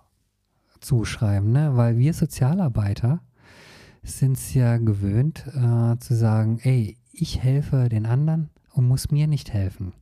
[0.80, 1.76] zuschreiben, ne?
[1.76, 3.20] weil wir Sozialarbeiter
[4.02, 9.26] sind es ja gewöhnt äh, zu sagen, ey, ich helfe den anderen und muss mir
[9.26, 9.92] nicht helfen.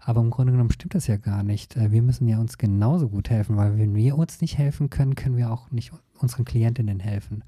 [0.00, 1.76] Aber im Grunde genommen stimmt das ja gar nicht.
[1.76, 5.14] Äh, wir müssen ja uns genauso gut helfen, weil wenn wir uns nicht helfen können,
[5.14, 7.44] können wir auch nicht unseren Klientinnen helfen.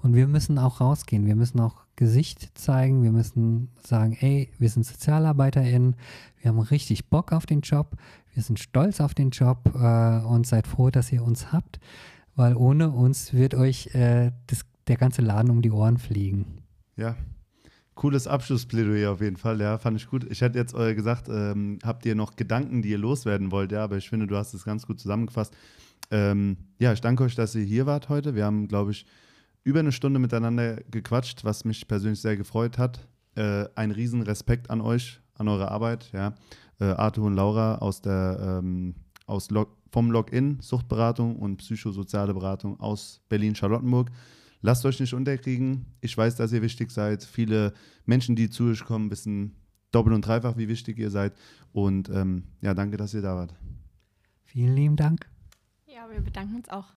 [0.00, 4.70] Und wir müssen auch rausgehen, wir müssen auch Gesicht zeigen, wir müssen sagen, ey, wir
[4.70, 5.96] sind SozialarbeiterInnen,
[6.40, 7.96] wir haben richtig Bock auf den Job,
[8.32, 11.80] wir sind stolz auf den Job äh, und seid froh, dass ihr uns habt,
[12.36, 16.62] weil ohne uns wird euch äh, das, der ganze Laden um die Ohren fliegen.
[16.96, 17.16] Ja,
[17.98, 20.24] cooles Abschlussplädoyer auf jeden Fall, ja, fand ich gut.
[20.30, 23.82] Ich hätte jetzt äh, gesagt, ähm, habt ihr noch Gedanken, die ihr loswerden wollt, ja,
[23.82, 25.52] aber ich finde, du hast es ganz gut zusammengefasst.
[26.12, 28.36] Ähm, ja, ich danke euch, dass ihr hier wart heute.
[28.36, 29.04] Wir haben, glaube ich,
[29.64, 33.08] über eine Stunde miteinander gequatscht, was mich persönlich sehr gefreut hat.
[33.34, 36.34] Äh, ein riesen Respekt an euch, an eure Arbeit, ja.
[36.80, 38.94] Äh, Arthur und Laura aus der ähm,
[39.26, 44.12] aus Log vom Login Suchtberatung und psychosoziale Beratung aus Berlin-Charlottenburg.
[44.60, 45.86] Lasst euch nicht unterkriegen.
[46.00, 47.22] Ich weiß, dass ihr wichtig seid.
[47.24, 47.72] Viele
[48.06, 49.56] Menschen, die zu euch kommen, wissen
[49.92, 51.32] doppelt und dreifach, wie wichtig ihr seid.
[51.72, 53.54] Und ähm, ja, danke, dass ihr da wart.
[54.44, 55.28] Vielen lieben Dank.
[55.86, 56.94] Ja, wir bedanken uns auch.